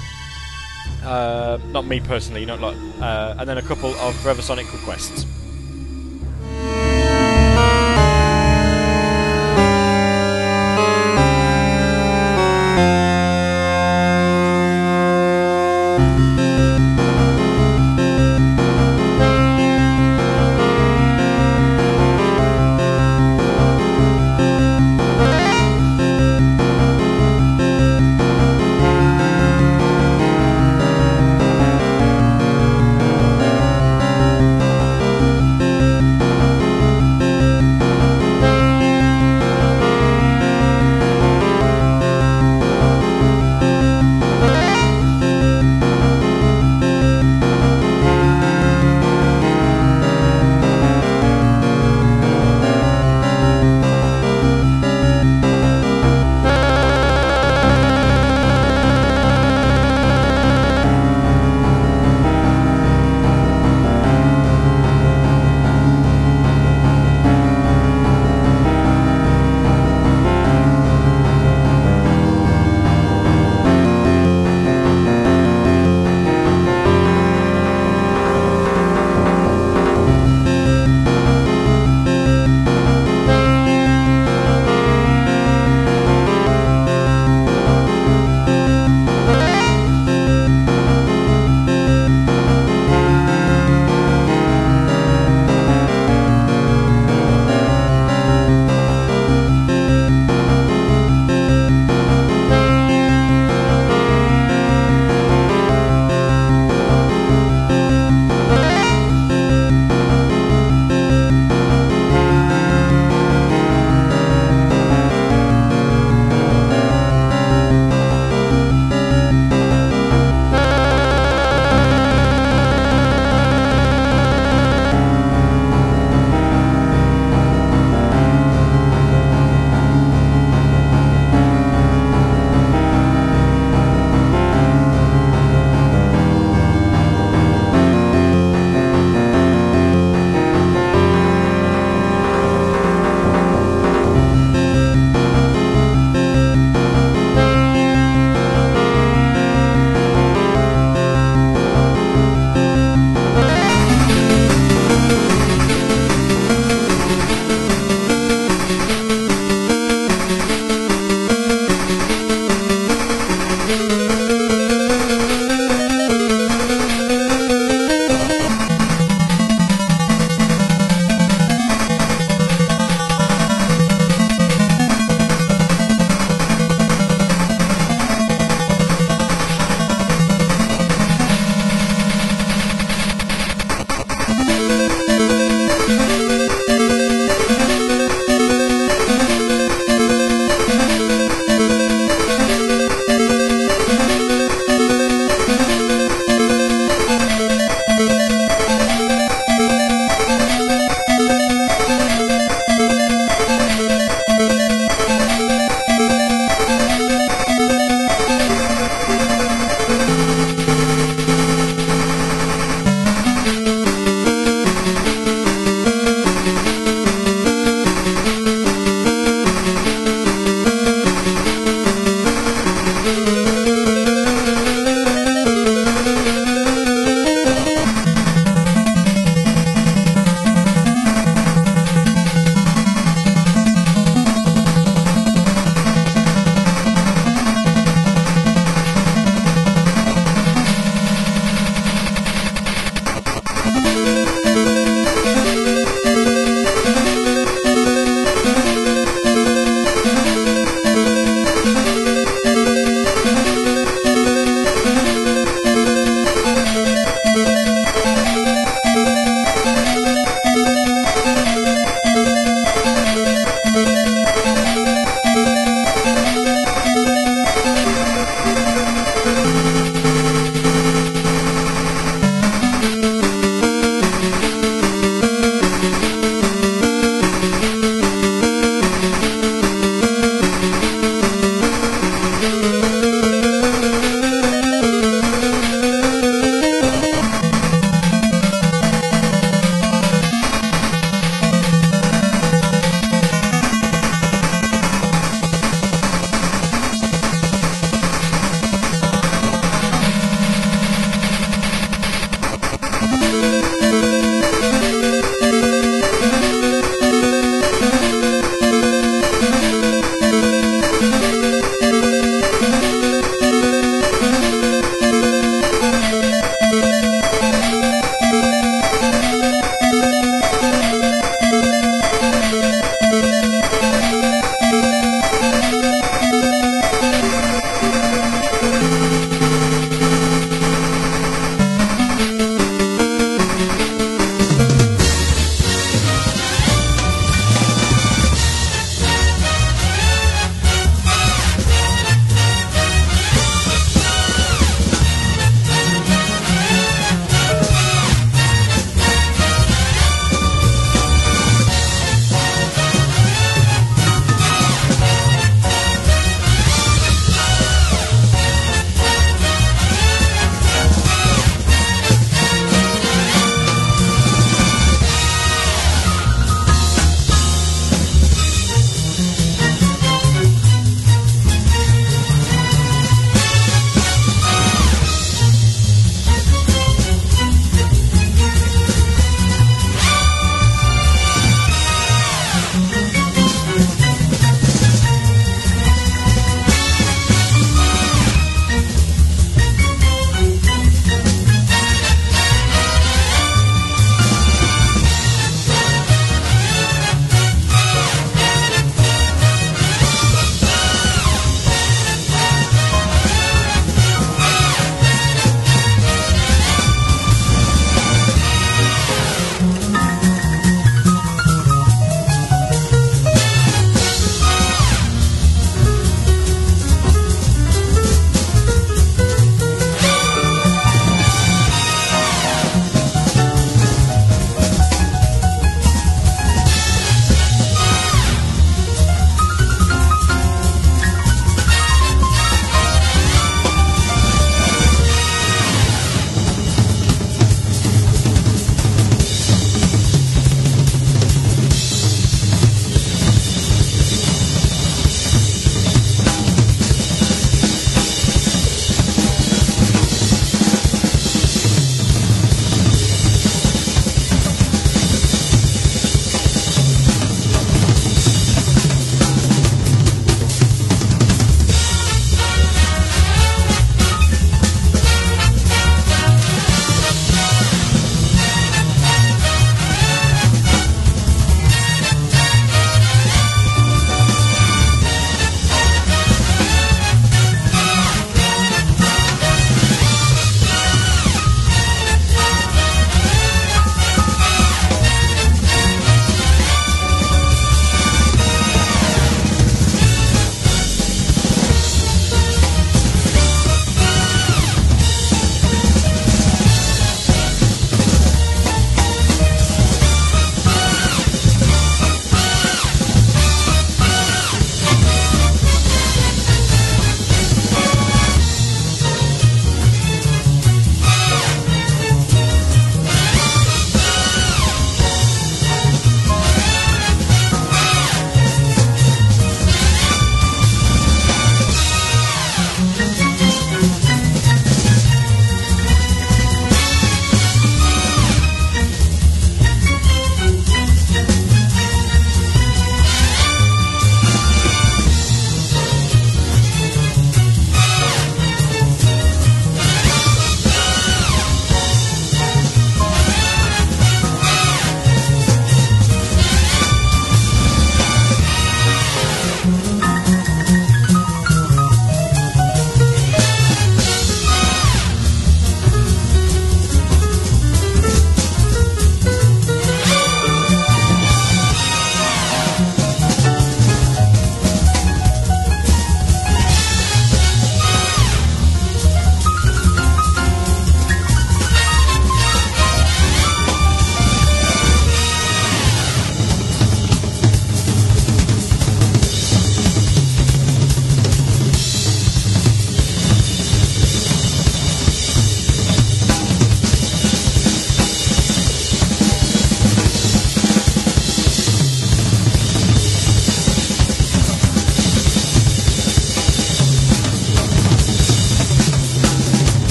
uh, 1.03 1.59
not 1.67 1.85
me 1.85 2.01
personally, 2.01 2.45
not 2.45 2.59
like, 2.59 2.75
uh, 2.99 3.35
and 3.39 3.47
then 3.47 3.57
a 3.57 3.61
couple 3.61 3.95
of 3.95 4.13
Forever 4.17 4.41
Sonic 4.41 4.71
requests. 4.73 5.25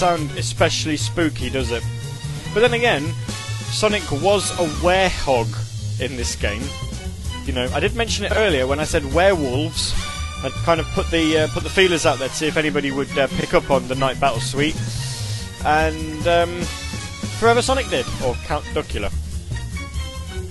Sound 0.00 0.30
especially 0.38 0.96
spooky, 0.96 1.50
does 1.50 1.70
it? 1.70 1.82
But 2.54 2.60
then 2.60 2.72
again, 2.72 3.12
Sonic 3.68 4.10
was 4.10 4.50
a 4.52 4.64
werehog 4.80 5.46
in 6.00 6.16
this 6.16 6.34
game. 6.36 6.62
You 7.44 7.52
know, 7.52 7.68
I 7.74 7.80
did 7.80 7.94
mention 7.94 8.24
it 8.24 8.32
earlier 8.34 8.66
when 8.66 8.80
I 8.80 8.84
said 8.84 9.12
werewolves. 9.12 9.92
I 10.42 10.48
kind 10.64 10.80
of 10.80 10.86
put 10.92 11.10
the 11.10 11.40
uh, 11.40 11.48
put 11.48 11.64
the 11.64 11.68
feelers 11.68 12.06
out 12.06 12.18
there 12.18 12.28
to 12.28 12.34
see 12.34 12.46
if 12.46 12.56
anybody 12.56 12.90
would 12.90 13.10
uh, 13.18 13.26
pick 13.26 13.52
up 13.52 13.70
on 13.70 13.88
the 13.88 13.94
Night 13.94 14.18
Battle 14.18 14.40
Suite, 14.40 14.74
and 15.66 16.26
um, 16.26 16.62
Forever 17.38 17.60
Sonic 17.60 17.90
did, 17.90 18.06
or 18.24 18.32
Count 18.46 18.64
Duckula. 18.72 19.10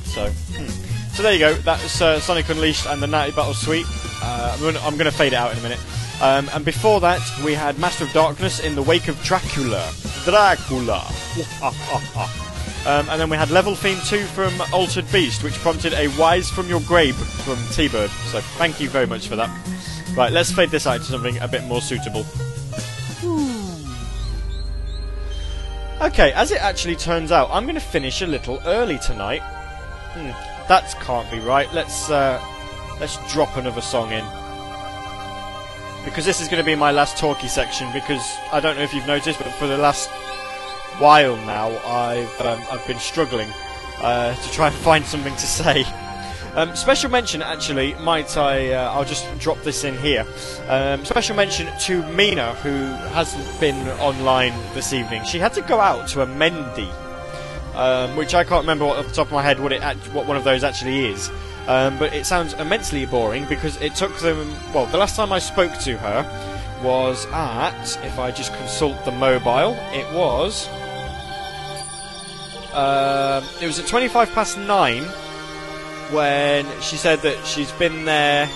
So, 0.05 0.29
hmm. 0.29 0.69
so 1.15 1.23
there 1.23 1.33
you 1.33 1.39
go. 1.39 1.55
That's 1.55 1.99
uh, 1.99 2.19
Sonic 2.19 2.49
Unleashed 2.49 2.85
and 2.85 3.01
the 3.01 3.07
Night 3.07 3.35
Battle 3.35 3.55
Suite. 3.55 3.87
Uh, 4.21 4.55
I'm 4.55 4.61
gonna, 4.61 4.85
I'm 4.85 4.95
gonna 4.95 5.11
fade 5.11 5.33
it 5.33 5.37
out 5.37 5.51
in 5.53 5.57
a 5.57 5.61
minute. 5.63 5.79
Um, 6.21 6.49
and 6.53 6.65
before 6.65 6.99
that, 7.01 7.21
we 7.45 7.53
had 7.53 7.79
Master 7.79 8.03
of 8.03 8.11
Darkness 8.11 8.59
in 8.59 8.75
the 8.75 8.83
Wake 8.83 9.07
of 9.07 9.21
Dracula. 9.23 9.91
Dracula. 10.25 11.05
Um, 12.85 13.09
and 13.09 13.19
then 13.19 13.29
we 13.29 13.35
had 13.35 13.51
Level 13.51 13.75
Theme 13.75 13.99
2 14.05 14.23
from 14.27 14.53
Altered 14.73 15.05
Beast, 15.11 15.43
which 15.43 15.53
prompted 15.55 15.93
a 15.93 16.07
Wise 16.17 16.49
from 16.49 16.69
Your 16.69 16.79
Grave 16.81 17.13
from 17.13 17.57
T-Bird. 17.73 18.09
So 18.31 18.39
thank 18.39 18.79
you 18.79 18.89
very 18.89 19.05
much 19.05 19.27
for 19.27 19.35
that. 19.35 19.49
Right, 20.15 20.31
let's 20.31 20.49
fade 20.51 20.69
this 20.69 20.87
out 20.87 20.99
to 20.99 21.03
something 21.03 21.37
a 21.39 21.47
bit 21.47 21.65
more 21.65 21.81
suitable. 21.81 22.25
Okay, 26.01 26.31
as 26.31 26.51
it 26.53 26.63
actually 26.63 26.95
turns 26.95 27.33
out, 27.33 27.49
I'm 27.51 27.63
going 27.63 27.75
to 27.75 27.81
finish 27.81 28.21
a 28.21 28.27
little 28.27 28.61
early 28.65 28.97
tonight. 28.99 29.41
Hmm, 30.13 30.29
that 30.69 30.95
can't 31.01 31.29
be 31.29 31.39
right. 31.39 31.71
Let's 31.73 32.09
uh, 32.09 32.41
let's 33.01 33.17
drop 33.31 33.57
another 33.57 33.81
song 33.81 34.13
in 34.13 34.23
because 36.05 36.25
this 36.25 36.41
is 36.41 36.47
going 36.47 36.63
to 36.63 36.65
be 36.65 36.75
my 36.75 36.91
last 36.91 37.17
talky 37.17 37.47
section. 37.47 37.91
Because 37.91 38.37
I 38.51 38.59
don't 38.59 38.75
know 38.77 38.83
if 38.83 38.93
you've 38.93 39.07
noticed, 39.07 39.39
but 39.39 39.51
for 39.53 39.67
the 39.67 39.77
last 39.77 40.09
while 40.99 41.35
now, 41.45 41.69
I've 41.85 42.41
um, 42.41 42.61
I've 42.71 42.85
been 42.87 42.99
struggling 42.99 43.49
uh, 44.01 44.35
to 44.35 44.51
try 44.51 44.67
and 44.67 44.75
find 44.75 45.05
something 45.05 45.33
to 45.33 45.47
say. 45.47 45.85
Um, 46.55 46.75
special 46.75 47.11
mention, 47.11 47.41
actually, 47.41 47.93
might 47.95 48.35
I? 48.35 48.73
Uh, 48.73 48.91
I'll 48.91 49.05
just 49.05 49.27
drop 49.39 49.61
this 49.61 49.83
in 49.83 49.97
here. 49.99 50.25
Um, 50.67 51.05
special 51.05 51.35
mention 51.35 51.67
to 51.81 52.03
Mina, 52.11 52.55
who 52.55 52.85
hasn't 53.13 53.59
been 53.59 53.87
online 53.99 54.53
this 54.73 54.91
evening. 54.91 55.23
She 55.25 55.37
had 55.37 55.53
to 55.53 55.61
go 55.61 55.79
out 55.79 56.07
to 56.09 56.21
a 56.21 56.25
Mehndi, 56.25 56.91
um, 57.75 58.15
which 58.15 58.33
I 58.33 58.43
can't 58.43 58.63
remember 58.63 58.85
off 58.85 59.07
the 59.07 59.13
top 59.13 59.27
of 59.27 59.33
my 59.33 59.43
head 59.43 59.59
what 59.59 59.71
it 59.71 59.83
what 60.11 60.25
one 60.25 60.37
of 60.37 60.43
those 60.43 60.63
actually 60.63 61.05
is. 61.05 61.29
Um, 61.69 61.99
but 61.99 62.15
it 62.15 62.25
sounds 62.25 62.53
immensely 62.53 63.05
boring 63.05 63.45
because 63.45 63.79
it 63.79 63.93
took 63.93 64.17
them. 64.17 64.55
Well, 64.73 64.87
the 64.87 64.97
last 64.97 65.15
time 65.15 65.31
I 65.31 65.37
spoke 65.37 65.77
to 65.81 65.97
her 65.97 66.81
was 66.83 67.27
at. 67.27 68.03
If 68.03 68.17
I 68.17 68.31
just 68.31 68.51
consult 68.55 69.05
the 69.05 69.11
mobile, 69.11 69.77
it 69.93 70.11
was. 70.11 70.67
Um, 72.73 73.43
it 73.61 73.67
was 73.67 73.77
at 73.77 73.85
25 73.85 74.31
past 74.31 74.57
nine 74.57 75.03
when 76.11 76.65
she 76.81 76.95
said 76.95 77.19
that 77.19 77.45
she's 77.45 77.71
been 77.73 78.03
there. 78.03 78.47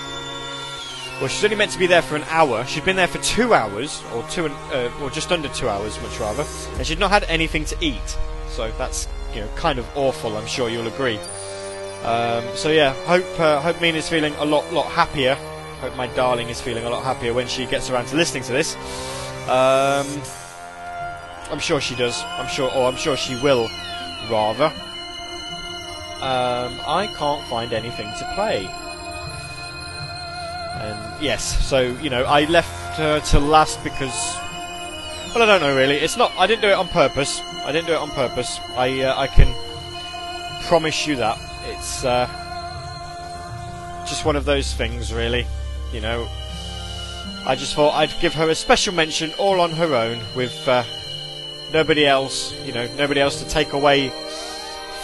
Well, 1.20 1.28
she's 1.28 1.44
only 1.44 1.56
meant 1.56 1.70
to 1.70 1.78
be 1.78 1.86
there 1.86 2.02
for 2.02 2.16
an 2.16 2.24
hour. 2.24 2.64
She'd 2.66 2.84
been 2.84 2.96
there 2.96 3.06
for 3.06 3.18
two 3.18 3.54
hours, 3.54 4.02
or 4.12 4.24
two, 4.28 4.46
and, 4.46 4.54
uh, 4.72 4.90
or 5.00 5.10
just 5.10 5.30
under 5.30 5.48
two 5.50 5.68
hours, 5.68 6.00
much 6.02 6.18
rather, 6.18 6.44
and 6.78 6.84
she'd 6.84 6.98
not 6.98 7.12
had 7.12 7.22
anything 7.24 7.64
to 7.66 7.76
eat. 7.80 8.18
So 8.48 8.72
that's 8.76 9.06
you 9.32 9.42
know 9.42 9.48
kind 9.54 9.78
of 9.78 9.86
awful. 9.96 10.36
I'm 10.36 10.46
sure 10.48 10.68
you'll 10.68 10.88
agree. 10.88 11.20
Um, 12.04 12.44
so 12.54 12.70
yeah, 12.70 12.92
hope 13.06 13.40
uh, 13.40 13.62
hope 13.62 13.80
Mina's 13.80 14.10
feeling 14.10 14.34
a 14.34 14.44
lot 14.44 14.70
lot 14.74 14.90
happier. 14.92 15.36
Hope 15.80 15.96
my 15.96 16.06
darling 16.08 16.50
is 16.50 16.60
feeling 16.60 16.84
a 16.84 16.90
lot 16.90 17.02
happier 17.02 17.32
when 17.32 17.48
she 17.48 17.64
gets 17.64 17.88
around 17.88 18.06
to 18.08 18.16
listening 18.16 18.42
to 18.42 18.52
this. 18.52 18.74
Um, 19.48 20.06
I'm 21.50 21.58
sure 21.58 21.80
she 21.80 21.94
does. 21.94 22.22
I'm 22.22 22.46
sure, 22.46 22.70
or 22.74 22.88
I'm 22.88 22.96
sure 22.96 23.16
she 23.16 23.36
will, 23.36 23.68
rather. 24.30 24.66
Um, 26.20 26.78
I 26.86 27.10
can't 27.16 27.42
find 27.48 27.72
anything 27.72 28.08
to 28.18 28.32
play. 28.34 28.66
And 30.82 31.22
yes, 31.22 31.66
so 31.66 31.80
you 32.02 32.10
know, 32.10 32.24
I 32.24 32.44
left 32.44 32.98
her 32.98 33.20
to 33.20 33.38
last 33.38 33.82
because. 33.82 34.36
Well, 35.34 35.42
I 35.42 35.46
don't 35.46 35.62
know 35.62 35.74
really. 35.74 35.96
It's 35.96 36.18
not. 36.18 36.32
I 36.36 36.46
didn't 36.46 36.60
do 36.60 36.68
it 36.68 36.74
on 36.74 36.88
purpose. 36.88 37.40
I 37.64 37.72
didn't 37.72 37.86
do 37.86 37.94
it 37.94 37.98
on 37.98 38.10
purpose. 38.10 38.60
I 38.76 39.00
uh, 39.00 39.18
I 39.18 39.26
can 39.26 39.54
promise 40.66 41.06
you 41.06 41.16
that 41.16 41.38
it's 41.64 42.04
uh, 42.04 42.26
just 44.06 44.24
one 44.24 44.36
of 44.36 44.44
those 44.44 44.72
things, 44.74 45.12
really. 45.12 45.46
You 45.92 46.00
know, 46.00 46.28
I 47.46 47.54
just 47.56 47.74
thought 47.74 47.94
I'd 47.94 48.14
give 48.20 48.34
her 48.34 48.48
a 48.48 48.54
special 48.54 48.94
mention, 48.94 49.32
all 49.38 49.60
on 49.60 49.70
her 49.72 49.94
own, 49.94 50.18
with 50.34 50.66
uh, 50.68 50.84
nobody 51.72 52.06
else. 52.06 52.54
You 52.64 52.72
know, 52.72 52.88
nobody 52.96 53.20
else 53.20 53.42
to 53.42 53.48
take 53.48 53.72
away 53.72 54.10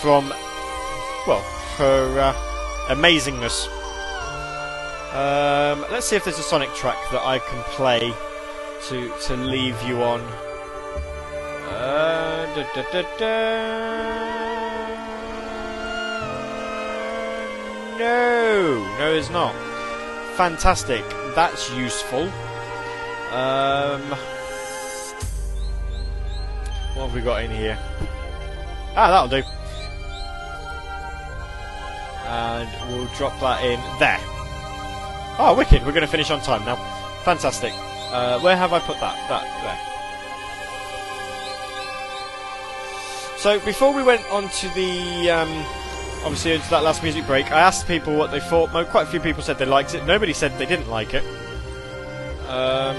from 0.01 0.33
well 1.27 1.43
her 1.77 2.21
uh, 2.21 2.35
amazingness. 2.89 3.69
Um, 5.13 5.85
let's 5.91 6.07
see 6.07 6.17
if 6.17 6.25
there's 6.25 6.39
a 6.39 6.43
Sonic 6.43 6.73
track 6.75 6.99
that 7.11 7.23
I 7.23 7.39
can 7.39 7.63
play 7.75 8.13
to 8.89 9.13
to 9.27 9.37
leave 9.37 9.81
you 9.83 10.03
on. 10.03 10.21
Uh, 11.69 12.47
da, 12.55 12.83
da, 12.93 13.03
da, 13.19 14.40
No, 18.01 18.97
no, 18.99 19.13
it's 19.13 19.29
not. 19.29 19.55
Fantastic. 20.35 21.05
That's 21.35 21.71
useful. 21.73 22.23
Um, 23.31 24.01
what 26.95 27.09
have 27.09 27.15
we 27.15 27.21
got 27.21 27.45
in 27.45 27.51
here? 27.51 27.79
Ah, 28.97 29.11
that'll 29.11 29.29
do. 29.29 29.43
And 32.27 32.71
we'll 32.91 33.15
drop 33.19 33.39
that 33.41 33.63
in 33.63 33.79
there. 33.99 34.19
Oh, 35.39 35.55
wicked! 35.55 35.85
We're 35.85 35.93
going 35.93 36.01
to 36.01 36.07
finish 36.11 36.31
on 36.31 36.41
time 36.41 36.65
now. 36.65 36.77
Fantastic. 37.25 37.75
Uh, 37.75 38.41
where 38.41 38.57
have 38.57 38.73
I 38.73 38.79
put 38.79 38.99
that? 39.01 39.29
That 39.29 39.45
there. 39.63 39.79
So 43.37 43.61
before 43.67 43.93
we 43.93 44.03
went 44.03 44.25
on 44.31 44.49
to 44.49 44.69
the 44.71 45.31
um, 45.31 45.67
obviously 46.23 46.53
into 46.53 46.69
that 46.71 46.83
last 46.83 47.03
music 47.03 47.27
break, 47.27 47.51
I 47.51 47.61
asked 47.61 47.87
people 47.87 48.17
what 48.17 48.31
they 48.31 48.41
thought. 48.41 48.71
Quite 48.71 49.03
a 49.03 49.11
few 49.11 49.21
people 49.21 49.43
said 49.43 49.59
they 49.59 49.65
liked 49.65 49.95
it. 49.95 50.05
Nobody 50.05 50.33
said 50.33 50.57
they 50.59 50.67
didn't 50.67 50.89
like 50.89 51.15
it. 51.15 51.25
Um, 52.49 52.97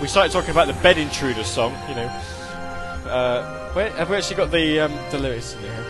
we 0.00 0.08
started 0.08 0.32
talking 0.32 0.50
about 0.50 0.66
the 0.66 0.80
Bed 0.82 0.96
Intruder 0.96 1.44
song. 1.44 1.76
You 1.88 1.96
know, 1.96 2.06
uh, 3.06 3.70
where, 3.72 3.90
have 3.90 4.10
we 4.10 4.16
actually 4.16 4.36
got 4.36 4.50
the 4.50 4.80
um, 4.80 4.92
the 5.10 5.18
lyrics 5.18 5.54
in 5.54 5.60
here? 5.60 5.84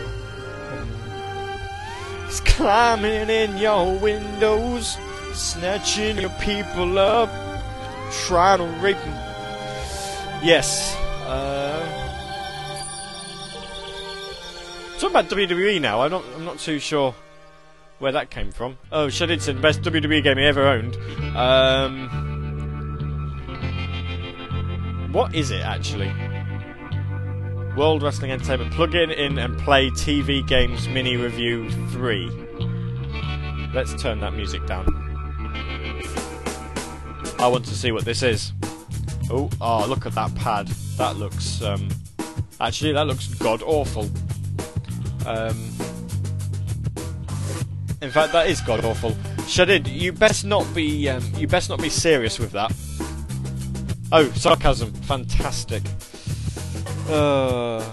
He's 2.25 2.39
climbing 2.41 3.29
in 3.29 3.57
your 3.57 3.97
windows, 3.97 4.97
snatching 5.33 6.17
your 6.17 6.29
people 6.41 6.97
up, 6.97 7.29
trying 8.25 8.59
to 8.59 8.65
rape 8.81 8.97
them. 8.97 9.13
Yes. 10.43 10.95
Uh, 11.25 12.10
talking 15.01 15.15
about 15.15 15.29
WWE 15.31 15.81
now. 15.81 16.01
I'm 16.01 16.11
not. 16.11 16.23
I'm 16.35 16.45
not 16.45 16.59
too 16.59 16.77
sure 16.79 17.15
where 17.97 18.11
that 18.11 18.29
came 18.29 18.51
from. 18.51 18.77
Oh, 18.91 19.07
Shedidson, 19.07 19.59
best 19.61 19.81
WWE 19.81 20.23
game 20.23 20.37
he 20.37 20.43
ever 20.43 20.67
owned. 20.67 20.95
Um, 21.35 22.07
what 25.11 25.33
is 25.33 25.49
it 25.51 25.61
actually? 25.61 26.13
World 27.75 28.03
Wrestling 28.03 28.31
Entertainment. 28.31 28.73
Plug 28.73 28.93
in 28.93 29.09
in 29.11 29.39
and 29.39 29.57
play 29.59 29.89
TV 29.89 30.45
Games 30.45 30.87
Mini 30.87 31.17
Review 31.17 31.69
3. 31.89 32.29
Let's 33.73 33.99
turn 34.01 34.19
that 34.19 34.33
music 34.33 34.65
down. 34.67 34.85
I 37.39 37.47
want 37.47 37.65
to 37.65 37.75
see 37.75 37.91
what 37.91 38.05
this 38.05 38.21
is. 38.21 38.53
Oh, 39.31 39.49
oh, 39.61 39.87
look 39.87 40.05
at 40.05 40.13
that 40.13 40.35
pad. 40.35 40.67
That 40.97 41.15
looks, 41.15 41.61
um, 41.63 41.87
actually, 42.59 42.91
that 42.91 43.07
looks 43.07 43.33
god 43.35 43.63
awful. 43.63 44.09
Um, 45.25 45.57
in 48.01 48.09
fact, 48.09 48.33
that 48.33 48.47
is 48.47 48.61
god 48.61 48.83
awful. 48.83 49.11
Shadid, 49.41 49.87
you 49.87 50.11
best 50.11 50.45
not 50.45 50.65
be, 50.73 51.09
um, 51.09 51.23
you 51.35 51.47
best 51.47 51.69
not 51.69 51.81
be 51.81 51.89
serious 51.89 52.39
with 52.39 52.51
that. 52.51 52.73
Oh, 54.11 54.29
sarcasm. 54.31 54.91
Fantastic. 55.03 55.83
Uh, 57.09 57.83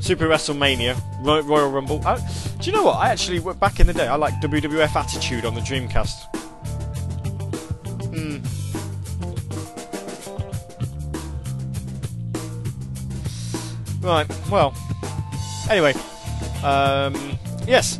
Super 0.00 0.26
WrestleMania, 0.26 0.96
Royal 1.22 1.70
Rumble. 1.70 2.00
I, 2.06 2.16
do 2.60 2.70
you 2.70 2.76
know 2.76 2.84
what? 2.84 2.96
I 2.96 3.08
actually, 3.08 3.40
back 3.54 3.80
in 3.80 3.88
the 3.88 3.92
day, 3.92 4.06
I 4.06 4.14
liked 4.14 4.42
WWF 4.42 4.94
Attitude 4.94 5.44
on 5.44 5.54
the 5.54 5.60
Dreamcast. 5.60 6.35
Right, 14.06 14.26
well. 14.48 14.72
Anyway. 15.68 15.92
Um, 16.62 17.36
yes. 17.66 17.98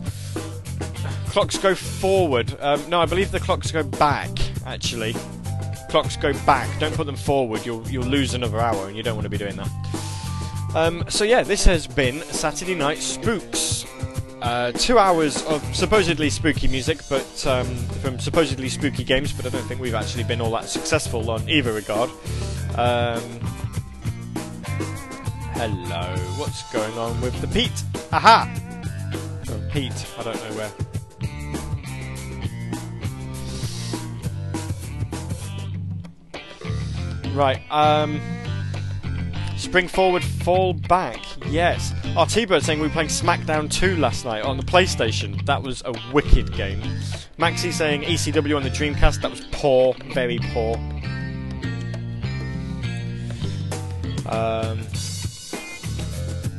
Clocks 1.31 1.59
go 1.59 1.74
forward. 1.74 2.57
Um, 2.61 2.89
no, 2.89 3.01
I 3.01 3.07
believe 3.07 3.33
the 3.33 3.41
clocks 3.41 3.73
go 3.73 3.83
back, 3.83 4.31
actually. 4.65 5.15
clocks 5.91 6.16
go 6.16 6.33
back. 6.45 6.69
Don't 6.78 6.95
put 6.95 7.07
them 7.07 7.16
forward. 7.16 7.66
You'll 7.66 7.87
you'll 7.89 8.05
lose 8.05 8.35
another 8.35 8.61
hour, 8.61 8.87
and 8.87 8.97
you 8.97 9.03
don't 9.03 9.16
want 9.16 9.24
to 9.24 9.28
be 9.31 9.37
doing 9.37 9.57
that. 9.57 9.69
Um, 10.77 11.05
so 11.09 11.24
yeah, 11.24 11.43
this 11.43 11.65
has 11.65 11.89
been 11.89 12.20
Saturday 12.23 12.77
Night 12.77 12.99
Spooks. 12.99 13.85
Uh, 14.43 14.70
two 14.73 14.99
hours 14.99 15.43
of 15.47 15.62
supposedly 15.74 16.31
spooky 16.31 16.69
music, 16.69 17.01
but 17.11 17.47
um, 17.49 17.66
from 18.01 18.20
supposedly 18.20 18.69
spooky 18.69 19.03
games, 19.03 19.33
but 19.33 19.45
I 19.45 19.49
don't 19.49 19.65
think 19.65 19.81
we've 19.81 19.95
actually 19.95 20.23
been 20.24 20.41
all 20.41 20.53
that 20.53 20.69
successful 20.69 21.28
on 21.31 21.49
either 21.49 21.73
regard. 21.73 22.11
Um, 22.77 23.23
hello, 25.57 26.16
what's 26.37 26.62
going 26.73 26.97
on 26.99 27.20
with 27.20 27.41
the 27.41 27.49
Pete? 27.49 27.83
Aha! 28.12 28.49
Oh, 29.49 29.61
Pete, 29.73 30.07
I 30.19 30.23
don't 30.23 30.37
know 30.37 30.57
where. 30.57 30.73
Right, 37.35 37.61
um. 37.70 38.20
Spring 39.57 39.89
forward, 39.89 40.23
fall 40.23 40.74
back. 40.74 41.19
Yes. 41.49 41.93
Our 42.16 42.27
T-Bird 42.27 42.62
saying 42.62 42.78
we 42.78 42.87
were 42.87 42.93
playing 42.93 43.09
SmackDown 43.09 43.70
2 43.70 43.97
last 43.97 44.24
night 44.24 44.43
on 44.43 44.59
the 44.59 44.62
PlayStation. 44.62 45.45
That 45.47 45.62
was 45.62 45.83
a 45.85 45.95
wicked 46.12 46.53
game. 46.53 46.81
Maxi 47.39 47.73
saying 47.73 48.03
ECW 48.03 48.57
on 48.57 48.62
the 48.62 48.70
Dreamcast. 48.70 49.23
That 49.23 49.31
was 49.31 49.41
poor, 49.53 49.95
very 50.12 50.39
poor. 50.53 50.77
Um, 54.28 54.81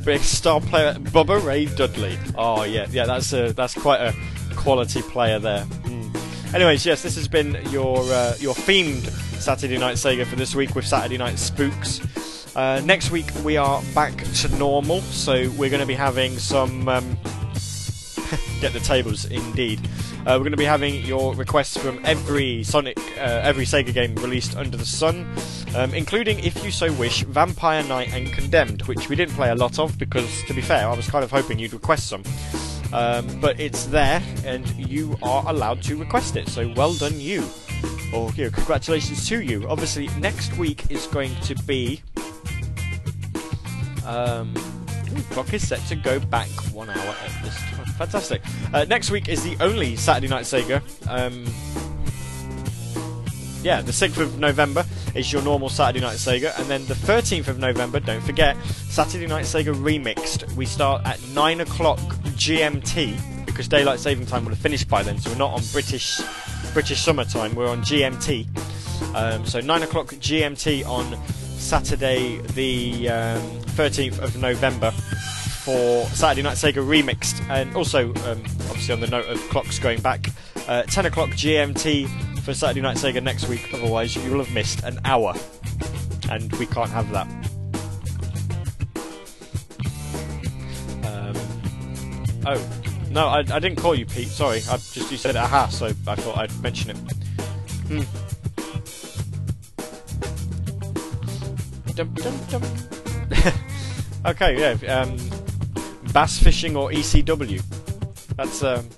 big 0.08 0.22
star 0.22 0.58
player 0.58 0.94
Bubba 0.94 1.44
Ray 1.44 1.66
Dudley. 1.66 2.18
Oh 2.34 2.62
yeah, 2.62 2.86
yeah. 2.88 3.04
That's 3.04 3.30
a 3.34 3.52
that's 3.52 3.74
quite 3.74 4.00
a 4.00 4.14
quality 4.56 5.02
player 5.02 5.38
there. 5.38 5.64
Mm. 5.84 6.54
Anyways, 6.54 6.86
yes, 6.86 7.02
this 7.02 7.14
has 7.16 7.28
been 7.28 7.58
your 7.68 7.98
uh, 7.98 8.34
your 8.38 8.54
themed 8.54 9.06
Saturday 9.38 9.76
Night 9.76 9.96
Sega 9.96 10.24
for 10.24 10.36
this 10.36 10.54
week 10.54 10.74
with 10.74 10.86
Saturday 10.86 11.18
Night 11.18 11.38
Spooks. 11.38 12.56
Uh, 12.56 12.80
next 12.86 13.10
week 13.10 13.26
we 13.44 13.58
are 13.58 13.82
back 13.94 14.16
to 14.36 14.48
normal, 14.56 15.02
so 15.02 15.50
we're 15.58 15.68
going 15.68 15.82
to 15.82 15.86
be 15.86 15.94
having 15.94 16.38
some. 16.38 16.88
Um, 16.88 17.18
get 18.62 18.72
the 18.72 18.80
tables, 18.82 19.26
indeed. 19.26 19.78
Uh, 20.20 20.32
we're 20.32 20.40
going 20.40 20.50
to 20.50 20.58
be 20.58 20.64
having 20.64 21.02
your 21.06 21.34
requests 21.34 21.76
from 21.76 22.00
every 22.04 22.62
Sonic, 22.62 22.98
uh, 23.16 23.40
every 23.42 23.64
Sega 23.64 23.94
game 23.94 24.14
released 24.16 24.56
under 24.56 24.76
the 24.76 24.84
sun, 24.84 25.26
um, 25.74 25.94
including, 25.94 26.38
if 26.40 26.62
you 26.64 26.70
so 26.70 26.92
wish, 26.94 27.22
Vampire 27.22 27.82
Night 27.84 28.12
and 28.12 28.30
Condemned, 28.32 28.82
which 28.82 29.08
we 29.08 29.16
didn't 29.16 29.34
play 29.34 29.48
a 29.50 29.54
lot 29.54 29.78
of 29.78 29.96
because, 29.98 30.42
to 30.44 30.52
be 30.52 30.60
fair, 30.60 30.86
I 30.86 30.94
was 30.94 31.08
kind 31.08 31.24
of 31.24 31.30
hoping 31.30 31.58
you'd 31.58 31.72
request 31.72 32.08
some. 32.08 32.22
Um, 32.92 33.40
but 33.40 33.58
it's 33.60 33.86
there, 33.86 34.22
and 34.44 34.66
you 34.76 35.16
are 35.22 35.44
allowed 35.46 35.82
to 35.84 35.96
request 35.96 36.36
it. 36.36 36.48
So 36.48 36.72
well 36.74 36.94
done, 36.94 37.20
you. 37.20 37.44
Or 38.14 38.30
you 38.32 38.44
know, 38.44 38.50
congratulations 38.50 39.28
to 39.28 39.40
you. 39.40 39.68
Obviously, 39.68 40.08
next 40.18 40.56
week 40.56 40.90
is 40.90 41.06
going 41.06 41.34
to 41.42 41.54
be 41.64 42.02
um, 44.06 44.54
clock 45.30 45.52
is 45.52 45.66
set 45.66 45.80
to 45.86 45.96
go 45.96 46.18
back 46.18 46.48
one 46.72 46.90
hour 46.90 47.16
at 47.24 47.42
this 47.42 47.56
time. 47.56 47.86
Fantastic. 47.86 48.42
Uh, 48.72 48.84
next 48.84 49.10
week 49.10 49.28
is 49.28 49.42
the 49.42 49.56
only 49.62 49.96
Saturday 49.96 50.28
Night 50.28 50.44
Sega. 50.44 50.82
Um, 51.08 51.44
yeah, 53.62 53.82
the 53.82 53.92
6th 53.92 54.18
of 54.18 54.38
November 54.38 54.84
is 55.14 55.32
your 55.32 55.42
normal 55.42 55.68
Saturday 55.68 56.00
Night 56.00 56.16
Sega, 56.16 56.58
and 56.58 56.68
then 56.68 56.86
the 56.86 56.94
13th 56.94 57.48
of 57.48 57.58
November, 57.58 57.98
don't 58.00 58.22
forget, 58.22 58.56
Saturday 58.88 59.26
Night 59.26 59.44
Sega 59.44 59.74
Remixed. 59.74 60.50
We 60.54 60.64
start 60.64 61.04
at 61.04 61.20
9 61.28 61.60
o'clock 61.60 61.98
GMT, 61.98 63.46
because 63.46 63.66
Daylight 63.66 63.98
Saving 63.98 64.26
Time 64.26 64.44
will 64.44 64.52
have 64.52 64.58
finished 64.58 64.88
by 64.88 65.02
then, 65.02 65.18
so 65.18 65.30
we're 65.30 65.38
not 65.38 65.52
on 65.52 65.62
British 65.72 66.20
British 66.72 67.02
summertime, 67.02 67.54
we're 67.54 67.68
on 67.68 67.82
GMT. 67.82 68.46
Um, 69.14 69.44
so 69.44 69.60
9 69.60 69.82
o'clock 69.82 70.06
GMT 70.06 70.86
on 70.86 71.18
Saturday, 71.58 72.38
the 72.54 73.08
um, 73.08 73.42
13th 73.76 74.20
of 74.20 74.36
November, 74.40 74.90
for 75.68 76.06
Saturday 76.06 76.42
Night 76.42 76.56
Sega 76.56 76.82
Remixed. 76.84 77.46
And 77.50 77.76
also, 77.76 78.08
um, 78.08 78.42
obviously, 78.70 78.94
on 78.94 79.00
the 79.00 79.06
note 79.06 79.26
of 79.26 79.38
clocks 79.50 79.78
going 79.78 80.00
back, 80.00 80.30
uh, 80.66 80.84
10 80.84 81.06
o'clock 81.06 81.28
GMT 81.30 82.08
for 82.40 82.54
Saturday 82.54 82.80
Night 82.80 82.96
Sega 82.96 83.22
next 83.22 83.48
week. 83.48 83.68
Otherwise, 83.74 84.16
you 84.16 84.30
will 84.30 84.42
have 84.42 84.54
missed 84.54 84.82
an 84.84 84.98
hour. 85.04 85.34
And 86.30 86.50
we 86.56 86.66
can't 86.66 86.90
have 86.90 87.10
that. 87.10 87.26
Um, 91.04 91.36
oh, 92.46 92.70
no, 93.10 93.26
I, 93.26 93.38
I 93.38 93.58
didn't 93.58 93.76
call 93.76 93.94
you 93.94 94.06
Pete. 94.06 94.28
Sorry, 94.28 94.58
I 94.70 94.76
just 94.76 95.10
you 95.10 95.16
said 95.16 95.36
aha, 95.36 95.68
so 95.68 95.86
I 95.86 96.14
thought 96.14 96.38
I'd 96.38 96.62
mention 96.62 96.90
it. 96.90 96.96
Hmm. 97.88 98.27
Dum, 101.98 102.14
dum, 102.14 102.38
dum. 102.48 102.62
okay, 104.26 104.56
yeah. 104.56 105.00
Um, 105.00 105.16
bass 106.12 106.40
fishing 106.40 106.76
or 106.76 106.92
ECW. 106.92 107.60
That's 108.36 108.62
um, 108.62 108.88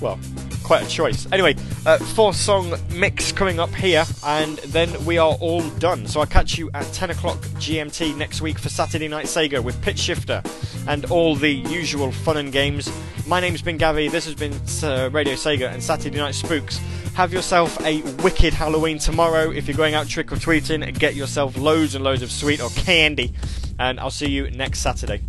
well, 0.00 0.18
quite 0.64 0.82
a 0.84 0.88
choice. 0.88 1.28
Anyway, 1.30 1.54
uh, 1.86 1.98
four 1.98 2.34
song 2.34 2.74
mix 2.92 3.30
coming 3.30 3.60
up 3.60 3.72
here, 3.72 4.04
and 4.24 4.58
then 4.58 5.04
we 5.04 5.18
are 5.18 5.34
all 5.34 5.62
done. 5.78 6.08
So 6.08 6.18
I'll 6.18 6.26
catch 6.26 6.58
you 6.58 6.68
at 6.74 6.92
10 6.92 7.10
o'clock 7.10 7.38
GMT 7.60 8.16
next 8.16 8.40
week 8.40 8.58
for 8.58 8.70
Saturday 8.70 9.06
Night 9.06 9.26
Sega 9.26 9.62
with 9.62 9.80
Pitch 9.80 10.00
Shifter 10.00 10.42
and 10.88 11.04
all 11.12 11.36
the 11.36 11.52
usual 11.52 12.10
fun 12.10 12.38
and 12.38 12.50
games. 12.50 12.90
My 13.26 13.40
name's 13.40 13.60
been 13.60 13.76
Gavy. 13.76 14.06
This 14.08 14.24
has 14.26 14.36
been 14.36 14.52
uh, 14.88 15.10
Radio 15.10 15.34
Sega 15.34 15.72
and 15.72 15.82
Saturday 15.82 16.16
Night 16.16 16.36
Spooks. 16.36 16.78
Have 17.14 17.32
yourself 17.32 17.76
a 17.84 18.00
wicked 18.22 18.54
Halloween 18.54 18.98
tomorrow. 18.98 19.50
If 19.50 19.66
you're 19.66 19.76
going 19.76 19.94
out 19.94 20.06
trick 20.06 20.30
or 20.30 20.36
treating, 20.36 20.80
get 20.92 21.16
yourself 21.16 21.56
loads 21.56 21.96
and 21.96 22.04
loads 22.04 22.22
of 22.22 22.30
sweet 22.30 22.60
or 22.60 22.70
candy. 22.70 23.32
And 23.80 23.98
I'll 23.98 24.12
see 24.12 24.30
you 24.30 24.48
next 24.52 24.78
Saturday. 24.78 25.22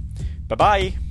Bye 0.48 0.56
bye. 0.56 1.07